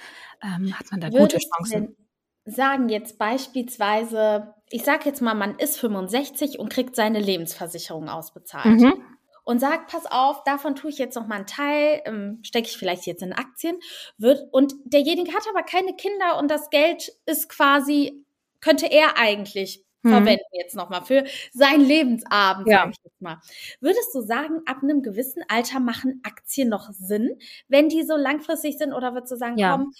ähm, 0.42 0.78
hat 0.78 0.90
man 0.90 1.00
da 1.00 1.12
Würdest 1.12 1.32
gute 1.32 1.38
Chancen. 1.38 1.96
Sagen 2.44 2.88
jetzt 2.88 3.18
beispielsweise, 3.18 4.54
ich 4.70 4.84
sag 4.84 5.04
jetzt 5.04 5.20
mal, 5.20 5.34
man 5.34 5.58
ist 5.58 5.78
65 5.78 6.58
und 6.58 6.70
kriegt 6.70 6.96
seine 6.96 7.20
Lebensversicherung 7.20 8.08
ausbezahlt. 8.08 8.80
Mhm 8.80 9.17
und 9.48 9.60
sagt, 9.60 9.90
pass 9.90 10.04
auf, 10.04 10.44
davon 10.44 10.76
tue 10.76 10.90
ich 10.90 10.98
jetzt 10.98 11.14
noch 11.14 11.26
mal 11.26 11.36
einen 11.36 11.46
Teil, 11.46 12.02
ähm, 12.04 12.38
stecke 12.42 12.68
ich 12.68 12.76
vielleicht 12.76 13.06
jetzt 13.06 13.22
in 13.22 13.32
Aktien, 13.32 13.78
wird, 14.18 14.42
und 14.52 14.74
derjenige 14.84 15.32
hat 15.32 15.46
aber 15.48 15.62
keine 15.62 15.96
Kinder 15.96 16.36
und 16.38 16.50
das 16.50 16.68
Geld 16.68 17.10
ist 17.24 17.48
quasi, 17.48 18.26
könnte 18.60 18.84
er 18.92 19.16
eigentlich 19.16 19.82
hm. 20.02 20.10
verwenden 20.10 20.44
jetzt 20.52 20.76
noch 20.76 20.90
mal 20.90 21.00
für 21.00 21.24
seinen 21.54 21.82
Lebensabend, 21.82 22.68
ja. 22.68 22.80
sag 22.80 22.90
ich 22.90 22.98
jetzt 23.02 23.22
mal. 23.22 23.40
Würdest 23.80 24.14
du 24.14 24.20
sagen, 24.20 24.60
ab 24.66 24.82
einem 24.82 25.00
gewissen 25.00 25.42
Alter 25.48 25.80
machen 25.80 26.20
Aktien 26.24 26.68
noch 26.68 26.90
Sinn, 26.92 27.38
wenn 27.68 27.88
die 27.88 28.02
so 28.02 28.18
langfristig 28.18 28.76
sind, 28.76 28.92
oder 28.92 29.14
würdest 29.14 29.32
du 29.32 29.36
sagen, 29.36 29.56
ja. 29.56 29.72
komm, 29.72 29.94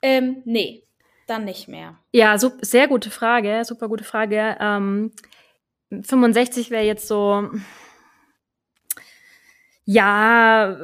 ähm, 0.00 0.40
nee, 0.46 0.84
dann 1.26 1.44
nicht 1.44 1.68
mehr? 1.68 1.98
Ja, 2.12 2.38
so, 2.38 2.52
sehr 2.62 2.88
gute 2.88 3.10
Frage, 3.10 3.62
super 3.66 3.90
gute 3.90 4.04
Frage. 4.04 4.56
Ähm, 4.58 5.12
65 5.90 6.70
wäre 6.70 6.84
jetzt 6.84 7.06
so, 7.06 7.50
ja, 9.86 10.76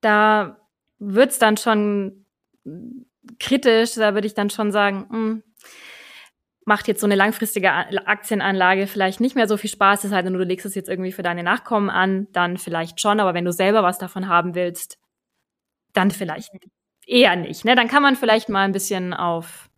da 0.00 0.56
wird's 0.98 1.38
dann 1.38 1.56
schon 1.56 2.26
kritisch. 3.38 3.94
Da 3.94 4.14
würde 4.14 4.26
ich 4.26 4.34
dann 4.34 4.50
schon 4.50 4.72
sagen, 4.72 5.06
mh, 5.08 5.16
hm, 5.16 5.42
macht 6.64 6.88
jetzt 6.88 7.00
so 7.00 7.06
eine 7.06 7.14
langfristige 7.14 7.72
Aktienanlage 7.72 8.88
vielleicht 8.88 9.20
nicht 9.20 9.36
mehr 9.36 9.46
so 9.46 9.56
viel 9.56 9.70
Spaß. 9.70 10.02
Sei 10.02 10.22
denn, 10.22 10.32
du 10.32 10.42
legst 10.42 10.66
es 10.66 10.74
jetzt 10.74 10.88
irgendwie 10.88 11.12
für 11.12 11.22
deine 11.22 11.44
Nachkommen 11.44 11.90
an, 11.90 12.26
dann 12.32 12.58
vielleicht 12.58 13.00
schon. 13.00 13.20
Aber 13.20 13.34
wenn 13.34 13.44
du 13.44 13.52
selber 13.52 13.84
was 13.84 13.98
davon 13.98 14.26
haben 14.26 14.56
willst, 14.56 14.98
dann 15.92 16.10
vielleicht 16.10 16.50
eher 17.06 17.36
nicht. 17.36 17.64
Ne? 17.64 17.76
Dann 17.76 17.86
kann 17.86 18.02
man 18.02 18.16
vielleicht 18.16 18.48
mal 18.48 18.64
ein 18.64 18.72
bisschen 18.72 19.14
auf 19.14 19.70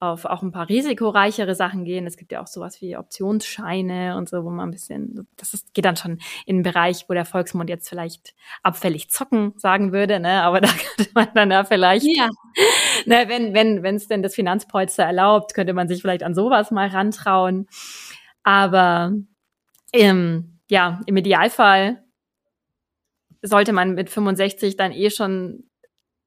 auf 0.00 0.24
auch 0.24 0.42
ein 0.42 0.50
paar 0.50 0.68
risikoreichere 0.68 1.54
Sachen 1.54 1.84
gehen. 1.84 2.06
Es 2.06 2.16
gibt 2.16 2.32
ja 2.32 2.40
auch 2.40 2.46
sowas 2.46 2.80
wie 2.80 2.96
Optionsscheine 2.96 4.16
und 4.16 4.30
so, 4.30 4.44
wo 4.44 4.50
man 4.50 4.68
ein 4.68 4.72
bisschen, 4.72 5.28
das 5.36 5.52
ist, 5.52 5.74
geht 5.74 5.84
dann 5.84 5.96
schon 5.96 6.18
in 6.46 6.56
einen 6.56 6.62
Bereich, 6.62 7.04
wo 7.08 7.12
der 7.12 7.26
Volksmund 7.26 7.68
jetzt 7.68 7.88
vielleicht 7.88 8.34
abfällig 8.62 9.10
zocken 9.10 9.52
sagen 9.56 9.92
würde, 9.92 10.18
ne? 10.18 10.42
Aber 10.42 10.60
da 10.62 10.68
könnte 10.68 11.10
man 11.14 11.28
dann 11.34 11.50
ja 11.50 11.64
vielleicht, 11.64 12.06
ja. 12.06 12.28
Ne, 13.04 13.24
wenn 13.28 13.52
wenn 13.54 13.82
wenn 13.82 13.96
es 13.96 14.08
denn 14.08 14.22
das 14.22 14.34
Finanzpolster 14.34 15.04
erlaubt, 15.04 15.54
könnte 15.54 15.74
man 15.74 15.86
sich 15.86 16.00
vielleicht 16.00 16.22
an 16.22 16.34
sowas 16.34 16.70
mal 16.70 16.88
rantrauen. 16.88 17.66
Aber 18.42 19.12
ähm, 19.92 20.60
ja, 20.70 21.00
im 21.06 21.16
Idealfall 21.16 22.02
sollte 23.42 23.72
man 23.72 23.94
mit 23.94 24.08
65 24.10 24.76
dann 24.76 24.92
eh 24.92 25.10
schon 25.10 25.69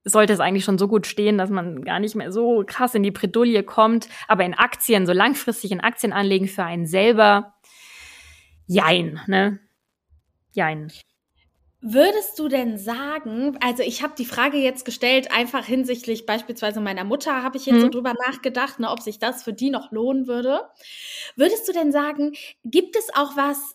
sollte 0.04 0.32
es 0.32 0.40
eigentlich 0.40 0.64
schon 0.64 0.78
so 0.78 0.86
gut 0.86 1.06
stehen, 1.06 1.38
dass 1.38 1.50
man 1.50 1.82
gar 1.82 1.98
nicht 1.98 2.14
mehr 2.14 2.30
so 2.30 2.62
krass 2.66 2.94
in 2.94 3.02
die 3.02 3.10
Bredouille 3.10 3.62
kommt. 3.62 4.08
Aber 4.28 4.44
in 4.44 4.54
Aktien, 4.54 5.06
so 5.06 5.12
langfristig 5.12 5.72
in 5.72 5.80
Aktien 5.80 6.12
anlegen 6.12 6.46
für 6.46 6.64
einen 6.64 6.86
selber, 6.86 7.54
jein, 8.66 9.20
ne? 9.26 9.60
Jein. 10.52 10.92
Würdest 11.86 12.38
du 12.38 12.48
denn 12.48 12.78
sagen, 12.78 13.58
also 13.62 13.82
ich 13.82 14.02
habe 14.02 14.14
die 14.16 14.24
Frage 14.24 14.56
jetzt 14.56 14.86
gestellt, 14.86 15.30
einfach 15.32 15.66
hinsichtlich 15.66 16.24
beispielsweise 16.24 16.80
meiner 16.80 17.04
Mutter, 17.04 17.42
habe 17.42 17.58
ich 17.58 17.66
jetzt 17.66 17.74
hm. 17.74 17.80
so 17.82 17.86
mhm. 17.88 17.92
drüber 17.92 18.14
nachgedacht, 18.26 18.80
ne, 18.80 18.90
ob 18.90 19.00
sich 19.00 19.18
das 19.18 19.42
für 19.42 19.52
die 19.52 19.68
noch 19.68 19.92
lohnen 19.92 20.26
würde. 20.26 20.62
Würdest 21.36 21.68
du 21.68 21.72
denn 21.72 21.92
sagen, 21.92 22.32
gibt 22.64 22.96
es 22.96 23.14
auch 23.14 23.36
was 23.36 23.73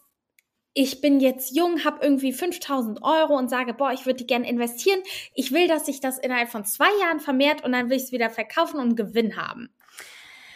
ich 0.81 1.01
bin 1.01 1.19
jetzt 1.19 1.53
jung, 1.53 1.83
habe 1.83 1.99
irgendwie 2.01 2.31
5000 2.31 3.03
Euro 3.03 3.37
und 3.37 3.49
sage, 3.49 3.73
boah, 3.73 3.91
ich 3.91 4.05
würde 4.05 4.19
die 4.19 4.27
gerne 4.27 4.47
investieren. 4.47 5.01
Ich 5.33 5.51
will, 5.51 5.67
dass 5.67 5.85
sich 5.85 5.99
das 5.99 6.17
innerhalb 6.17 6.47
von 6.47 6.63
zwei 6.63 6.87
Jahren 7.01 7.19
vermehrt 7.19 7.65
und 7.65 7.73
dann 7.73 7.89
will 7.89 7.97
ich 7.97 8.03
es 8.03 8.11
wieder 8.13 8.29
verkaufen 8.29 8.77
und 8.77 8.83
einen 8.83 8.95
Gewinn 8.95 9.35
haben. 9.35 9.67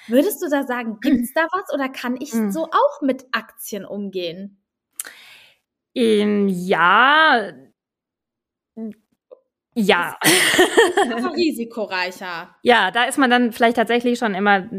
Würdest 0.07 0.41
du 0.41 0.49
da 0.49 0.63
sagen, 0.63 0.99
gibt 1.01 1.23
es 1.23 1.33
da 1.33 1.45
was 1.51 1.73
oder 1.73 1.89
kann 1.89 2.15
ich 2.21 2.31
hm. 2.31 2.53
so 2.53 2.67
auch 2.67 3.01
mit 3.01 3.25
Aktien 3.33 3.83
umgehen? 3.83 4.63
Ähm, 5.93 6.47
ja. 6.47 7.51
Ja. 9.75 10.17
risikoreicher. 11.35 12.55
Ja, 12.61 12.91
da 12.91 13.03
ist 13.03 13.17
man 13.17 13.29
dann 13.29 13.51
vielleicht 13.51 13.75
tatsächlich 13.75 14.19
schon 14.19 14.35
immer 14.35 14.69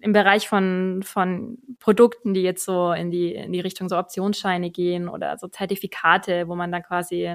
im 0.00 0.12
Bereich 0.12 0.48
von, 0.48 1.02
von 1.02 1.58
Produkten, 1.80 2.34
die 2.34 2.42
jetzt 2.42 2.64
so 2.64 2.92
in 2.92 3.10
die, 3.10 3.34
in 3.34 3.52
die 3.52 3.60
Richtung 3.60 3.88
so 3.88 3.98
Optionsscheine 3.98 4.70
gehen 4.70 5.08
oder 5.08 5.36
so 5.38 5.48
Zertifikate, 5.48 6.48
wo 6.48 6.54
man 6.54 6.70
dann 6.70 6.82
quasi 6.82 7.34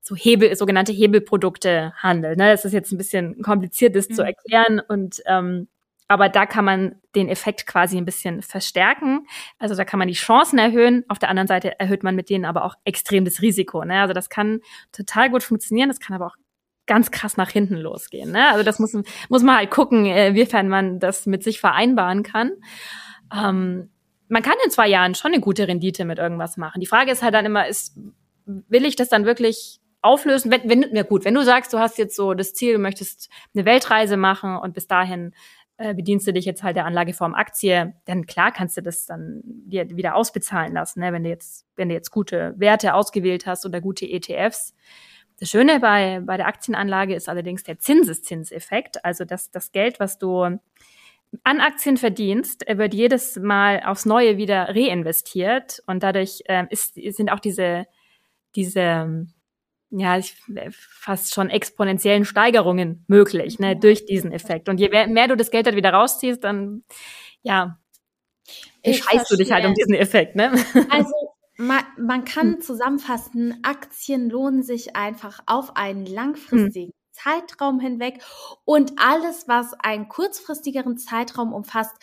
so 0.00 0.16
Hebel, 0.16 0.54
sogenannte 0.56 0.92
Hebelprodukte 0.92 1.92
handelt. 1.96 2.38
Ne? 2.38 2.50
Das 2.50 2.64
ist 2.64 2.72
jetzt 2.72 2.92
ein 2.92 2.98
bisschen 2.98 3.42
kompliziert, 3.42 3.96
das 3.96 4.08
mhm. 4.08 4.14
zu 4.14 4.22
erklären 4.22 4.80
und 4.86 5.22
ähm, 5.26 5.68
aber 6.10 6.28
da 6.28 6.44
kann 6.44 6.64
man 6.64 6.96
den 7.14 7.28
Effekt 7.28 7.68
quasi 7.68 7.96
ein 7.96 8.04
bisschen 8.04 8.42
verstärken. 8.42 9.28
Also 9.60 9.76
da 9.76 9.84
kann 9.84 10.00
man 10.00 10.08
die 10.08 10.14
Chancen 10.14 10.58
erhöhen. 10.58 11.04
Auf 11.06 11.20
der 11.20 11.28
anderen 11.28 11.46
Seite 11.46 11.78
erhöht 11.78 12.02
man 12.02 12.16
mit 12.16 12.30
denen 12.30 12.44
aber 12.44 12.64
auch 12.64 12.74
extrem 12.84 13.24
das 13.24 13.42
Risiko. 13.42 13.84
Ne? 13.84 14.00
Also 14.00 14.12
das 14.12 14.28
kann 14.28 14.58
total 14.90 15.30
gut 15.30 15.44
funktionieren. 15.44 15.88
Das 15.88 16.00
kann 16.00 16.16
aber 16.16 16.26
auch 16.26 16.34
ganz 16.90 17.12
krass 17.12 17.36
nach 17.36 17.50
hinten 17.50 17.76
losgehen. 17.76 18.32
Ne? 18.32 18.48
Also 18.48 18.64
das 18.64 18.80
muss, 18.80 18.92
muss 19.28 19.42
man 19.44 19.58
halt 19.58 19.70
gucken, 19.70 20.06
äh, 20.06 20.30
inwiefern 20.30 20.68
man 20.68 20.98
das 20.98 21.24
mit 21.24 21.44
sich 21.44 21.60
vereinbaren 21.60 22.24
kann. 22.24 22.50
Ähm, 23.32 23.90
man 24.28 24.42
kann 24.42 24.54
in 24.64 24.72
zwei 24.72 24.88
Jahren 24.88 25.14
schon 25.14 25.32
eine 25.32 25.40
gute 25.40 25.68
Rendite 25.68 26.04
mit 26.04 26.18
irgendwas 26.18 26.56
machen. 26.56 26.80
Die 26.80 26.88
Frage 26.88 27.12
ist 27.12 27.22
halt 27.22 27.32
dann 27.32 27.46
immer, 27.46 27.68
ist, 27.68 27.96
will 28.44 28.84
ich 28.84 28.96
das 28.96 29.08
dann 29.08 29.24
wirklich 29.24 29.78
auflösen? 30.02 30.50
Wenn, 30.50 30.68
wenn, 30.68 30.84
na 30.90 31.04
gut, 31.04 31.24
wenn 31.24 31.34
du 31.34 31.44
sagst, 31.44 31.72
du 31.72 31.78
hast 31.78 31.96
jetzt 31.96 32.16
so 32.16 32.34
das 32.34 32.54
Ziel, 32.54 32.72
du 32.72 32.80
möchtest 32.80 33.30
eine 33.54 33.64
Weltreise 33.64 34.16
machen 34.16 34.56
und 34.56 34.74
bis 34.74 34.88
dahin 34.88 35.32
äh, 35.76 35.94
bedienst 35.94 36.26
du 36.26 36.32
dich 36.32 36.44
jetzt 36.44 36.64
halt 36.64 36.74
der 36.74 36.86
Anlageform 36.86 37.34
Aktie, 37.34 37.94
dann 38.06 38.26
klar 38.26 38.50
kannst 38.50 38.76
du 38.76 38.82
das 38.82 39.06
dann 39.06 39.42
dir 39.44 39.88
wieder 39.96 40.16
ausbezahlen 40.16 40.72
lassen, 40.74 40.98
ne? 40.98 41.12
wenn 41.12 41.22
du 41.22 41.30
jetzt, 41.30 41.66
wenn 41.76 41.88
du 41.88 41.94
jetzt 41.94 42.10
gute 42.10 42.52
Werte 42.56 42.94
ausgewählt 42.94 43.46
hast 43.46 43.64
oder 43.64 43.80
gute 43.80 44.06
ETFs 44.06 44.74
Das 45.40 45.50
Schöne 45.50 45.80
bei, 45.80 46.20
bei 46.24 46.36
der 46.36 46.46
Aktienanlage 46.46 47.14
ist 47.14 47.28
allerdings 47.28 47.62
der 47.62 47.78
Zinseszinseffekt. 47.78 49.04
Also 49.04 49.24
dass 49.24 49.50
das 49.50 49.72
Geld, 49.72 49.98
was 49.98 50.18
du 50.18 50.42
an 50.42 51.60
Aktien 51.60 51.96
verdienst, 51.96 52.64
wird 52.68 52.92
jedes 52.92 53.36
Mal 53.36 53.82
aufs 53.84 54.04
Neue 54.04 54.36
wieder 54.36 54.68
reinvestiert 54.68 55.82
und 55.86 56.02
dadurch 56.02 56.42
ähm, 56.46 56.66
ist, 56.70 56.94
sind 56.94 57.30
auch 57.30 57.40
diese, 57.40 57.86
diese 58.54 59.26
ja, 59.90 60.18
ich, 60.18 60.36
fast 60.72 61.34
schon 61.34 61.50
exponentiellen 61.50 62.24
Steigerungen 62.24 63.04
möglich, 63.08 63.58
ne, 63.58 63.76
durch 63.76 64.06
diesen 64.06 64.32
Effekt. 64.32 64.68
Und 64.68 64.78
je 64.78 64.88
mehr, 64.88 65.28
du 65.28 65.36
das 65.36 65.50
Geld 65.50 65.66
dann 65.66 65.76
wieder 65.76 65.92
rausziehst, 65.92 66.44
dann, 66.44 66.84
ja, 67.42 67.78
scheißt 68.84 69.30
du 69.30 69.36
dich 69.36 69.50
halt 69.50 69.64
um 69.64 69.74
diesen 69.74 69.94
Effekt, 69.94 70.36
ne? 70.36 70.52
Also, 70.90 71.12
man, 71.60 71.84
man 71.98 72.24
kann 72.24 72.54
hm. 72.54 72.60
zusammenfassen, 72.60 73.60
Aktien 73.62 74.30
lohnen 74.30 74.62
sich 74.62 74.96
einfach 74.96 75.40
auf 75.46 75.76
einen 75.76 76.06
langfristigen 76.06 76.92
hm. 76.92 76.94
Zeitraum 77.12 77.80
hinweg 77.80 78.22
und 78.64 78.92
alles, 78.96 79.46
was 79.46 79.74
einen 79.74 80.08
kurzfristigeren 80.08 80.96
Zeitraum 80.96 81.52
umfasst, 81.52 81.94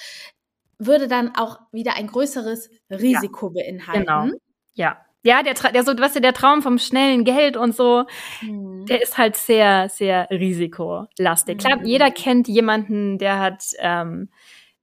würde 0.77 1.07
dann 1.07 1.35
auch 1.35 1.59
wieder 1.71 1.95
ein 1.95 2.07
größeres 2.07 2.69
Risiko 2.91 3.47
ja, 3.47 3.63
beinhalten. 3.63 4.01
Genau. 4.01 4.27
Ja. 4.75 4.97
Ja, 5.23 5.43
der, 5.43 5.55
der 5.55 5.83
so, 5.83 5.91
was 5.97 6.13
der 6.13 6.33
Traum 6.33 6.61
vom 6.61 6.77
schnellen 6.77 7.25
Geld 7.25 7.57
und 7.57 7.75
so, 7.75 8.05
mhm. 8.41 8.85
der 8.85 9.01
ist 9.01 9.17
halt 9.17 9.35
sehr, 9.35 9.89
sehr 9.89 10.29
risikolastig. 10.29 11.55
Mhm. 11.55 11.59
Klar, 11.59 11.79
jeder 11.83 12.11
kennt 12.11 12.47
jemanden, 12.47 13.17
der 13.17 13.39
hat 13.39 13.63
ähm, 13.79 14.29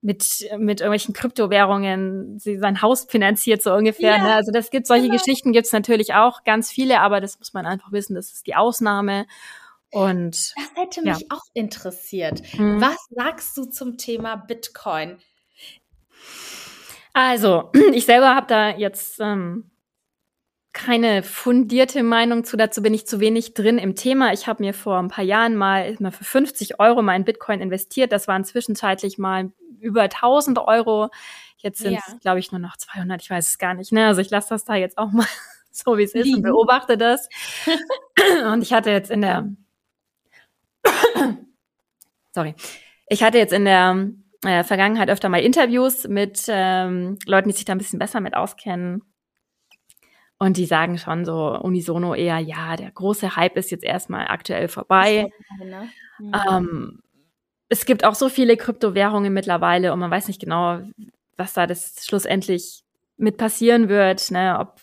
mit, 0.04 0.46
mit 0.58 0.80
irgendwelchen 0.82 1.14
Kryptowährungen 1.14 2.38
sein 2.38 2.82
Haus 2.82 3.06
finanziert, 3.08 3.62
so 3.62 3.72
ungefähr. 3.72 4.18
Ja, 4.18 4.22
ne? 4.22 4.34
Also 4.34 4.52
das 4.52 4.70
gibt 4.70 4.86
solche 4.86 5.08
genau. 5.08 5.16
Geschichten 5.16 5.52
gibt's 5.52 5.72
natürlich 5.72 6.12
auch 6.12 6.44
ganz 6.44 6.70
viele, 6.70 7.00
aber 7.00 7.22
das 7.22 7.38
muss 7.38 7.54
man 7.54 7.64
einfach 7.64 7.90
wissen, 7.90 8.14
das 8.14 8.30
ist 8.32 8.46
die 8.46 8.54
Ausnahme. 8.54 9.26
Und 9.90 10.36
das 10.36 10.54
hätte 10.74 11.02
mich 11.02 11.20
ja. 11.20 11.26
auch 11.30 11.44
interessiert. 11.54 12.42
Mhm. 12.58 12.82
Was 12.82 12.98
sagst 13.10 13.56
du 13.56 13.64
zum 13.64 13.96
Thema 13.96 14.36
Bitcoin? 14.36 15.16
Also, 17.14 17.70
ich 17.94 18.04
selber 18.04 18.34
habe 18.34 18.46
da 18.46 18.76
jetzt 18.76 19.20
ähm, 19.20 19.70
keine 20.74 21.22
fundierte 21.22 22.02
Meinung 22.02 22.44
zu. 22.44 22.58
Dazu 22.58 22.82
bin 22.82 22.92
ich 22.92 23.06
zu 23.06 23.20
wenig 23.20 23.54
drin 23.54 23.78
im 23.78 23.94
Thema. 23.94 24.34
Ich 24.34 24.48
habe 24.48 24.62
mir 24.62 24.74
vor 24.74 24.98
ein 24.98 25.08
paar 25.08 25.24
Jahren 25.24 25.56
mal, 25.56 25.96
mal 25.98 26.12
für 26.12 26.24
50 26.24 26.78
Euro 26.78 27.00
mal 27.00 27.16
in 27.16 27.24
Bitcoin 27.24 27.60
investiert. 27.60 28.12
Das 28.12 28.28
waren 28.28 28.44
zwischenzeitlich 28.44 29.16
mal 29.16 29.50
über 29.84 30.02
1000 30.02 30.58
Euro. 30.58 31.10
Jetzt 31.58 31.78
sind 31.78 31.96
es, 31.96 32.12
ja. 32.12 32.18
glaube 32.20 32.40
ich, 32.40 32.52
nur 32.52 32.58
noch 32.58 32.76
200. 32.76 33.22
Ich 33.22 33.30
weiß 33.30 33.48
es 33.48 33.58
gar 33.58 33.74
nicht. 33.74 33.92
Ne? 33.92 34.06
Also 34.06 34.20
ich 34.20 34.30
lasse 34.30 34.50
das 34.50 34.64
da 34.64 34.74
jetzt 34.74 34.98
auch 34.98 35.12
mal 35.12 35.26
so, 35.70 35.96
wie 35.98 36.02
es 36.02 36.14
ist 36.14 36.34
und 36.34 36.42
beobachte 36.42 36.98
das. 36.98 37.28
und 38.52 38.62
ich 38.62 38.72
hatte 38.72 38.90
jetzt 38.90 39.10
in 39.10 39.22
der 39.22 39.48
sorry, 42.32 42.54
ich 43.08 43.22
hatte 43.22 43.38
jetzt 43.38 43.52
in 43.52 43.64
der 43.64 44.08
äh, 44.44 44.64
Vergangenheit 44.64 45.08
öfter 45.08 45.28
mal 45.28 45.40
Interviews 45.40 46.06
mit 46.06 46.44
ähm, 46.48 47.18
Leuten, 47.26 47.48
die 47.48 47.54
sich 47.54 47.64
da 47.64 47.72
ein 47.72 47.78
bisschen 47.78 47.98
besser 47.98 48.20
mit 48.20 48.34
auskennen. 48.34 49.02
Und 50.38 50.56
die 50.56 50.66
sagen 50.66 50.98
schon 50.98 51.24
so 51.24 51.58
unisono 51.58 52.14
eher, 52.14 52.38
ja, 52.38 52.76
der 52.76 52.90
große 52.90 53.36
Hype 53.36 53.56
ist 53.56 53.70
jetzt 53.70 53.84
erstmal 53.84 54.26
aktuell 54.26 54.68
vorbei. 54.68 55.30
Ne? 55.58 55.88
Mhm. 56.18 56.32
Ähm, 56.50 57.02
es 57.74 57.86
gibt 57.86 58.04
auch 58.04 58.14
so 58.14 58.28
viele 58.28 58.56
Kryptowährungen 58.56 59.32
mittlerweile 59.32 59.92
und 59.92 59.98
man 59.98 60.10
weiß 60.10 60.28
nicht 60.28 60.40
genau, 60.40 60.80
was 61.36 61.54
da 61.54 61.66
das 61.66 61.96
schlussendlich 62.06 62.84
mit 63.16 63.36
passieren 63.36 63.88
wird, 63.88 64.30
ne, 64.30 64.56
ob 64.60 64.80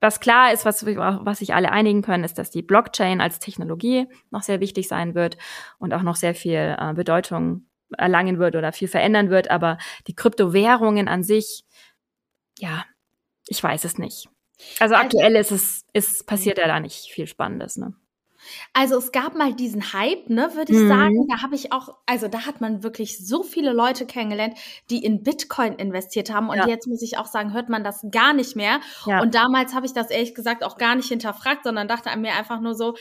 was 0.00 0.20
klar 0.20 0.52
ist, 0.52 0.66
was, 0.66 0.84
was 0.84 1.38
sich 1.38 1.54
alle 1.54 1.72
einigen 1.72 2.02
können, 2.02 2.24
ist, 2.24 2.38
dass 2.38 2.50
die 2.50 2.62
Blockchain 2.62 3.22
als 3.22 3.38
Technologie 3.38 4.06
noch 4.30 4.42
sehr 4.42 4.60
wichtig 4.60 4.86
sein 4.86 5.14
wird 5.14 5.38
und 5.78 5.94
auch 5.94 6.02
noch 6.02 6.14
sehr 6.14 6.34
viel 6.34 6.76
äh, 6.78 6.92
Bedeutung 6.92 7.66
erlangen 7.96 8.38
wird 8.38 8.54
oder 8.54 8.72
viel 8.72 8.86
verändern 8.86 9.30
wird. 9.30 9.50
Aber 9.50 9.78
die 10.06 10.14
Kryptowährungen 10.14 11.08
an 11.08 11.24
sich, 11.24 11.64
ja, 12.58 12.84
ich 13.48 13.60
weiß 13.60 13.84
es 13.84 13.98
nicht. 13.98 14.28
Also, 14.78 14.94
aktuell 14.94 15.34
ist 15.34 15.50
es, 15.50 15.84
ist 15.94 16.26
passiert 16.26 16.58
ja 16.58 16.68
da 16.68 16.78
nicht 16.78 17.10
viel 17.10 17.26
Spannendes, 17.26 17.76
ne? 17.76 17.94
Also 18.72 18.98
es 18.98 19.12
gab 19.12 19.34
mal 19.34 19.54
diesen 19.54 19.92
Hype, 19.92 20.28
ne, 20.28 20.50
würde 20.54 20.72
ich 20.72 20.78
mhm. 20.78 20.88
sagen. 20.88 21.26
Da 21.28 21.42
habe 21.42 21.54
ich 21.54 21.72
auch, 21.72 21.96
also 22.06 22.28
da 22.28 22.46
hat 22.46 22.60
man 22.60 22.82
wirklich 22.82 23.24
so 23.26 23.42
viele 23.42 23.72
Leute 23.72 24.06
kennengelernt, 24.06 24.58
die 24.90 25.04
in 25.04 25.22
Bitcoin 25.22 25.74
investiert 25.74 26.32
haben. 26.32 26.48
Und 26.48 26.56
ja. 26.56 26.68
jetzt 26.68 26.86
muss 26.86 27.02
ich 27.02 27.18
auch 27.18 27.26
sagen, 27.26 27.52
hört 27.52 27.68
man 27.68 27.84
das 27.84 28.04
gar 28.10 28.32
nicht 28.32 28.56
mehr. 28.56 28.80
Ja. 29.06 29.20
Und 29.20 29.34
damals 29.34 29.74
habe 29.74 29.86
ich 29.86 29.92
das 29.92 30.10
ehrlich 30.10 30.34
gesagt 30.34 30.64
auch 30.64 30.78
gar 30.78 30.94
nicht 30.94 31.08
hinterfragt, 31.08 31.64
sondern 31.64 31.88
dachte 31.88 32.10
an 32.10 32.20
mir 32.20 32.34
einfach 32.34 32.60
nur 32.60 32.74
so, 32.74 32.94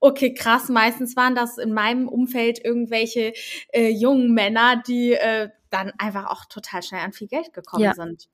okay, 0.00 0.34
krass, 0.34 0.68
meistens 0.68 1.16
waren 1.16 1.34
das 1.34 1.58
in 1.58 1.72
meinem 1.72 2.08
Umfeld 2.08 2.62
irgendwelche 2.64 3.32
äh, 3.72 3.88
jungen 3.88 4.34
Männer, 4.34 4.82
die 4.86 5.12
äh, 5.12 5.48
dann 5.70 5.92
einfach 5.98 6.26
auch 6.26 6.44
total 6.44 6.82
schnell 6.82 7.00
an 7.00 7.12
viel 7.12 7.28
Geld 7.28 7.52
gekommen 7.52 7.84
ja. 7.84 7.94
sind. 7.94 8.28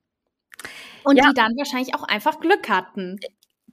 Und 1.04 1.16
ja. 1.16 1.28
die 1.28 1.34
dann 1.34 1.56
wahrscheinlich 1.56 1.94
auch 1.94 2.02
einfach 2.02 2.40
Glück 2.40 2.68
hatten 2.68 3.18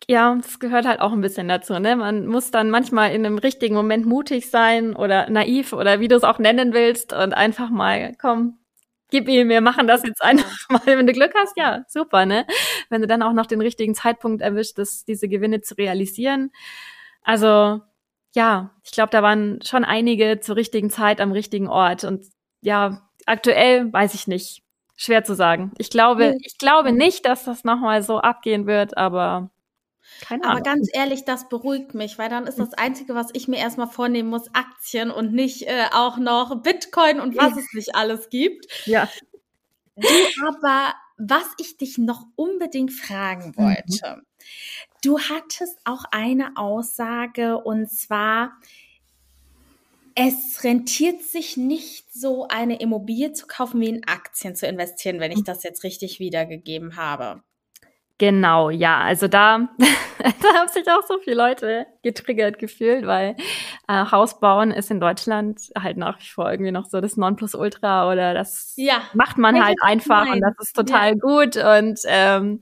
ja, 0.07 0.35
das 0.35 0.59
gehört 0.59 0.85
halt 0.85 0.99
auch 0.99 1.11
ein 1.11 1.21
bisschen 1.21 1.47
dazu. 1.47 1.79
Ne? 1.79 1.95
Man 1.95 2.27
muss 2.27 2.51
dann 2.51 2.69
manchmal 2.69 3.13
in 3.13 3.25
einem 3.25 3.37
richtigen 3.37 3.75
Moment 3.75 4.05
mutig 4.05 4.49
sein 4.49 4.95
oder 4.95 5.29
naiv 5.29 5.73
oder 5.73 5.99
wie 5.99 6.07
du 6.07 6.15
es 6.15 6.23
auch 6.23 6.39
nennen 6.39 6.73
willst 6.73 7.13
und 7.13 7.33
einfach 7.33 7.69
mal, 7.69 8.13
komm, 8.19 8.59
gib 9.09 9.27
ihm, 9.27 9.49
wir 9.49 9.61
machen 9.61 9.87
das 9.87 10.03
jetzt 10.03 10.21
einfach 10.21 10.49
mal. 10.69 10.81
Wenn 10.85 11.07
du 11.07 11.13
Glück 11.13 11.33
hast, 11.35 11.57
ja, 11.57 11.83
super, 11.87 12.25
ne? 12.25 12.45
Wenn 12.89 13.01
du 13.01 13.07
dann 13.07 13.23
auch 13.23 13.33
noch 13.33 13.45
den 13.45 13.61
richtigen 13.61 13.95
Zeitpunkt 13.95 14.41
erwischt, 14.41 14.77
das, 14.77 15.05
diese 15.05 15.27
Gewinne 15.27 15.61
zu 15.61 15.75
realisieren. 15.75 16.51
Also, 17.23 17.81
ja, 18.35 18.71
ich 18.83 18.91
glaube, 18.91 19.09
da 19.11 19.23
waren 19.23 19.59
schon 19.63 19.83
einige 19.85 20.39
zur 20.39 20.55
richtigen 20.55 20.89
Zeit 20.89 21.21
am 21.21 21.31
richtigen 21.31 21.67
Ort. 21.67 22.03
Und 22.03 22.25
ja, 22.61 23.01
aktuell 23.25 23.91
weiß 23.91 24.13
ich 24.13 24.27
nicht. 24.27 24.63
Schwer 24.99 25.23
zu 25.23 25.35
sagen. 25.35 25.71
Ich 25.77 25.91
glaube, 25.91 26.37
ich 26.41 26.57
glaube 26.57 26.91
nicht, 26.91 27.25
dass 27.25 27.45
das 27.45 27.63
nochmal 27.63 28.01
so 28.01 28.17
abgehen 28.17 28.65
wird, 28.65 28.97
aber 28.97 29.51
keine 30.21 30.43
Ahnung. 30.43 30.57
Aber 30.57 30.61
ganz 30.61 30.89
ehrlich, 30.93 31.25
das 31.25 31.49
beruhigt 31.49 31.93
mich, 31.93 32.17
weil 32.17 32.29
dann 32.29 32.47
ist 32.47 32.59
das 32.59 32.73
Einzige, 32.73 33.15
was 33.15 33.29
ich 33.33 33.47
mir 33.47 33.57
erstmal 33.57 33.87
vornehmen 33.87 34.29
muss, 34.29 34.53
Aktien 34.53 35.11
und 35.11 35.33
nicht 35.33 35.63
äh, 35.63 35.85
auch 35.91 36.17
noch 36.17 36.61
Bitcoin 36.61 37.19
und 37.19 37.37
was 37.37 37.57
es 37.57 37.73
nicht 37.73 37.95
alles 37.95 38.29
gibt. 38.29 38.67
Ja. 38.85 39.09
Du, 39.95 40.07
aber 40.47 40.93
was 41.17 41.45
ich 41.59 41.77
dich 41.77 41.97
noch 41.97 42.25
unbedingt 42.35 42.93
fragen 42.93 43.53
mhm. 43.55 43.63
wollte, 43.63 44.17
mhm. 44.17 44.25
du 45.03 45.19
hattest 45.19 45.79
auch 45.85 46.05
eine 46.11 46.55
Aussage 46.55 47.57
und 47.57 47.89
zwar, 47.89 48.53
es 50.13 50.63
rentiert 50.63 51.23
sich 51.23 51.57
nicht 51.57 52.13
so, 52.13 52.47
eine 52.47 52.79
Immobilie 52.79 53.33
zu 53.33 53.47
kaufen, 53.47 53.81
wie 53.81 53.89
in 53.89 54.07
Aktien 54.07 54.55
zu 54.55 54.67
investieren, 54.67 55.19
wenn 55.19 55.31
ich 55.31 55.39
mhm. 55.39 55.45
das 55.45 55.63
jetzt 55.63 55.83
richtig 55.83 56.19
wiedergegeben 56.19 56.95
habe. 56.95 57.43
Genau, 58.19 58.71
ja. 58.71 58.99
Also 58.99 59.27
da, 59.27 59.69
da 59.79 60.53
haben 60.55 60.67
sich 60.69 60.89
auch 60.89 61.03
so 61.07 61.19
viele 61.19 61.35
Leute 61.35 61.85
getriggert 62.01 62.57
gefühlt, 62.57 63.05
weil 63.05 63.35
äh, 63.87 64.05
Haus 64.11 64.39
bauen 64.39 64.71
ist 64.71 64.89
in 64.89 64.99
Deutschland 64.99 65.61
halt 65.77 65.97
nach 65.97 66.19
wie 66.19 66.27
vor 66.27 66.49
irgendwie 66.49 66.71
noch 66.71 66.85
so 66.85 66.99
das 66.99 67.15
Nonplusultra 67.15 68.11
oder 68.11 68.33
das 68.33 68.73
ja, 68.75 69.01
macht 69.13 69.37
man 69.37 69.63
halt 69.63 69.77
einfach 69.81 70.27
und 70.31 70.41
das 70.41 70.55
ist 70.59 70.75
total 70.75 71.09
ja. 71.09 71.15
gut 71.15 71.57
und 71.57 71.99
ähm, 72.05 72.61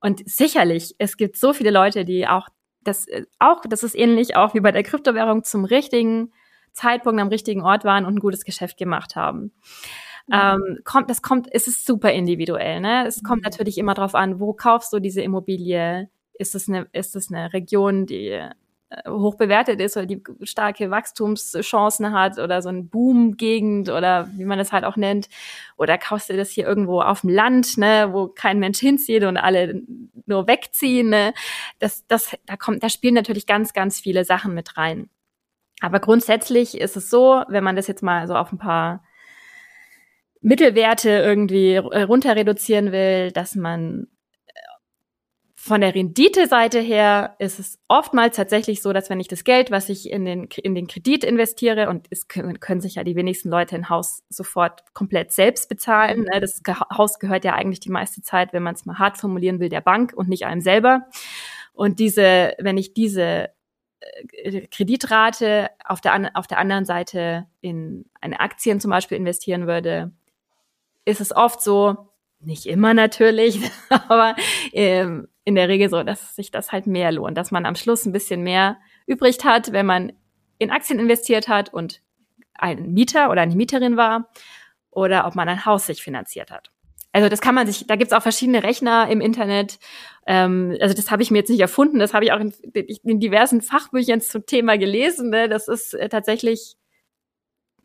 und 0.00 0.28
sicherlich, 0.28 0.94
es 0.98 1.16
gibt 1.16 1.36
so 1.36 1.52
viele 1.52 1.70
Leute, 1.70 2.04
die 2.04 2.26
auch 2.28 2.48
das 2.82 3.06
äh, 3.06 3.24
auch, 3.38 3.62
das 3.68 3.82
ist 3.82 3.96
ähnlich 3.96 4.36
auch 4.36 4.54
wie 4.54 4.60
bei 4.60 4.72
der 4.72 4.82
Kryptowährung 4.82 5.44
zum 5.44 5.64
richtigen 5.64 6.32
Zeitpunkt 6.72 7.20
am 7.20 7.28
richtigen 7.28 7.62
Ort 7.62 7.84
waren 7.84 8.04
und 8.04 8.16
ein 8.16 8.20
gutes 8.20 8.44
Geschäft 8.44 8.78
gemacht 8.78 9.16
haben. 9.16 9.52
Ähm, 10.32 10.78
kommt, 10.84 11.08
das 11.08 11.22
kommt, 11.22 11.48
es 11.50 11.66
ist 11.68 11.86
super 11.86 12.12
individuell, 12.12 12.80
ne? 12.80 13.06
Es 13.06 13.22
kommt 13.22 13.42
mhm. 13.42 13.44
natürlich 13.44 13.78
immer 13.78 13.94
drauf 13.94 14.14
an, 14.14 14.40
wo 14.40 14.52
kaufst 14.52 14.92
du 14.92 15.00
diese 15.00 15.22
Immobilie? 15.22 16.10
Ist 16.34 16.54
es 16.54 16.68
eine, 16.68 16.86
ist 16.92 17.16
es 17.16 17.30
eine 17.30 17.52
Region, 17.52 18.06
die 18.06 18.28
äh, 18.28 18.50
hoch 19.06 19.34
bewertet 19.36 19.80
ist 19.80 19.96
oder 19.96 20.06
die 20.06 20.22
starke 20.42 20.90
Wachstumschancen 20.90 22.12
hat 22.12 22.38
oder 22.38 22.62
so 22.62 22.68
ein 22.68 22.88
Boom-Gegend 22.88 23.90
oder 23.90 24.28
wie 24.36 24.44
man 24.44 24.58
das 24.58 24.72
halt 24.72 24.84
auch 24.84 24.96
nennt. 24.96 25.28
Oder 25.76 25.98
kaufst 25.98 26.30
du 26.30 26.36
das 26.36 26.50
hier 26.50 26.66
irgendwo 26.66 27.00
auf 27.00 27.22
dem 27.22 27.30
Land, 27.30 27.76
ne, 27.76 28.08
wo 28.12 28.28
kein 28.28 28.58
Mensch 28.58 28.78
hinzieht 28.78 29.24
und 29.24 29.36
alle 29.36 29.82
nur 30.26 30.46
wegziehen, 30.46 31.10
ne? 31.10 31.34
Das, 31.78 32.06
das, 32.06 32.36
da 32.46 32.56
kommt, 32.56 32.82
da 32.82 32.88
spielen 32.88 33.14
natürlich 33.14 33.46
ganz, 33.46 33.72
ganz 33.72 34.00
viele 34.00 34.24
Sachen 34.24 34.54
mit 34.54 34.76
rein. 34.76 35.10
Aber 35.80 36.00
grundsätzlich 36.00 36.78
ist 36.78 36.96
es 36.96 37.10
so, 37.10 37.42
wenn 37.48 37.64
man 37.64 37.76
das 37.76 37.86
jetzt 37.86 38.02
mal 38.02 38.26
so 38.26 38.34
auf 38.34 38.52
ein 38.52 38.58
paar 38.58 39.02
Mittelwerte 40.40 41.10
irgendwie 41.10 41.74
äh, 41.74 42.02
runter 42.02 42.36
reduzieren 42.36 42.92
will, 42.92 43.32
dass 43.32 43.54
man 43.54 44.06
äh, 44.46 44.52
von 45.54 45.80
der 45.80 45.94
Rendite-Seite 45.94 46.80
her 46.80 47.36
ist 47.38 47.58
es 47.58 47.78
oftmals 47.88 48.36
tatsächlich 48.36 48.80
so, 48.80 48.92
dass 48.92 49.10
wenn 49.10 49.20
ich 49.20 49.28
das 49.28 49.44
Geld, 49.44 49.70
was 49.70 49.88
ich 49.88 50.10
in 50.10 50.24
den, 50.24 50.48
in 50.62 50.74
den 50.74 50.86
Kredit 50.86 51.24
investiere, 51.24 51.88
und 51.88 52.06
es 52.10 52.28
können, 52.28 52.80
sich 52.80 52.94
ja 52.94 53.04
die 53.04 53.16
wenigsten 53.16 53.48
Leute 53.48 53.74
ein 53.74 53.88
Haus 53.88 54.22
sofort 54.28 54.82
komplett 54.94 55.32
selbst 55.32 55.68
bezahlen. 55.68 56.22
Ne? 56.22 56.40
Das 56.40 56.62
Haus 56.96 57.18
gehört 57.18 57.44
ja 57.44 57.54
eigentlich 57.54 57.80
die 57.80 57.90
meiste 57.90 58.22
Zeit, 58.22 58.52
wenn 58.52 58.62
man 58.62 58.74
es 58.74 58.86
mal 58.86 58.98
hart 58.98 59.18
formulieren 59.18 59.60
will, 59.60 59.68
der 59.68 59.80
Bank 59.80 60.12
und 60.14 60.28
nicht 60.28 60.46
einem 60.46 60.60
selber. 60.60 61.06
Und 61.72 61.98
diese, 62.00 62.54
wenn 62.58 62.76
ich 62.76 62.92
diese 62.94 63.50
äh, 64.00 64.66
Kreditrate 64.68 65.70
auf 65.84 66.00
der, 66.00 66.30
auf 66.34 66.46
der 66.46 66.58
anderen 66.58 66.84
Seite 66.84 67.46
in 67.60 68.04
eine 68.20 68.40
Aktien 68.40 68.80
zum 68.80 68.90
Beispiel 68.90 69.16
investieren 69.16 69.66
würde, 69.66 70.12
ist 71.08 71.20
es 71.20 71.34
oft 71.34 71.62
so, 71.62 71.96
nicht 72.40 72.66
immer 72.66 72.94
natürlich, 72.94 73.60
aber 74.08 74.36
ähm, 74.72 75.28
in 75.44 75.54
der 75.54 75.68
Regel 75.68 75.88
so, 75.88 76.02
dass 76.02 76.36
sich 76.36 76.50
das 76.50 76.72
halt 76.72 76.86
mehr 76.86 77.10
lohnt, 77.10 77.36
dass 77.36 77.50
man 77.50 77.66
am 77.66 77.74
Schluss 77.74 78.04
ein 78.04 78.12
bisschen 78.12 78.42
mehr 78.42 78.78
übrig 79.06 79.38
hat, 79.44 79.72
wenn 79.72 79.86
man 79.86 80.12
in 80.58 80.70
Aktien 80.70 80.98
investiert 80.98 81.48
hat 81.48 81.72
und 81.72 82.02
ein 82.54 82.92
Mieter 82.92 83.30
oder 83.30 83.42
eine 83.42 83.54
Mieterin 83.54 83.96
war 83.96 84.30
oder 84.90 85.26
ob 85.26 85.34
man 85.34 85.48
ein 85.48 85.64
Haus 85.64 85.86
sich 85.86 86.02
finanziert 86.02 86.50
hat. 86.50 86.70
Also 87.12 87.28
das 87.28 87.40
kann 87.40 87.54
man 87.54 87.66
sich, 87.66 87.86
da 87.86 87.96
gibt's 87.96 88.12
auch 88.12 88.22
verschiedene 88.22 88.62
Rechner 88.62 89.08
im 89.08 89.20
Internet. 89.20 89.78
Ähm, 90.26 90.76
also 90.80 90.94
das 90.94 91.10
habe 91.10 91.22
ich 91.22 91.30
mir 91.30 91.38
jetzt 91.38 91.48
nicht 91.48 91.60
erfunden, 91.60 91.98
das 91.98 92.12
habe 92.12 92.24
ich 92.24 92.32
auch 92.32 92.40
in, 92.40 92.52
in, 92.74 93.18
diversen 93.18 93.62
Fachbüchern 93.62 94.20
zum 94.20 94.44
Thema 94.44 94.76
gelesen. 94.76 95.30
Ne? 95.30 95.48
Das 95.48 95.68
ist 95.68 95.94
äh, 95.94 96.08
tatsächlich, 96.08 96.76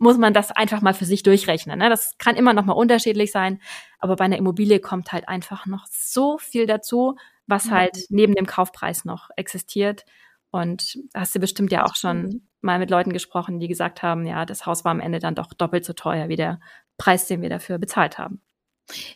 muss 0.03 0.17
man 0.17 0.33
das 0.33 0.51
einfach 0.51 0.81
mal 0.81 0.93
für 0.93 1.05
sich 1.05 1.23
durchrechnen. 1.23 1.79
Ne? 1.79 1.89
Das 1.89 2.17
kann 2.17 2.35
immer 2.35 2.53
noch 2.53 2.65
mal 2.65 2.73
unterschiedlich 2.73 3.31
sein, 3.31 3.59
aber 3.99 4.15
bei 4.15 4.25
einer 4.25 4.37
Immobilie 4.37 4.79
kommt 4.79 5.11
halt 5.11 5.27
einfach 5.27 5.65
noch 5.65 5.85
so 5.89 6.37
viel 6.37 6.67
dazu, 6.67 7.15
was 7.47 7.71
halt 7.71 7.95
mhm. 7.95 8.15
neben 8.15 8.35
dem 8.35 8.45
Kaufpreis 8.45 9.05
noch 9.05 9.29
existiert. 9.35 10.05
Und 10.51 10.99
hast 11.15 11.33
du 11.33 11.39
bestimmt 11.39 11.71
ja 11.71 11.85
auch 11.85 11.95
schon 11.95 12.47
mal 12.61 12.77
mit 12.77 12.91
Leuten 12.91 13.11
gesprochen, 13.11 13.59
die 13.59 13.67
gesagt 13.67 14.03
haben, 14.03 14.25
ja, 14.25 14.45
das 14.45 14.65
Haus 14.65 14.85
war 14.85 14.91
am 14.91 14.99
Ende 14.99 15.19
dann 15.19 15.35
doch 15.35 15.53
doppelt 15.53 15.83
so 15.83 15.93
teuer 15.93 16.29
wie 16.29 16.35
der 16.35 16.59
Preis, 16.97 17.25
den 17.25 17.41
wir 17.41 17.49
dafür 17.49 17.79
bezahlt 17.79 18.19
haben. 18.19 18.41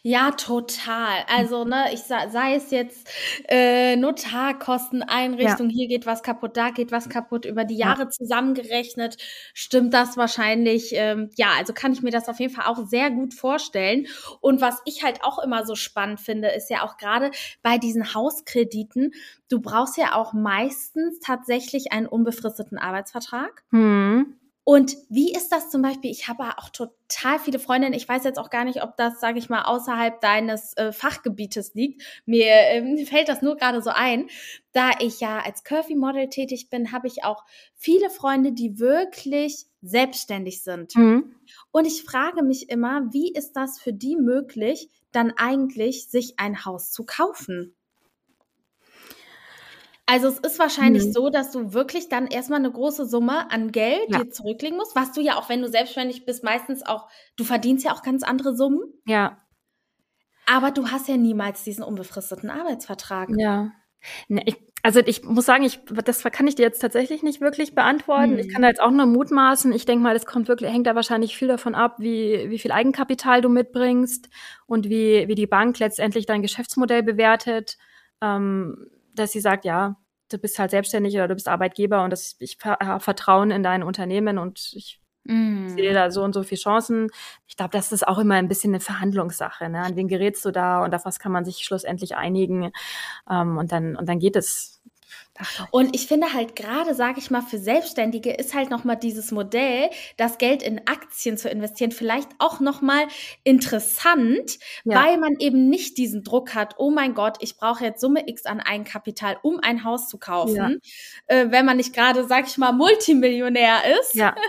Ja, 0.02 0.32
total. 0.32 1.26
Also, 1.28 1.66
ne, 1.66 1.94
ich 1.94 2.00
sei 2.02 2.56
es 2.56 2.72
jetzt 2.72 3.10
äh, 3.50 3.96
Notarkosten, 3.96 5.04
Einrichtung, 5.04 5.70
ja. 5.70 5.76
hier 5.76 5.88
geht 5.88 6.06
was 6.06 6.24
kaputt, 6.24 6.56
da 6.56 6.70
geht 6.70 6.92
was 6.92 7.10
kaputt, 7.10 7.46
über 7.46 7.66
die 7.66 7.76
Jahre 7.76 8.04
ja. 8.04 8.10
zusammengerechnet, 8.10 9.18
stimmt 9.54 9.94
das 9.94 10.16
wahrscheinlich. 10.18 10.92
Ähm, 10.94 11.30
ja, 11.36 11.50
also 11.58 11.74
kann 11.74 11.92
ich 11.92 12.02
mir 12.02 12.12
das 12.12 12.30
auf 12.30 12.40
jeden 12.40 12.54
Fall 12.54 12.66
auch 12.66 12.88
sehr 12.88 13.12
gut 13.12 13.34
vorstellen. 13.34 14.08
Und 14.40 14.62
was 14.62 14.82
ich 14.86 15.04
halt 15.04 15.24
auch 15.24 15.40
immer 15.40 15.66
so 15.66 15.76
spannend 15.76 16.22
finde, 16.22 16.50
ist 16.50 16.70
ja 16.70 16.84
auch 16.84 16.98
gerade 16.98 17.32
bei 17.62 17.78
diesen 17.78 18.14
Hauskrediten, 18.14 19.12
du 19.50 19.60
brauchst 19.60 19.98
ja 19.98 20.16
auch 20.16 20.34
meistens 20.34 21.20
tatsächlich 21.20 21.92
einen 21.92 22.08
unbefristeten 22.08 22.78
Arbeitsvertrag. 22.78 23.64
Hm. 23.72 24.37
Und 24.70 24.98
wie 25.08 25.32
ist 25.32 25.54
das 25.54 25.70
zum 25.70 25.82
Beispiel? 25.82 26.12
Ich 26.12 26.28
habe 26.28 26.44
auch 26.58 26.68
total 26.68 27.40
viele 27.40 27.58
Freundinnen. 27.58 27.94
Ich 27.94 28.06
weiß 28.06 28.26
jetzt 28.26 28.38
auch 28.38 28.50
gar 28.50 28.66
nicht, 28.66 28.84
ob 28.84 28.98
das, 28.98 29.22
sage 29.22 29.40
ich 29.40 29.48
mal, 29.48 29.62
außerhalb 29.62 30.20
deines 30.20 30.76
äh, 30.76 30.92
Fachgebietes 30.92 31.74
liegt. 31.74 32.04
Mir 32.26 32.52
ähm, 32.52 32.98
fällt 33.08 33.30
das 33.30 33.42
nur 33.42 33.56
gerade 33.56 33.82
so 33.82 33.92
ein. 33.92 34.28
Da 34.74 34.92
ich 35.00 35.22
ja 35.22 35.40
als 35.40 35.64
Curvy-Model 35.64 36.28
tätig 36.28 36.70
bin, 36.70 36.92
habe 36.92 37.08
ich 37.08 37.24
auch 37.24 37.46
viele 37.76 38.10
Freunde, 38.10 38.52
die 38.52 38.78
wirklich 38.78 39.68
selbstständig 39.82 40.64
sind. 40.64 40.94
Mhm. 40.98 41.34
Und 41.72 41.88
ich 41.88 42.04
frage 42.04 42.44
mich 42.44 42.70
immer, 42.70 43.14
wie 43.14 43.32
ist 43.32 43.54
das 43.54 43.80
für 43.80 43.94
die 43.94 44.18
möglich, 44.18 44.90
dann 45.14 45.32
eigentlich 45.38 46.10
sich 46.10 46.40
ein 46.40 46.66
Haus 46.66 46.92
zu 46.92 47.06
kaufen? 47.06 47.77
Also 50.10 50.30
es 50.30 50.40
ist 50.40 50.58
wahrscheinlich 50.58 51.06
mhm. 51.06 51.12
so, 51.12 51.30
dass 51.30 51.52
du 51.52 51.74
wirklich 51.74 52.08
dann 52.08 52.28
erstmal 52.28 52.60
eine 52.60 52.72
große 52.72 53.06
Summe 53.06 53.52
an 53.52 53.74
Geld 53.74 54.08
ja. 54.08 54.24
dir 54.24 54.30
zurücklegen 54.30 54.78
musst, 54.78 54.96
was 54.96 55.12
du 55.12 55.20
ja 55.20 55.38
auch, 55.38 55.50
wenn 55.50 55.62
du 55.62 55.68
selbstständig 55.68 56.26
bist, 56.26 56.46
meistens 56.46 56.86
auch, 56.86 57.10
du 57.36 57.44
verdienst 57.44 57.84
ja 57.84 57.92
auch 57.92 58.04
ganz 58.04 58.24
andere 58.24 58.56
Summen. 58.56 58.80
Ja. 59.06 59.38
Aber 60.46 60.72
du 60.72 60.88
hast 60.88 61.10
ja 61.10 61.18
niemals 61.18 61.66
diesen 61.66 61.84
unbefristeten 61.84 62.50
Arbeitsvertrag. 62.50 63.30
Ja. 63.38 63.74
Ne, 64.30 64.44
ich, 64.46 64.56
also 64.82 65.02
ich 65.02 65.24
muss 65.24 65.46
sagen, 65.46 65.66
ich, 65.66 65.82
das 66.06 66.24
kann 66.24 66.48
ich 66.48 66.56
dir 66.56 66.64
jetzt 66.64 66.80
tatsächlich 66.80 67.22
nicht 67.22 67.42
wirklich 67.42 67.76
beantworten. 67.76 68.34
Mhm. 68.34 68.40
Ich 68.40 68.50
kann 68.50 68.62
da 68.62 68.70
jetzt 68.70 68.82
auch 68.82 68.92
nur 68.92 69.08
mutmaßen. 69.08 69.74
Ich 69.74 69.86
denke 69.86 70.04
mal, 70.04 70.14
das 70.14 70.26
kommt 70.26 70.48
wirklich, 70.48 70.72
hängt 70.72 70.88
da 70.88 70.96
wahrscheinlich 70.96 71.36
viel 71.36 71.50
davon 71.50 71.76
ab, 71.76 71.98
wie, 72.00 72.50
wie 72.50 72.60
viel 72.60 72.72
Eigenkapital 72.72 73.42
du 73.42 73.50
mitbringst 73.50 74.30
und 74.68 74.88
wie, 74.88 75.28
wie 75.28 75.36
die 75.36 75.48
Bank 75.48 75.80
letztendlich 75.80 76.26
dein 76.26 76.42
Geschäftsmodell 76.42 77.04
bewertet. 77.04 77.78
Ähm, 78.22 78.88
dass 79.20 79.32
sie 79.32 79.40
sagt, 79.40 79.66
ja, 79.66 79.98
du 80.30 80.38
bist 80.38 80.60
halt 80.60 80.72
selbstständig 80.72 81.16
oder 81.16 81.28
du 81.28 81.36
bist 81.36 81.48
Arbeitgeber 81.48 82.04
und 82.04 82.12
das, 82.12 82.36
ich 82.40 82.58
habe 82.64 83.00
Vertrauen 83.00 83.52
in 83.52 83.64
dein 83.64 83.84
Unternehmen 83.84 84.38
und 84.38 84.72
ich 84.74 85.02
mm. 85.24 85.70
sehe 85.70 85.94
da 85.94 86.12
so 86.12 86.24
und 86.24 86.34
so 86.34 86.44
viele 86.44 86.60
Chancen. 86.60 87.10
Ich 87.48 87.56
glaube, 87.56 87.72
das 87.72 87.92
ist 87.92 88.08
auch 88.08 88.18
immer 88.18 88.36
ein 88.36 88.48
bisschen 88.48 88.72
eine 88.72 88.82
Verhandlungssache. 88.82 89.70
Ne? 89.70 89.82
An 89.82 89.96
wen 89.96 90.08
gerätst 90.08 90.44
du 90.46 90.52
da 90.52 90.84
und 90.84 90.94
auf 90.94 91.06
was 91.06 91.20
kann 91.20 91.32
man 91.32 91.46
sich 91.46 91.60
schlussendlich 91.60 92.16
einigen? 92.16 92.72
Ähm, 93.30 93.58
und 93.58 93.72
dann 93.72 93.96
und 93.96 94.08
dann 94.10 94.20
geht 94.20 94.36
es 94.36 94.82
und 95.72 95.96
ich 95.96 96.08
finde 96.08 96.34
halt 96.34 96.56
gerade, 96.56 96.94
sage 96.94 97.20
ich 97.20 97.32
mal, 97.32 97.42
für 97.42 97.58
Selbstständige 97.58 98.32
ist 98.32 98.54
halt 98.54 98.70
noch 98.70 98.84
mal 98.84 98.96
dieses 98.96 99.32
Modell, 99.32 99.90
das 100.18 100.38
Geld 100.38 100.64
in 100.64 100.82
Aktien 100.88 101.38
zu 101.38 101.50
investieren, 101.50 101.92
vielleicht 101.92 102.30
auch 102.40 102.60
noch 102.60 102.82
mal 102.82 103.08
interessant, 103.44 104.60
ja. 104.84 105.04
weil 105.04 105.18
man 105.18 105.36
eben 105.40 105.70
nicht 105.70 105.98
diesen 105.98 106.24
Druck 106.24 106.56
hat. 106.56 106.76
Oh 106.78 106.92
mein 106.92 107.14
Gott, 107.14 107.38
ich 107.42 107.58
brauche 107.58 107.84
jetzt 107.84 108.02
Summe 108.02 108.28
X 108.28 108.46
an 108.46 108.60
Eigenkapital, 108.60 109.38
um 109.42 109.60
ein 109.62 109.84
Haus 109.84 110.10
zu 110.10 110.18
kaufen, 110.18 110.56
ja. 110.56 110.72
äh, 111.28 111.52
wenn 111.52 111.66
man 111.66 111.78
nicht 111.78 111.94
gerade, 111.94 112.26
sag 112.28 112.48
ich 112.48 112.58
mal, 112.58 112.72
Multimillionär 112.72 113.82
ist. 114.00 114.16
Ja. 114.16 114.36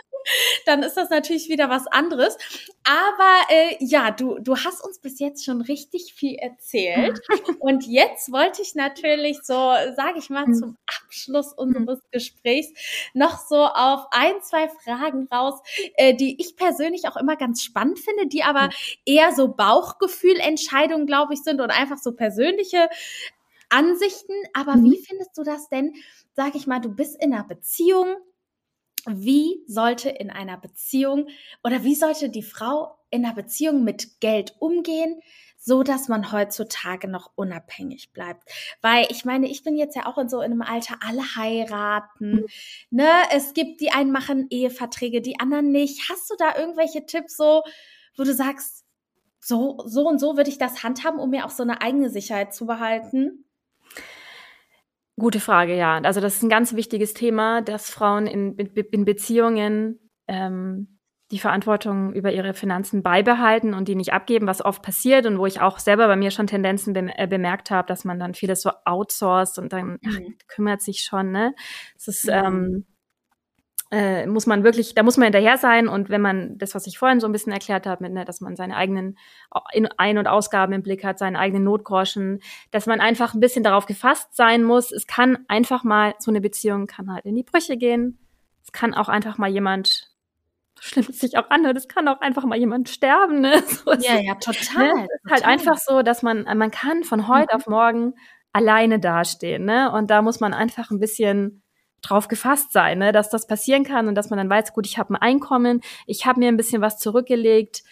dann 0.67 0.83
ist 0.83 0.97
das 0.97 1.11
natürlich 1.11 1.49
wieder 1.49 1.71
was 1.71 1.87
anderes. 1.87 2.37
Aber 2.85 3.41
äh, 3.51 3.77
ja, 3.81 4.11
du, 4.11 4.39
du 4.39 4.57
hast 4.57 4.83
uns 4.85 4.99
bis 4.99 5.19
jetzt 5.19 5.45
schon 5.45 5.61
richtig 5.61 6.15
viel 6.15 6.37
erzählt. 6.37 7.21
Und 7.61 7.87
jetzt 7.87 8.33
wollte 8.33 8.63
ich 8.63 8.75
natürlich 8.75 9.39
so, 9.43 9.55
sage 9.97 10.19
ich 10.19 10.31
mal, 10.31 10.47
zum 10.53 10.77
Abschluss 10.87 11.53
unseres 11.53 12.01
Gesprächs 12.11 12.69
noch 13.15 13.39
so 13.39 13.57
auf 13.57 14.07
ein, 14.11 14.41
zwei 14.43 14.69
Fragen 14.69 15.29
raus, 15.33 15.61
äh, 15.97 16.15
die 16.15 16.41
ich 16.41 16.57
persönlich 16.57 17.09
auch 17.09 17.17
immer 17.17 17.37
ganz 17.37 17.63
spannend 17.63 17.99
finde, 17.99 18.27
die 18.27 18.43
aber 18.43 18.71
eher 19.05 19.33
so 19.35 19.49
Bauchgefühlentscheidungen, 19.49 21.07
glaube 21.07 21.35
ich, 21.35 21.43
sind 21.43 21.61
und 21.61 21.71
einfach 21.71 21.99
so 21.99 22.13
persönliche 22.13 22.89
Ansichten. 23.69 24.35
Aber 24.55 24.77
mhm. 24.77 24.85
wie 24.85 24.99
findest 24.99 25.37
du 25.37 25.43
das 25.43 25.69
denn? 25.69 25.95
Sag 26.35 26.55
ich 26.55 26.67
mal, 26.67 26.81
du 26.81 26.91
bist 26.91 27.23
in 27.23 27.33
einer 27.33 27.45
Beziehung, 27.45 28.17
wie 29.09 29.63
sollte 29.67 30.11
in 30.11 30.31
einer 30.31 30.57
Beziehung 30.57 31.29
oder 31.65 31.85
wie 31.85 31.95
sollte 31.95 32.29
die 32.29 32.43
Frau 32.43 32.99
in 33.11 33.25
einer 33.25 33.35
Beziehung 33.35 33.85
mit 33.85 34.21
Geld 34.21 34.55
umgehen, 34.59 35.21
so 35.57 35.83
dass 35.83 36.09
man 36.09 36.31
heutzutage 36.33 37.09
noch 37.09 37.33
unabhängig 37.35 38.13
bleibt. 38.13 38.49
Weil 38.81 39.07
ich 39.11 39.25
meine, 39.25 39.49
ich 39.49 39.65
bin 39.65 39.77
jetzt 39.77 39.97
ja 39.97 40.07
auch 40.07 40.19
in 40.19 40.29
so 40.29 40.39
einem 40.39 40.63
Alter, 40.63 40.99
alle 41.01 41.23
heiraten, 41.37 42.31
mhm. 42.31 42.47
ne? 42.91 43.09
Es 43.33 43.55
gibt 43.55 43.81
die 43.81 43.91
einen 43.91 44.13
machen 44.13 44.47
Eheverträge, 44.51 45.21
die 45.21 45.41
anderen 45.41 45.71
nicht. 45.71 46.09
Hast 46.09 46.31
du 46.31 46.37
da 46.39 46.57
irgendwelche 46.57 47.07
Tipps 47.07 47.37
so, 47.37 47.63
wo 48.17 48.25
du 48.25 48.35
sagst, 48.35 48.85
so, 49.41 49.83
so 49.87 50.07
und 50.07 50.21
so 50.21 50.37
würde 50.37 50.51
ich 50.51 50.59
das 50.59 50.83
handhaben, 50.83 51.19
um 51.19 51.31
mir 51.31 51.47
auch 51.47 51.51
so 51.51 51.63
eine 51.63 51.81
eigene 51.81 52.11
Sicherheit 52.11 52.55
zu 52.55 52.67
behalten? 52.67 53.45
Gute 55.19 55.41
Frage, 55.41 55.77
ja. 55.77 55.99
Also 55.99 56.21
das 56.21 56.37
ist 56.37 56.43
ein 56.43 56.49
ganz 56.49 56.75
wichtiges 56.75 57.13
Thema, 57.13 57.61
dass 57.61 57.91
Frauen 57.91 58.27
in, 58.27 58.57
in 58.57 59.05
Beziehungen 59.05 59.99
ähm, 60.29 60.99
die 61.31 61.39
Verantwortung 61.39 62.15
über 62.15 62.33
ihre 62.33 62.55
Finanzen 62.55 63.03
beibehalten 63.03 63.75
und 63.75 63.89
die 63.89 63.95
nicht 63.95 64.13
abgeben, 64.13 64.47
was 64.47 64.65
oft 64.65 64.83
passiert 64.83 65.27
und 65.27 65.39
wo 65.39 65.45
ich 65.45 65.61
auch 65.61 65.79
selber 65.79 66.07
bei 66.07 66.17
mir 66.17 66.31
schon 66.31 66.47
Tendenzen 66.47 66.95
be 66.95 67.11
äh, 67.17 67.27
bemerkt 67.27 67.71
habe, 67.71 67.87
dass 67.87 68.05
man 68.05 68.19
dann 68.19 68.35
vieles 68.35 68.63
so 68.63 68.71
outsourced 68.85 69.59
und 69.59 69.73
dann 69.73 69.99
ach, 70.07 70.19
mhm. 70.19 70.37
kümmert 70.47 70.81
sich 70.81 71.03
schon. 71.03 71.33
Ne, 71.33 71.55
es 71.97 72.09
ist 72.09 72.27
mhm. 72.27 72.33
ähm, 72.33 72.87
äh, 73.91 74.27
muss 74.27 74.47
man 74.47 74.65
wirklich, 74.65 74.95
da 74.95 75.03
muss 75.03 75.17
man 75.17 75.25
hinterher 75.25 75.57
sein 75.57 75.89
und 75.89 76.11
wenn 76.11 76.21
man 76.21 76.59
das, 76.59 76.75
was 76.75 76.87
ich 76.87 76.99
vorhin 76.99 77.21
so 77.21 77.27
ein 77.27 77.33
bisschen 77.33 77.53
erklärt 77.53 77.87
habe, 77.87 78.03
mit, 78.03 78.13
ne, 78.13 78.25
dass 78.25 78.41
man 78.41 78.55
seine 78.55 78.77
eigenen 78.77 79.17
Ein- 79.97 80.19
und 80.19 80.27
Ausgaben 80.27 80.75
im 80.75 80.83
Blick 80.83 81.05
hat, 81.05 81.19
seinen 81.19 81.37
eigenen 81.37 81.65
Notgroschen, 81.65 82.41
dass 82.71 82.87
man 82.87 83.01
einfach 83.01 83.33
ein 83.33 83.41
bisschen 83.41 83.65
darauf 83.65 83.87
gefasst 83.87 84.37
sein 84.37 84.63
muss. 84.63 84.93
Es 84.93 85.07
kann 85.07 85.39
einfach 85.49 85.85
mal, 85.85 86.15
so 86.19 86.31
eine 86.31 86.43
Beziehung 86.43 86.87
kann 86.87 87.13
halt 87.13 87.25
in 87.25 87.35
die 87.35 87.45
Brüche 87.45 87.79
gehen. 87.79 88.19
Es 88.63 88.73
kann 88.73 88.93
auch 88.93 89.09
einfach 89.09 89.39
mal 89.39 89.49
jemand, 89.49 90.11
so 90.75 90.83
schlimm 90.83 91.07
es 91.09 91.21
sich 91.21 91.39
auch 91.39 91.49
anhört, 91.49 91.79
es 91.79 91.89
kann 91.89 92.09
auch 92.09 92.21
einfach 92.21 92.45
mal 92.45 92.59
jemand 92.59 92.91
sterben. 92.91 93.41
Ne? 93.41 93.63
So 93.69 93.93
ja, 93.95 94.21
ja, 94.21 94.35
total. 94.35 94.95
Ne? 94.95 95.07
Es 95.07 95.25
ist 95.25 95.31
halt 95.31 95.47
einfach 95.47 95.79
so, 95.79 96.03
dass 96.03 96.23
man, 96.23 96.45
man 96.59 96.71
kann 96.71 97.05
von 97.05 97.27
heute 97.27 97.55
mhm. 97.55 97.57
auf 97.57 97.67
morgen 97.67 98.15
alleine 98.53 99.01
dastehen. 99.01 99.65
Ne? 99.65 99.91
Und 99.91 100.11
da 100.11 100.21
muss 100.21 100.41
man 100.41 100.53
einfach 100.53 100.91
ein 100.91 101.01
bisschen 101.01 101.63
drauf 102.03 102.29
gefasst 102.29 102.73
sein, 102.73 102.99
ne, 102.99 103.13
dass 103.13 103.31
das 103.31 103.47
passieren 103.47 103.85
kann 103.85 104.09
und 104.09 104.15
dass 104.15 104.31
man 104.31 104.39
dann 104.39 104.51
weiß, 104.51 104.73
gut, 104.73 104.87
ich 104.87 104.99
habe 104.99 105.15
ein 105.15 105.17
Einkommen, 105.17 105.81
ich 106.07 106.27
habe 106.27 106.41
mir 106.41 106.49
ein 106.49 106.57
bisschen 106.57 106.83
was 106.83 106.99
zurückgelegt. 106.99 107.83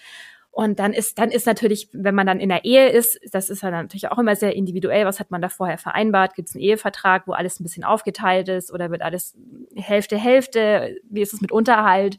Und 0.57 0.79
dann 0.79 0.95
ist, 0.95 1.19
dann 1.19 1.31
ist 1.31 1.45
natürlich, 1.45 1.91
wenn 1.93 2.15
man 2.15 2.27
dann 2.27 2.41
in 2.41 2.49
der 2.49 2.65
Ehe 2.65 2.89
ist, 2.89 3.21
das 3.31 3.51
ist 3.51 3.63
dann 3.63 3.73
natürlich 3.73 4.11
auch 4.11 4.17
immer 4.17 4.37
sehr 4.37 4.57
individuell. 4.57 5.05
Was 5.05 5.21
hat 5.21 5.31
man 5.31 5.43
da 5.43 5.51
vorher 5.51 5.77
vereinbart? 5.77 6.35
Gibt 6.35 6.49
es 6.49 6.55
einen 6.55 6.65
Ehevertrag, 6.65 7.27
wo 7.27 7.33
alles 7.33 7.61
ein 7.61 7.63
bisschen 7.63 7.85
aufgeteilt 7.85 8.49
ist 8.49 8.73
oder 8.73 8.91
wird 8.91 9.03
alles 9.03 9.37
Hälfte, 9.75 10.17
Hälfte? 10.17 10.97
Wie 11.11 11.21
ist 11.21 11.35
es 11.35 11.43
mit 11.43 11.53
Unterhalt? 11.53 12.19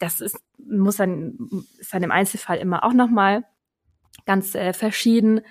Das 0.00 0.20
ist, 0.20 0.36
muss 0.58 0.96
dann, 0.96 1.38
ist 1.78 1.94
dann 1.94 2.02
im 2.02 2.10
Einzelfall 2.10 2.58
immer 2.58 2.82
auch 2.82 2.92
nochmal 2.92 3.44
ganz 4.24 4.56
äh, 4.56 4.72
verschieden. 4.72 5.42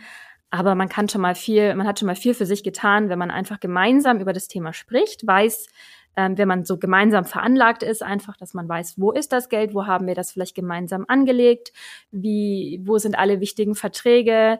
Aber 0.49 0.75
man 0.75 0.89
kann 0.89 1.09
schon 1.09 1.21
mal 1.21 1.35
viel, 1.35 1.73
man 1.75 1.87
hat 1.87 1.99
schon 1.99 2.07
mal 2.07 2.15
viel 2.15 2.33
für 2.33 2.45
sich 2.45 2.63
getan, 2.63 3.09
wenn 3.09 3.19
man 3.19 3.31
einfach 3.31 3.59
gemeinsam 3.59 4.19
über 4.19 4.33
das 4.33 4.47
Thema 4.47 4.73
spricht, 4.73 5.25
weiß, 5.25 5.67
ähm, 6.15 6.37
wenn 6.37 6.47
man 6.47 6.63
so 6.63 6.77
gemeinsam 6.77 7.25
veranlagt 7.25 7.83
ist, 7.83 8.01
einfach, 8.01 8.37
dass 8.37 8.53
man 8.53 8.69
weiß, 8.69 8.99
wo 8.99 9.11
ist 9.11 9.31
das 9.31 9.49
Geld, 9.49 9.73
wo 9.73 9.85
haben 9.85 10.07
wir 10.07 10.15
das 10.15 10.31
vielleicht 10.31 10.55
gemeinsam 10.55 11.05
angelegt, 11.07 11.73
wie, 12.11 12.79
wo 12.83 12.97
sind 12.97 13.17
alle 13.17 13.41
wichtigen 13.41 13.75
Verträge, 13.75 14.59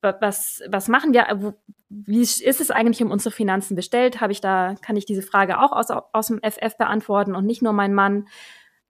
was, 0.00 0.62
was 0.68 0.88
machen 0.88 1.12
wir, 1.12 1.54
wie 1.88 2.20
ist 2.20 2.42
es 2.42 2.70
eigentlich 2.70 3.02
um 3.02 3.10
unsere 3.10 3.34
Finanzen 3.34 3.74
bestellt? 3.74 4.20
Habe 4.20 4.32
ich 4.32 4.40
da, 4.40 4.76
kann 4.80 4.96
ich 4.96 5.06
diese 5.06 5.22
Frage 5.22 5.60
auch 5.60 5.72
aus, 5.72 5.90
aus 5.90 6.28
dem 6.28 6.40
FF 6.40 6.76
beantworten 6.78 7.34
und 7.34 7.46
nicht 7.46 7.62
nur 7.62 7.72
mein 7.72 7.94
Mann? 7.94 8.28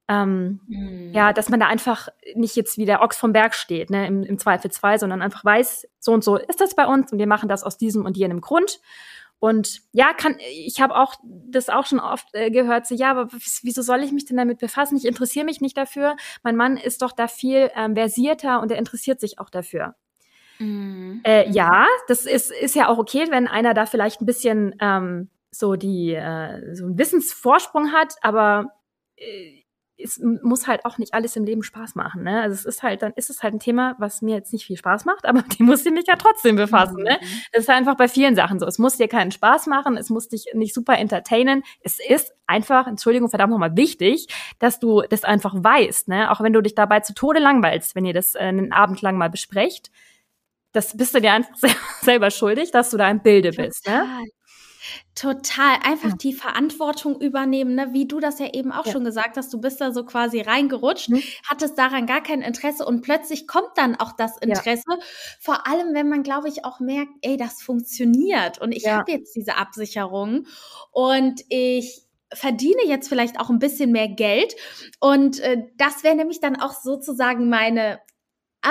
Ähm, 0.09 0.61
mhm. 0.67 1.13
Ja, 1.13 1.33
dass 1.33 1.51
man 1.51 1.61
da 1.61 1.67
einfach 1.67 2.09
nicht 2.35 2.57
jetzt 2.57 2.79
wie 2.79 2.87
der 2.87 3.03
Ochs 3.03 3.19
vom 3.19 3.33
Berg 3.33 3.55
steht, 3.55 3.91
ne, 3.91 4.07
im, 4.07 4.23
im 4.23 4.39
Zweifelsfall, 4.39 4.99
sondern 4.99 5.21
einfach 5.21 5.45
weiß, 5.45 5.87
so 6.01 6.13
und 6.13 6.25
so 6.25 6.37
ist 6.37 6.61
das 6.61 6.75
bei 6.75 6.87
uns 6.87 7.13
und 7.13 7.19
wir 7.19 7.27
machen 7.27 7.49
das 7.49 7.63
aus 7.63 7.77
diesem 7.77 8.07
und 8.07 8.17
jenem 8.17 8.41
Grund. 8.41 8.81
Und 9.41 9.83
ja, 9.93 10.13
kann 10.15 10.37
ich 10.41 10.81
habe 10.81 10.97
auch 10.97 11.15
das 11.23 11.69
auch 11.69 11.87
schon 11.87 12.01
oft 12.01 12.27
äh, 12.33 12.51
gehört, 12.51 12.87
so 12.87 12.95
ja, 12.95 13.11
aber 13.11 13.29
wieso 13.63 13.83
soll 13.83 14.03
ich 14.03 14.11
mich 14.11 14.25
denn 14.25 14.37
damit 14.37 14.59
befassen? 14.59 14.97
Ich 14.97 15.05
interessiere 15.05 15.45
mich 15.45 15.61
nicht 15.61 15.77
dafür. 15.77 16.17
Mein 16.43 16.57
Mann 16.57 16.77
ist 16.77 17.03
doch 17.03 17.13
da 17.13 17.29
viel 17.29 17.71
ähm, 17.77 17.95
versierter 17.95 18.61
und 18.61 18.73
er 18.73 18.79
interessiert 18.79 19.21
sich 19.21 19.39
auch 19.39 19.51
dafür. 19.51 19.95
Mhm. 20.59 21.21
Äh, 21.25 21.49
ja, 21.51 21.87
das 22.09 22.27
ist, 22.27 22.51
ist 22.51 22.75
ja 22.75 22.89
auch 22.89 22.99
okay, 22.99 23.27
wenn 23.31 23.47
einer 23.47 23.75
da 23.75 23.87
vielleicht 23.87 24.21
ein 24.21 24.27
bisschen 24.27 24.75
ähm, 24.81 25.31
so 25.53 25.77
die 25.77 26.15
äh, 26.15 26.75
so 26.75 26.87
einen 26.87 26.99
Wissensvorsprung 26.99 27.93
hat, 27.93 28.15
aber 28.23 28.73
äh, 29.17 29.58
es 30.03 30.21
muss 30.21 30.67
halt 30.67 30.85
auch 30.85 30.99
nicht 30.99 31.15
alles 31.15 31.37
im 31.37 31.45
Leben 31.45 31.63
Spaß 31.63 31.95
machen. 31.95 32.23
Ne? 32.23 32.41
Also 32.43 32.55
es 32.55 32.65
ist 32.65 32.83
halt, 32.83 33.03
dann 33.03 33.13
ist 33.15 33.31
es 33.31 33.43
halt 33.43 33.55
ein 33.55 33.61
Thema, 33.61 33.97
was 33.99 34.23
mir 34.23 34.37
jetzt 34.37 34.53
nicht 34.53 34.67
viel 34.67 34.77
Spaß 34.77 35.05
macht, 35.05 35.25
aber 35.27 35.43
die 35.43 35.63
muss 35.63 35.85
ich 35.85 35.93
mich 35.93 36.07
ja 36.07 36.17
trotzdem 36.17 36.57
befassen. 36.57 37.03
Ne? 37.03 37.19
Mhm. 37.21 37.27
Das 37.53 37.63
ist 37.63 37.71
einfach 37.71 37.97
bei 37.97 38.09
vielen 38.09 38.35
Sachen 38.35 38.59
so. 38.59 38.67
Es 38.67 38.79
muss 38.79 38.97
dir 38.97 39.09
keinen 39.09 39.31
Spaß 39.31 39.67
machen, 39.67 39.97
es 39.97 40.11
muss 40.11 40.29
dich 40.29 40.47
nicht 40.55 40.75
super 40.75 40.99
entertainen. 40.99 41.63
Es 41.81 41.99
ist 41.99 42.33
einfach, 42.47 42.87
Entschuldigung, 42.87 43.29
verdammt 43.29 43.53
nochmal 43.53 43.77
wichtig, 43.77 44.29
dass 44.59 44.81
du 44.81 45.03
das 45.03 45.25
einfach 45.25 45.55
weißt, 45.57 46.09
ne? 46.09 46.31
Auch 46.31 46.41
wenn 46.41 46.53
du 46.53 46.63
dich 46.63 46.75
dabei 46.75 47.01
zu 47.01 47.15
Tode 47.15 47.41
langweilst, 47.41 47.95
wenn 47.95 48.05
ihr 48.05 48.15
das 48.15 48.35
äh, 48.35 48.39
einen 48.39 48.73
Abend 48.73 49.03
lang 49.03 49.17
mal 49.17 49.31
besprecht 49.31 49.91
das 50.73 50.97
bist 50.97 51.15
du 51.15 51.21
dir 51.21 51.33
einfach 51.33 51.55
selber 52.03 52.31
schuldig, 52.31 52.71
dass 52.71 52.91
du 52.91 52.97
da 52.97 53.11
im 53.11 53.21
Bilde 53.21 53.53
bist. 53.53 53.87
Ne? 53.87 54.27
Total. 55.15 55.79
Einfach 55.83 56.11
ja. 56.11 56.17
die 56.17 56.33
Verantwortung 56.33 57.21
übernehmen, 57.21 57.75
ne? 57.75 57.89
wie 57.93 58.07
du 58.07 58.21
das 58.21 58.39
ja 58.39 58.53
eben 58.53 58.73
auch 58.73 58.87
ja. 58.87 58.93
schon 58.93 59.05
gesagt 59.05 59.37
hast. 59.37 59.53
Du 59.53 59.61
bist 59.61 59.81
da 59.81 59.93
so 59.93 60.05
quasi 60.05 60.41
reingerutscht, 60.41 61.09
mhm. 61.09 61.23
hattest 61.49 61.79
daran 61.79 62.07
gar 62.07 62.23
kein 62.23 62.43
Interesse 62.43 62.85
und 62.85 63.03
plötzlich 63.03 63.47
kommt 63.47 63.71
dann 63.77 63.97
auch 63.97 64.13
das 64.13 64.39
Interesse. 64.39 64.85
Ja. 64.89 64.99
Vor 65.41 65.67
allem, 65.67 65.95
wenn 65.95 66.09
man, 66.09 66.23
glaube 66.23 66.49
ich, 66.49 66.65
auch 66.65 66.81
merkt, 66.81 67.13
ey, 67.23 67.37
das 67.37 67.63
funktioniert 67.63 68.61
und 68.61 68.73
ich 68.73 68.87
habe 68.87 69.11
jetzt 69.11 69.35
diese 69.35 69.57
Absicherung 69.57 70.47
und 70.93 71.43
ich 71.49 72.03
verdiene 72.33 72.83
jetzt 72.87 73.09
vielleicht 73.09 73.41
auch 73.41 73.51
ein 73.51 73.59
bisschen 73.59 73.91
mehr 73.93 74.09
Geld. 74.09 74.55
Und 75.01 75.41
äh, 75.41 75.65
das 75.77 76.05
wäre 76.05 76.15
nämlich 76.15 76.41
dann 76.41 76.61
auch 76.61 76.73
sozusagen 76.73 77.49
meine 77.49 78.01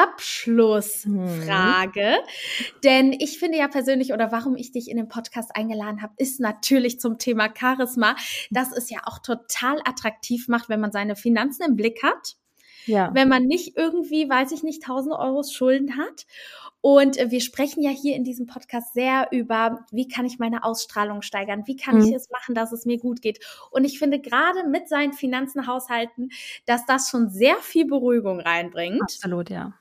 Abschlussfrage. 0.03 1.99
Mhm. 1.99 2.81
Denn 2.83 3.13
ich 3.13 3.39
finde 3.39 3.57
ja 3.57 3.67
persönlich, 3.67 4.13
oder 4.13 4.31
warum 4.31 4.55
ich 4.55 4.71
dich 4.71 4.89
in 4.89 4.97
den 4.97 5.07
Podcast 5.07 5.55
eingeladen 5.55 6.01
habe, 6.01 6.13
ist 6.17 6.39
natürlich 6.39 6.99
zum 6.99 7.17
Thema 7.17 7.49
Charisma, 7.57 8.15
dass 8.51 8.71
es 8.71 8.89
ja 8.89 8.99
auch 9.05 9.19
total 9.19 9.79
attraktiv 9.85 10.47
macht, 10.47 10.69
wenn 10.69 10.79
man 10.79 10.91
seine 10.91 11.15
Finanzen 11.15 11.63
im 11.63 11.75
Blick 11.75 12.03
hat. 12.03 12.37
Ja. 12.87 13.11
Wenn 13.13 13.27
man 13.27 13.43
nicht 13.43 13.77
irgendwie, 13.77 14.29
weiß 14.29 14.51
ich 14.53 14.63
nicht, 14.63 14.83
1000 14.83 15.15
Euro 15.15 15.43
Schulden 15.43 15.97
hat. 15.97 16.25
Und 16.79 17.17
wir 17.17 17.41
sprechen 17.41 17.81
ja 17.81 17.89
hier 17.89 18.15
in 18.15 18.23
diesem 18.23 18.45
Podcast 18.45 18.93
sehr 18.93 19.27
über, 19.31 19.85
wie 19.91 20.07
kann 20.07 20.25
ich 20.25 20.39
meine 20.39 20.63
Ausstrahlung 20.63 21.21
steigern? 21.21 21.63
Wie 21.65 21.75
kann 21.75 21.97
mhm. 21.97 22.05
ich 22.05 22.13
es 22.13 22.29
machen, 22.29 22.55
dass 22.55 22.71
es 22.71 22.85
mir 22.85 22.97
gut 22.97 23.21
geht? 23.21 23.39
Und 23.71 23.83
ich 23.83 23.99
finde 23.99 24.21
gerade 24.21 24.67
mit 24.69 24.87
seinen 24.87 25.11
Finanzen 25.11 25.67
haushalten, 25.67 26.29
dass 26.65 26.85
das 26.85 27.09
schon 27.09 27.29
sehr 27.29 27.57
viel 27.57 27.85
Beruhigung 27.85 28.39
reinbringt. 28.39 29.01
Absolut, 29.01 29.49
ja. 29.49 29.73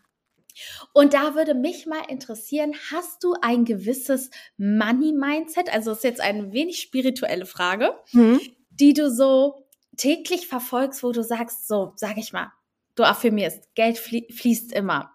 Und 0.92 1.14
da 1.14 1.34
würde 1.34 1.54
mich 1.54 1.86
mal 1.86 2.02
interessieren, 2.08 2.74
hast 2.90 3.22
du 3.24 3.34
ein 3.40 3.64
gewisses 3.64 4.30
Money-Mindset? 4.56 5.72
Also 5.72 5.92
ist 5.92 6.04
jetzt 6.04 6.20
eine 6.20 6.52
wenig 6.52 6.80
spirituelle 6.80 7.46
Frage, 7.46 7.94
mhm. 8.12 8.40
die 8.70 8.94
du 8.94 9.10
so 9.10 9.66
täglich 9.96 10.46
verfolgst, 10.46 11.02
wo 11.02 11.12
du 11.12 11.22
sagst, 11.22 11.66
so, 11.68 11.92
sag 11.96 12.18
ich 12.18 12.32
mal, 12.32 12.52
du 12.94 13.04
affirmierst, 13.04 13.74
Geld 13.74 13.98
fließt 13.98 14.72
immer. 14.72 15.12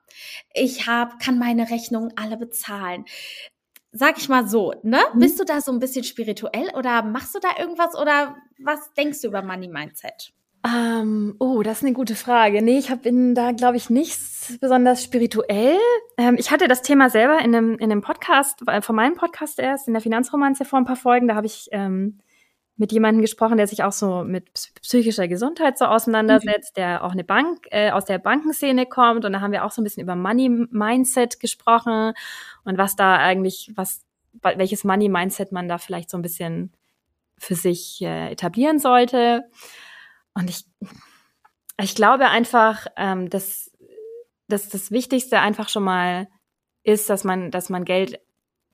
Ich 0.54 0.88
hab, 0.88 1.20
kann 1.20 1.40
meine 1.40 1.70
Rechnungen 1.70 2.14
alle 2.16 2.38
bezahlen. 2.38 3.06
Sag 3.92 4.18
ich 4.18 4.30
mal 4.30 4.48
so, 4.48 4.74
ne? 4.84 5.02
Mhm. 5.14 5.20
Bist 5.20 5.40
du 5.40 5.44
da 5.44 5.60
so 5.60 5.72
ein 5.72 5.80
bisschen 5.80 6.04
spirituell 6.04 6.70
oder 6.76 7.04
machst 7.04 7.36
du 7.36 7.40
da 7.40 7.50
irgendwas 7.60 7.96
oder 7.96 8.38
was 8.60 8.94
denkst 8.94 9.22
du 9.22 9.28
über 9.28 9.42
Money 9.42 9.68
Mindset? 9.68 10.34
Ähm, 10.66 11.36
oh, 11.40 11.64
das 11.64 11.80
ist 11.80 11.86
eine 11.86 11.94
gute 11.94 12.16
Frage. 12.16 12.62
Nee, 12.62 12.78
ich 12.78 12.92
hab, 12.92 13.02
bin 13.02 13.36
da, 13.36 13.52
glaube 13.52 13.78
ich, 13.78 13.90
nicht 14.50 14.62
besonders 14.62 15.04
spirituell. 15.04 15.78
Ähm, 16.18 16.36
ich 16.38 16.52
hatte 16.52 16.68
das 16.68 16.82
Thema 16.82 17.10
selber 17.10 17.40
in 17.40 17.56
einem, 17.56 17.74
in 17.78 17.92
einem 17.92 18.02
Podcast, 18.02 18.62
äh, 18.68 18.82
von 18.82 18.96
meinem 18.96 19.16
Podcast 19.16 19.60
erst, 19.60 19.88
in 19.88 19.94
der 19.94 20.02
Finanzromanze 20.02 20.66
vor 20.66 20.80
ein 20.80 20.86
paar 20.86 20.96
Folgen. 20.96 21.28
Da 21.28 21.36
habe 21.36 21.48
ich 21.48 21.70
ähm, 21.72 22.20
mit 22.82 22.92
jemandem 22.92 23.22
gesprochen, 23.22 23.58
der 23.58 23.68
sich 23.68 23.84
auch 23.84 23.92
so 23.92 24.24
mit 24.24 24.52
psychischer 24.82 25.28
Gesundheit 25.28 25.78
so 25.78 25.86
auseinandersetzt, 25.86 26.76
mhm. 26.76 26.82
der 26.82 27.04
auch 27.04 27.12
eine 27.12 27.24
Bank, 27.24 27.68
äh, 27.70 27.92
aus 27.92 28.06
der 28.06 28.18
Bankenszene 28.18 28.88
kommt. 28.88 29.24
Und 29.24 29.34
da 29.34 29.42
haben 29.42 29.52
wir 29.52 29.66
auch 29.66 29.72
so 29.72 29.82
ein 29.82 29.84
bisschen 29.84 30.04
über 30.04 30.16
Money-Mindset 30.16 31.40
gesprochen 31.40 32.14
und 32.64 32.78
was 32.78 32.96
da 32.96 33.18
eigentlich, 33.18 33.72
was, 33.76 34.04
welches 34.42 34.84
Money-Mindset 34.84 35.52
man 35.52 35.68
da 35.70 35.78
vielleicht 35.78 36.10
so 36.10 36.18
ein 36.18 36.24
bisschen 36.24 36.74
für 37.38 37.56
sich 37.56 38.02
äh, 38.02 38.32
etablieren 38.32 38.80
sollte. 38.80 39.44
Und 40.34 40.50
ich, 40.50 40.66
ich 41.82 41.96
glaube 41.96 42.30
einfach, 42.30 42.88
ähm, 42.98 43.30
dass, 43.30 43.71
dass 44.52 44.70
das 44.70 44.92
Wichtigste 44.92 45.40
einfach 45.40 45.70
schon 45.70 45.84
mal 45.84 46.28
ist, 46.84 47.10
dass 47.10 47.24
man, 47.24 47.52
dass 47.52 47.70
man 47.70 47.86
Geld 47.86 48.20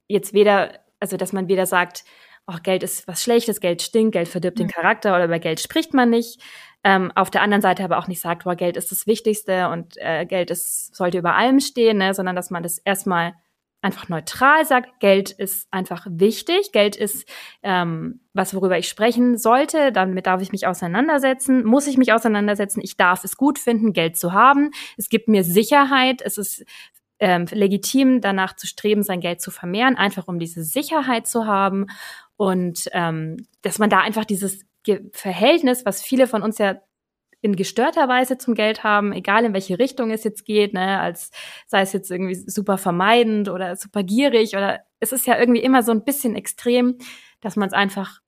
jetzt 0.07 0.33
weder, 0.33 0.79
also 0.99 1.17
dass 1.17 1.33
man 1.33 1.47
weder 1.47 1.65
sagt, 1.65 2.03
oh, 2.47 2.55
Geld 2.63 2.83
ist 2.83 3.07
was 3.07 3.21
Schlechtes, 3.21 3.59
Geld 3.59 3.81
stinkt, 3.81 4.13
Geld 4.13 4.27
verdirbt 4.27 4.57
mhm. 4.57 4.63
den 4.63 4.71
Charakter 4.71 5.15
oder 5.15 5.25
über 5.25 5.39
Geld 5.39 5.59
spricht 5.59 5.93
man 5.93 6.09
nicht. 6.09 6.41
Ähm, 6.83 7.11
auf 7.15 7.29
der 7.29 7.41
anderen 7.41 7.61
Seite 7.61 7.83
aber 7.83 7.97
auch 7.97 8.07
nicht 8.07 8.21
sagt, 8.21 8.45
boah, 8.45 8.55
Geld 8.55 8.77
ist 8.77 8.91
das 8.91 9.07
Wichtigste 9.07 9.69
und 9.69 9.95
äh, 9.97 10.25
Geld 10.25 10.51
ist, 10.51 10.95
sollte 10.95 11.17
über 11.17 11.35
allem 11.35 11.59
stehen, 11.59 11.97
ne? 11.97 12.13
sondern 12.13 12.35
dass 12.35 12.49
man 12.49 12.63
das 12.63 12.77
erstmal 12.77 13.33
einfach 13.81 14.09
neutral 14.09 14.65
sagt, 14.65 14.99
Geld 14.99 15.31
ist 15.31 15.67
einfach 15.71 16.07
wichtig, 16.09 16.71
Geld 16.71 16.95
ist 16.95 17.27
ähm, 17.63 18.21
was, 18.33 18.53
worüber 18.53 18.77
ich 18.77 18.87
sprechen 18.87 19.37
sollte, 19.37 19.91
damit 19.91 20.25
darf 20.25 20.41
ich 20.41 20.51
mich 20.51 20.67
auseinandersetzen, 20.67 21.63
muss 21.63 21.87
ich 21.87 21.97
mich 21.97 22.11
auseinandersetzen, 22.11 22.81
ich 22.83 22.97
darf 22.97 23.23
es 23.23 23.37
gut 23.37 23.59
finden, 23.59 23.93
Geld 23.93 24.17
zu 24.17 24.33
haben, 24.33 24.71
es 24.97 25.09
gibt 25.09 25.27
mir 25.27 25.43
Sicherheit, 25.43 26.21
es 26.21 26.37
ist 26.37 26.65
ähm, 27.19 27.45
legitim, 27.49 28.21
danach 28.21 28.55
zu 28.55 28.67
streben, 28.67 29.03
sein 29.03 29.21
Geld 29.21 29.41
zu 29.41 29.51
vermehren, 29.51 29.95
einfach 29.95 30.27
um 30.27 30.39
diese 30.39 30.63
Sicherheit 30.63 31.27
zu 31.27 31.45
haben. 31.45 31.87
Und 32.35 32.89
ähm, 32.93 33.47
dass 33.61 33.79
man 33.79 33.89
da 33.89 34.01
einfach 34.01 34.25
dieses 34.25 34.65
Verhältnis, 35.11 35.85
was 35.85 36.01
viele 36.01 36.27
von 36.27 36.43
uns 36.43 36.59
ja 36.59 36.77
in 37.47 37.55
gestörter 37.55 38.07
Weise 38.09 38.37
zum 38.37 38.53
Geld 38.53 38.83
haben, 38.83 39.13
egal 39.13 39.45
in 39.45 39.53
welche 39.53 39.79
Richtung 39.79 40.11
es 40.11 40.25
jetzt 40.25 40.45
geht, 40.45 40.73
ne, 40.73 40.99
als 40.99 41.31
sei 41.65 41.81
es 41.81 41.93
jetzt 41.93 42.11
irgendwie 42.11 42.35
super 42.35 42.77
vermeidend 42.77 43.47
oder 43.47 43.75
super 43.77 44.03
gierig 44.03 44.55
oder 44.55 44.81
es 44.99 45.13
ist 45.13 45.25
ja 45.25 45.39
irgendwie 45.39 45.61
immer 45.61 45.81
so 45.81 45.93
ein 45.93 46.03
bisschen 46.03 46.35
extrem, 46.35 46.97
dass 47.39 47.55
man 47.55 47.67
es 47.67 47.73
einfach 47.73 48.19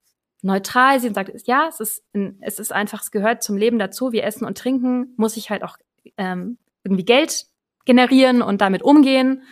neutral 0.42 1.00
sieht 1.00 1.10
und 1.10 1.16
sagt, 1.16 1.32
ja, 1.48 1.68
es 1.68 1.82
ist, 1.82 2.04
es 2.40 2.60
ist 2.60 2.72
einfach, 2.72 3.02
es 3.02 3.12
gehört 3.12 3.44
zum 3.44 3.58
Leben 3.58 3.78
dazu. 3.78 4.14
Wir 4.14 4.24
essen 4.24 4.46
und 4.46 4.58
trinken, 4.58 5.14
muss 5.18 5.36
ich 5.36 5.50
halt 5.50 5.64
auch 5.64 5.78
ähm, 6.18 6.58
irgendwie 6.84 7.04
Geld 7.04 7.46
generieren 7.84 8.42
und 8.42 8.62
damit 8.62 8.82
umgehen. 8.82 9.44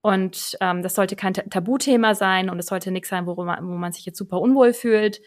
Und 0.00 0.56
ähm, 0.60 0.82
das 0.82 0.96
sollte 0.96 1.14
kein 1.14 1.34
Tabuthema 1.34 2.14
sein 2.14 2.50
und 2.50 2.58
es 2.58 2.66
sollte 2.66 2.90
nichts 2.90 3.10
sein, 3.10 3.26
wo 3.26 3.42
man, 3.44 3.64
wo 3.66 3.72
man 3.74 3.92
sich 3.92 4.04
jetzt 4.04 4.18
super 4.18 4.40
unwohl 4.40 4.72
fühlt. 4.72 5.20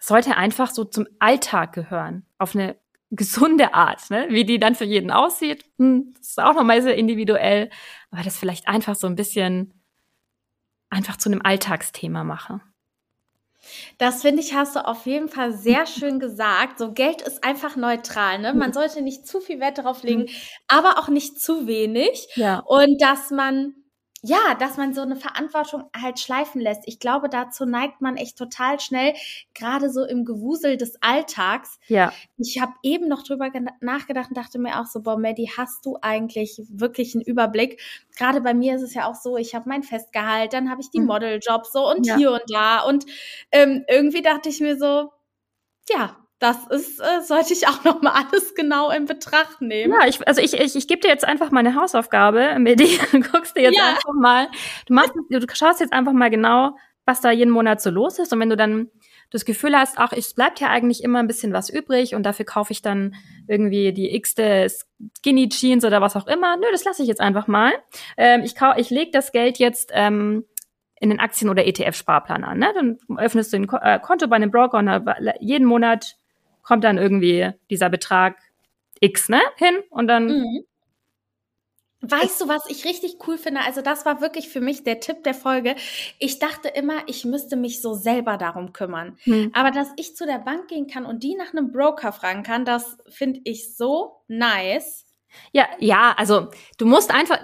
Es 0.00 0.06
sollte 0.06 0.36
einfach 0.36 0.70
so 0.70 0.84
zum 0.84 1.06
Alltag 1.18 1.74
gehören, 1.74 2.24
auf 2.38 2.56
eine 2.56 2.79
gesunde 3.10 3.74
Art, 3.74 4.10
ne? 4.10 4.26
Wie 4.30 4.44
die 4.44 4.58
dann 4.58 4.74
für 4.74 4.84
jeden 4.84 5.10
aussieht, 5.10 5.64
hm, 5.78 6.14
das 6.18 6.28
ist 6.30 6.40
auch 6.40 6.54
nochmal 6.54 6.82
sehr 6.82 6.96
individuell, 6.96 7.70
aber 8.10 8.22
das 8.22 8.38
vielleicht 8.38 8.68
einfach 8.68 8.94
so 8.94 9.06
ein 9.06 9.16
bisschen 9.16 9.74
einfach 10.90 11.16
zu 11.16 11.30
einem 11.30 11.42
Alltagsthema 11.42 12.24
mache. 12.24 12.60
Das 13.98 14.22
finde 14.22 14.40
ich, 14.40 14.54
hast 14.54 14.74
du 14.74 14.86
auf 14.86 15.06
jeden 15.06 15.28
Fall 15.28 15.52
sehr 15.52 15.86
schön 15.86 16.18
gesagt. 16.18 16.78
So 16.78 16.92
Geld 16.92 17.22
ist 17.22 17.44
einfach 17.44 17.76
neutral, 17.76 18.38
ne? 18.38 18.54
Man 18.54 18.72
sollte 18.72 19.02
nicht 19.02 19.26
zu 19.26 19.40
viel 19.40 19.60
Wert 19.60 19.78
darauf 19.78 20.02
legen, 20.02 20.26
aber 20.66 20.98
auch 20.98 21.08
nicht 21.08 21.40
zu 21.40 21.66
wenig. 21.66 22.28
Ja. 22.34 22.60
Und 22.60 23.00
dass 23.02 23.30
man 23.30 23.74
ja, 24.22 24.54
dass 24.58 24.76
man 24.76 24.92
so 24.92 25.00
eine 25.00 25.16
Verantwortung 25.16 25.84
halt 25.96 26.20
schleifen 26.20 26.60
lässt. 26.60 26.82
Ich 26.86 26.98
glaube, 26.98 27.28
dazu 27.28 27.64
neigt 27.64 28.00
man 28.00 28.16
echt 28.16 28.36
total 28.36 28.78
schnell, 28.78 29.14
gerade 29.54 29.90
so 29.90 30.04
im 30.04 30.24
Gewusel 30.24 30.76
des 30.76 31.02
Alltags. 31.02 31.78
Ja. 31.88 32.12
Ich 32.36 32.60
habe 32.60 32.72
eben 32.82 33.08
noch 33.08 33.22
drüber 33.22 33.50
nachgedacht 33.80 34.28
und 34.28 34.36
dachte 34.36 34.58
mir 34.58 34.80
auch 34.80 34.86
so, 34.86 35.00
boah, 35.00 35.18
Maddie, 35.18 35.50
hast 35.56 35.86
du 35.86 35.96
eigentlich 36.02 36.60
wirklich 36.68 37.14
einen 37.14 37.24
Überblick? 37.24 37.80
Gerade 38.16 38.40
bei 38.40 38.52
mir 38.52 38.76
ist 38.76 38.82
es 38.82 38.94
ja 38.94 39.08
auch 39.08 39.14
so, 39.14 39.36
ich 39.36 39.54
habe 39.54 39.68
mein 39.68 39.82
Festgehalt, 39.82 40.52
dann 40.52 40.70
habe 40.70 40.82
ich 40.82 40.90
die 40.90 41.00
mhm. 41.00 41.06
Modeljobs 41.06 41.72
so 41.72 41.88
und 41.90 42.06
ja. 42.06 42.16
hier 42.16 42.32
und 42.32 42.42
da. 42.48 42.80
Und 42.80 43.06
ähm, 43.52 43.84
irgendwie 43.88 44.22
dachte 44.22 44.50
ich 44.50 44.60
mir 44.60 44.78
so, 44.78 45.10
ja, 45.88 46.16
das 46.40 46.66
ist, 46.68 46.98
äh, 47.00 47.20
sollte 47.20 47.52
ich 47.52 47.68
auch 47.68 47.84
noch 47.84 48.00
mal 48.00 48.12
alles 48.12 48.54
genau 48.54 48.90
in 48.90 49.04
Betracht 49.04 49.60
nehmen. 49.60 49.92
Ja, 49.92 50.08
ich, 50.08 50.26
also 50.26 50.40
ich, 50.40 50.54
ich, 50.54 50.74
ich 50.74 50.88
gebe 50.88 51.02
dir 51.02 51.08
jetzt 51.08 51.24
einfach 51.24 51.50
mal 51.50 51.60
eine 51.60 51.74
Hausaufgabe, 51.74 52.56
Medi. 52.58 52.98
Guckst 53.30 53.56
dir 53.56 53.64
jetzt 53.64 53.76
ja. 53.76 53.90
einfach 53.90 54.14
mal, 54.14 54.48
du 54.86 54.94
machst, 54.94 55.12
du 55.28 55.46
schaust 55.52 55.80
jetzt 55.80 55.92
einfach 55.92 56.14
mal 56.14 56.30
genau, 56.30 56.76
was 57.04 57.20
da 57.20 57.30
jeden 57.30 57.50
Monat 57.50 57.82
so 57.82 57.90
los 57.90 58.18
ist. 58.18 58.32
Und 58.32 58.40
wenn 58.40 58.48
du 58.48 58.56
dann 58.56 58.90
das 59.28 59.44
Gefühl 59.44 59.76
hast, 59.76 59.98
ach, 59.98 60.12
es 60.12 60.34
bleibt 60.34 60.60
ja 60.60 60.68
eigentlich 60.68 61.04
immer 61.04 61.18
ein 61.18 61.26
bisschen 61.26 61.52
was 61.52 61.68
übrig 61.68 62.14
und 62.14 62.24
dafür 62.24 62.46
kaufe 62.46 62.72
ich 62.72 62.80
dann 62.80 63.14
irgendwie 63.46 63.92
die 63.92 64.14
x-te 64.16 64.66
Skinny 65.18 65.48
Jeans 65.50 65.84
oder 65.84 66.00
was 66.00 66.16
auch 66.16 66.26
immer. 66.26 66.56
Nö, 66.56 66.64
das 66.72 66.84
lasse 66.84 67.02
ich 67.02 67.08
jetzt 67.08 67.20
einfach 67.20 67.48
mal. 67.48 67.72
Ähm, 68.16 68.42
ich 68.44 68.54
kau 68.54 68.72
ich 68.76 68.88
lege 68.88 69.10
das 69.12 69.30
Geld 69.30 69.58
jetzt 69.58 69.90
ähm, 69.92 70.46
in 70.98 71.10
den 71.10 71.20
Aktien- 71.20 71.50
oder 71.50 71.66
ETF-Sparplan 71.66 72.44
an. 72.44 72.58
Ne? 72.58 72.72
Dann 72.74 72.98
öffnest 73.18 73.52
du 73.52 73.58
ein 73.58 73.68
äh, 73.82 74.00
Konto 74.00 74.26
bei 74.26 74.36
einem 74.36 74.50
Broker 74.50 74.78
und 74.78 75.04
jeden 75.40 75.66
Monat 75.66 76.16
kommt 76.62 76.84
dann 76.84 76.98
irgendwie 76.98 77.50
dieser 77.70 77.88
Betrag 77.88 78.38
X 79.00 79.28
ne, 79.28 79.40
hin 79.56 79.78
und 79.90 80.06
dann 80.08 80.26
mhm. 80.26 80.64
Weißt 82.02 82.40
du, 82.40 82.48
was 82.48 82.64
ich 82.70 82.86
richtig 82.86 83.18
cool 83.26 83.36
finde? 83.36 83.60
Also 83.60 83.82
das 83.82 84.06
war 84.06 84.22
wirklich 84.22 84.48
für 84.48 84.62
mich 84.62 84.84
der 84.84 85.00
Tipp 85.00 85.22
der 85.22 85.34
Folge. 85.34 85.76
Ich 86.18 86.38
dachte 86.38 86.68
immer, 86.68 87.02
ich 87.06 87.26
müsste 87.26 87.56
mich 87.56 87.82
so 87.82 87.92
selber 87.92 88.38
darum 88.38 88.72
kümmern. 88.72 89.18
Hm. 89.24 89.50
Aber 89.52 89.70
dass 89.70 89.88
ich 89.96 90.16
zu 90.16 90.24
der 90.24 90.38
Bank 90.38 90.68
gehen 90.68 90.86
kann 90.86 91.04
und 91.04 91.22
die 91.22 91.34
nach 91.34 91.52
einem 91.52 91.72
Broker 91.72 92.12
fragen 92.12 92.42
kann, 92.42 92.64
das 92.64 92.96
finde 93.10 93.40
ich 93.44 93.76
so 93.76 94.22
nice. 94.28 95.04
Ja, 95.52 95.68
ja, 95.78 96.14
also 96.16 96.48
du 96.78 96.86
musst 96.86 97.12
einfach, 97.12 97.38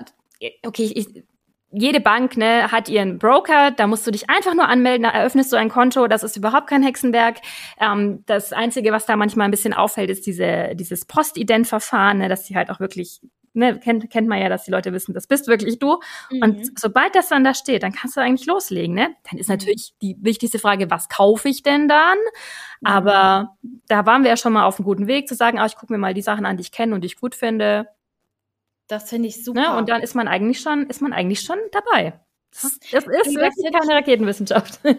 okay, 0.64 0.90
ich, 0.94 1.22
jede 1.70 2.00
Bank 2.00 2.36
ne, 2.36 2.70
hat 2.70 2.88
ihren 2.88 3.18
Broker, 3.18 3.70
da 3.70 3.86
musst 3.86 4.06
du 4.06 4.10
dich 4.10 4.30
einfach 4.30 4.54
nur 4.54 4.68
anmelden, 4.68 5.02
da 5.02 5.10
eröffnest 5.10 5.52
du 5.52 5.56
ein 5.56 5.68
Konto, 5.68 6.06
das 6.06 6.22
ist 6.22 6.36
überhaupt 6.36 6.68
kein 6.68 6.82
Hexenwerk. 6.82 7.38
Ähm, 7.80 8.22
das 8.26 8.52
Einzige, 8.52 8.92
was 8.92 9.06
da 9.06 9.16
manchmal 9.16 9.46
ein 9.46 9.50
bisschen 9.50 9.74
auffällt, 9.74 10.10
ist 10.10 10.26
diese, 10.26 10.74
dieses 10.74 11.04
Postident-Verfahren, 11.04 12.18
ne, 12.18 12.28
dass 12.28 12.44
die 12.44 12.56
halt 12.56 12.70
auch 12.70 12.80
wirklich 12.80 13.20
ne, 13.56 13.78
kennt, 13.80 14.08
kennt 14.10 14.28
man 14.28 14.40
ja, 14.40 14.48
dass 14.48 14.64
die 14.64 14.70
Leute 14.70 14.92
wissen, 14.92 15.14
das 15.14 15.26
bist 15.26 15.48
wirklich 15.48 15.78
du. 15.78 15.98
Mhm. 16.30 16.42
Und 16.42 16.78
sobald 16.78 17.14
das 17.14 17.28
dann 17.28 17.42
da 17.42 17.54
steht, 17.54 17.82
dann 17.82 17.92
kannst 17.92 18.16
du 18.16 18.20
eigentlich 18.20 18.46
loslegen, 18.46 18.94
ne? 18.94 19.16
Dann 19.28 19.38
ist 19.38 19.48
mhm. 19.48 19.54
natürlich 19.54 19.94
die 20.02 20.16
wichtigste 20.20 20.58
Frage, 20.58 20.90
was 20.90 21.08
kaufe 21.08 21.48
ich 21.48 21.62
denn 21.62 21.88
dann? 21.88 22.18
Mhm. 22.80 22.86
Aber 22.86 23.56
da 23.88 24.06
waren 24.06 24.22
wir 24.22 24.30
ja 24.30 24.36
schon 24.36 24.52
mal 24.52 24.66
auf 24.66 24.78
einem 24.78 24.84
guten 24.84 25.06
Weg 25.08 25.26
zu 25.26 25.34
sagen, 25.34 25.58
ah, 25.58 25.66
ich 25.66 25.76
gucke 25.76 25.92
mir 25.92 25.98
mal 25.98 26.14
die 26.14 26.22
Sachen 26.22 26.46
an, 26.46 26.56
die 26.56 26.62
ich 26.62 26.72
kenne 26.72 26.94
und 26.94 27.00
die 27.00 27.06
ich 27.06 27.16
gut 27.16 27.34
finde. 27.34 27.88
Das 28.88 29.08
finde 29.10 29.28
ich 29.28 29.44
super. 29.44 29.60
Ne? 29.60 29.76
Und 29.76 29.88
dann 29.88 30.02
ist 30.02 30.14
man 30.14 30.28
eigentlich 30.28 30.60
schon, 30.60 30.86
ist 30.86 31.02
man 31.02 31.12
eigentlich 31.12 31.40
schon 31.40 31.58
dabei. 31.72 32.20
Das 32.62 32.72
ist, 32.72 32.92
das 32.92 33.04
ist 33.04 33.34
wirklich 33.34 33.72
keine 33.72 33.94
Raketenwissenschaft. 33.94 34.80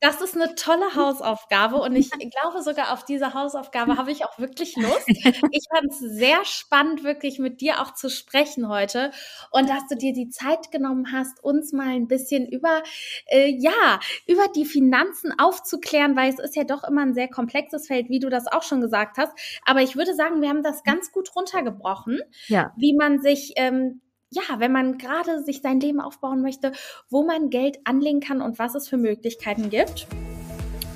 Das 0.00 0.20
ist 0.20 0.34
eine 0.34 0.54
tolle 0.54 0.94
Hausaufgabe 0.96 1.76
und 1.76 1.96
ich 1.96 2.10
glaube 2.10 2.62
sogar 2.62 2.92
auf 2.92 3.06
diese 3.06 3.32
Hausaufgabe 3.32 3.96
habe 3.96 4.12
ich 4.12 4.26
auch 4.26 4.38
wirklich 4.38 4.76
Lust. 4.76 5.08
Ich 5.08 5.64
fand 5.72 5.90
es 5.90 5.98
sehr 5.98 6.44
spannend, 6.44 7.04
wirklich 7.04 7.38
mit 7.38 7.62
dir 7.62 7.80
auch 7.80 7.94
zu 7.94 8.10
sprechen 8.10 8.68
heute 8.68 9.12
und 9.50 9.70
dass 9.70 9.86
du 9.88 9.96
dir 9.96 10.12
die 10.12 10.28
Zeit 10.28 10.70
genommen 10.70 11.10
hast, 11.10 11.42
uns 11.42 11.72
mal 11.72 11.88
ein 11.88 12.06
bisschen 12.06 12.46
über, 12.46 12.82
äh, 13.28 13.50
ja, 13.56 13.98
über 14.26 14.46
die 14.54 14.66
Finanzen 14.66 15.32
aufzuklären, 15.38 16.16
weil 16.16 16.30
es 16.30 16.38
ist 16.38 16.54
ja 16.54 16.64
doch 16.64 16.84
immer 16.84 17.00
ein 17.00 17.14
sehr 17.14 17.28
komplexes 17.28 17.86
Feld, 17.86 18.10
wie 18.10 18.18
du 18.18 18.28
das 18.28 18.46
auch 18.46 18.62
schon 18.62 18.82
gesagt 18.82 19.16
hast. 19.16 19.32
Aber 19.64 19.80
ich 19.80 19.96
würde 19.96 20.14
sagen, 20.14 20.42
wir 20.42 20.50
haben 20.50 20.62
das 20.62 20.82
ganz 20.82 21.12
gut 21.12 21.34
runtergebrochen, 21.34 22.20
ja. 22.48 22.74
wie 22.76 22.94
man 22.94 23.22
sich 23.22 23.54
ähm, 23.56 24.02
ja, 24.30 24.42
wenn 24.58 24.72
man 24.72 24.98
gerade 24.98 25.42
sich 25.42 25.60
sein 25.62 25.80
Leben 25.80 26.00
aufbauen 26.00 26.42
möchte, 26.42 26.72
wo 27.08 27.24
man 27.24 27.50
Geld 27.50 27.78
anlegen 27.84 28.20
kann 28.20 28.42
und 28.42 28.58
was 28.58 28.74
es 28.74 28.88
für 28.88 28.96
Möglichkeiten 28.96 29.70
gibt. 29.70 30.06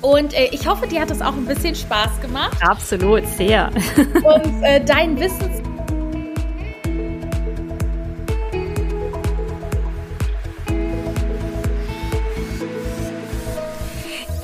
Und 0.01 0.33
äh, 0.33 0.49
ich 0.51 0.67
hoffe, 0.67 0.87
dir 0.87 1.01
hat 1.01 1.11
es 1.11 1.21
auch 1.21 1.35
ein 1.35 1.45
bisschen 1.45 1.75
Spaß 1.75 2.21
gemacht. 2.21 2.57
Absolut, 2.61 3.25
sehr. 3.27 3.69
Und 3.97 4.63
äh, 4.63 4.83
dein 4.83 5.19
Wissens 5.19 5.61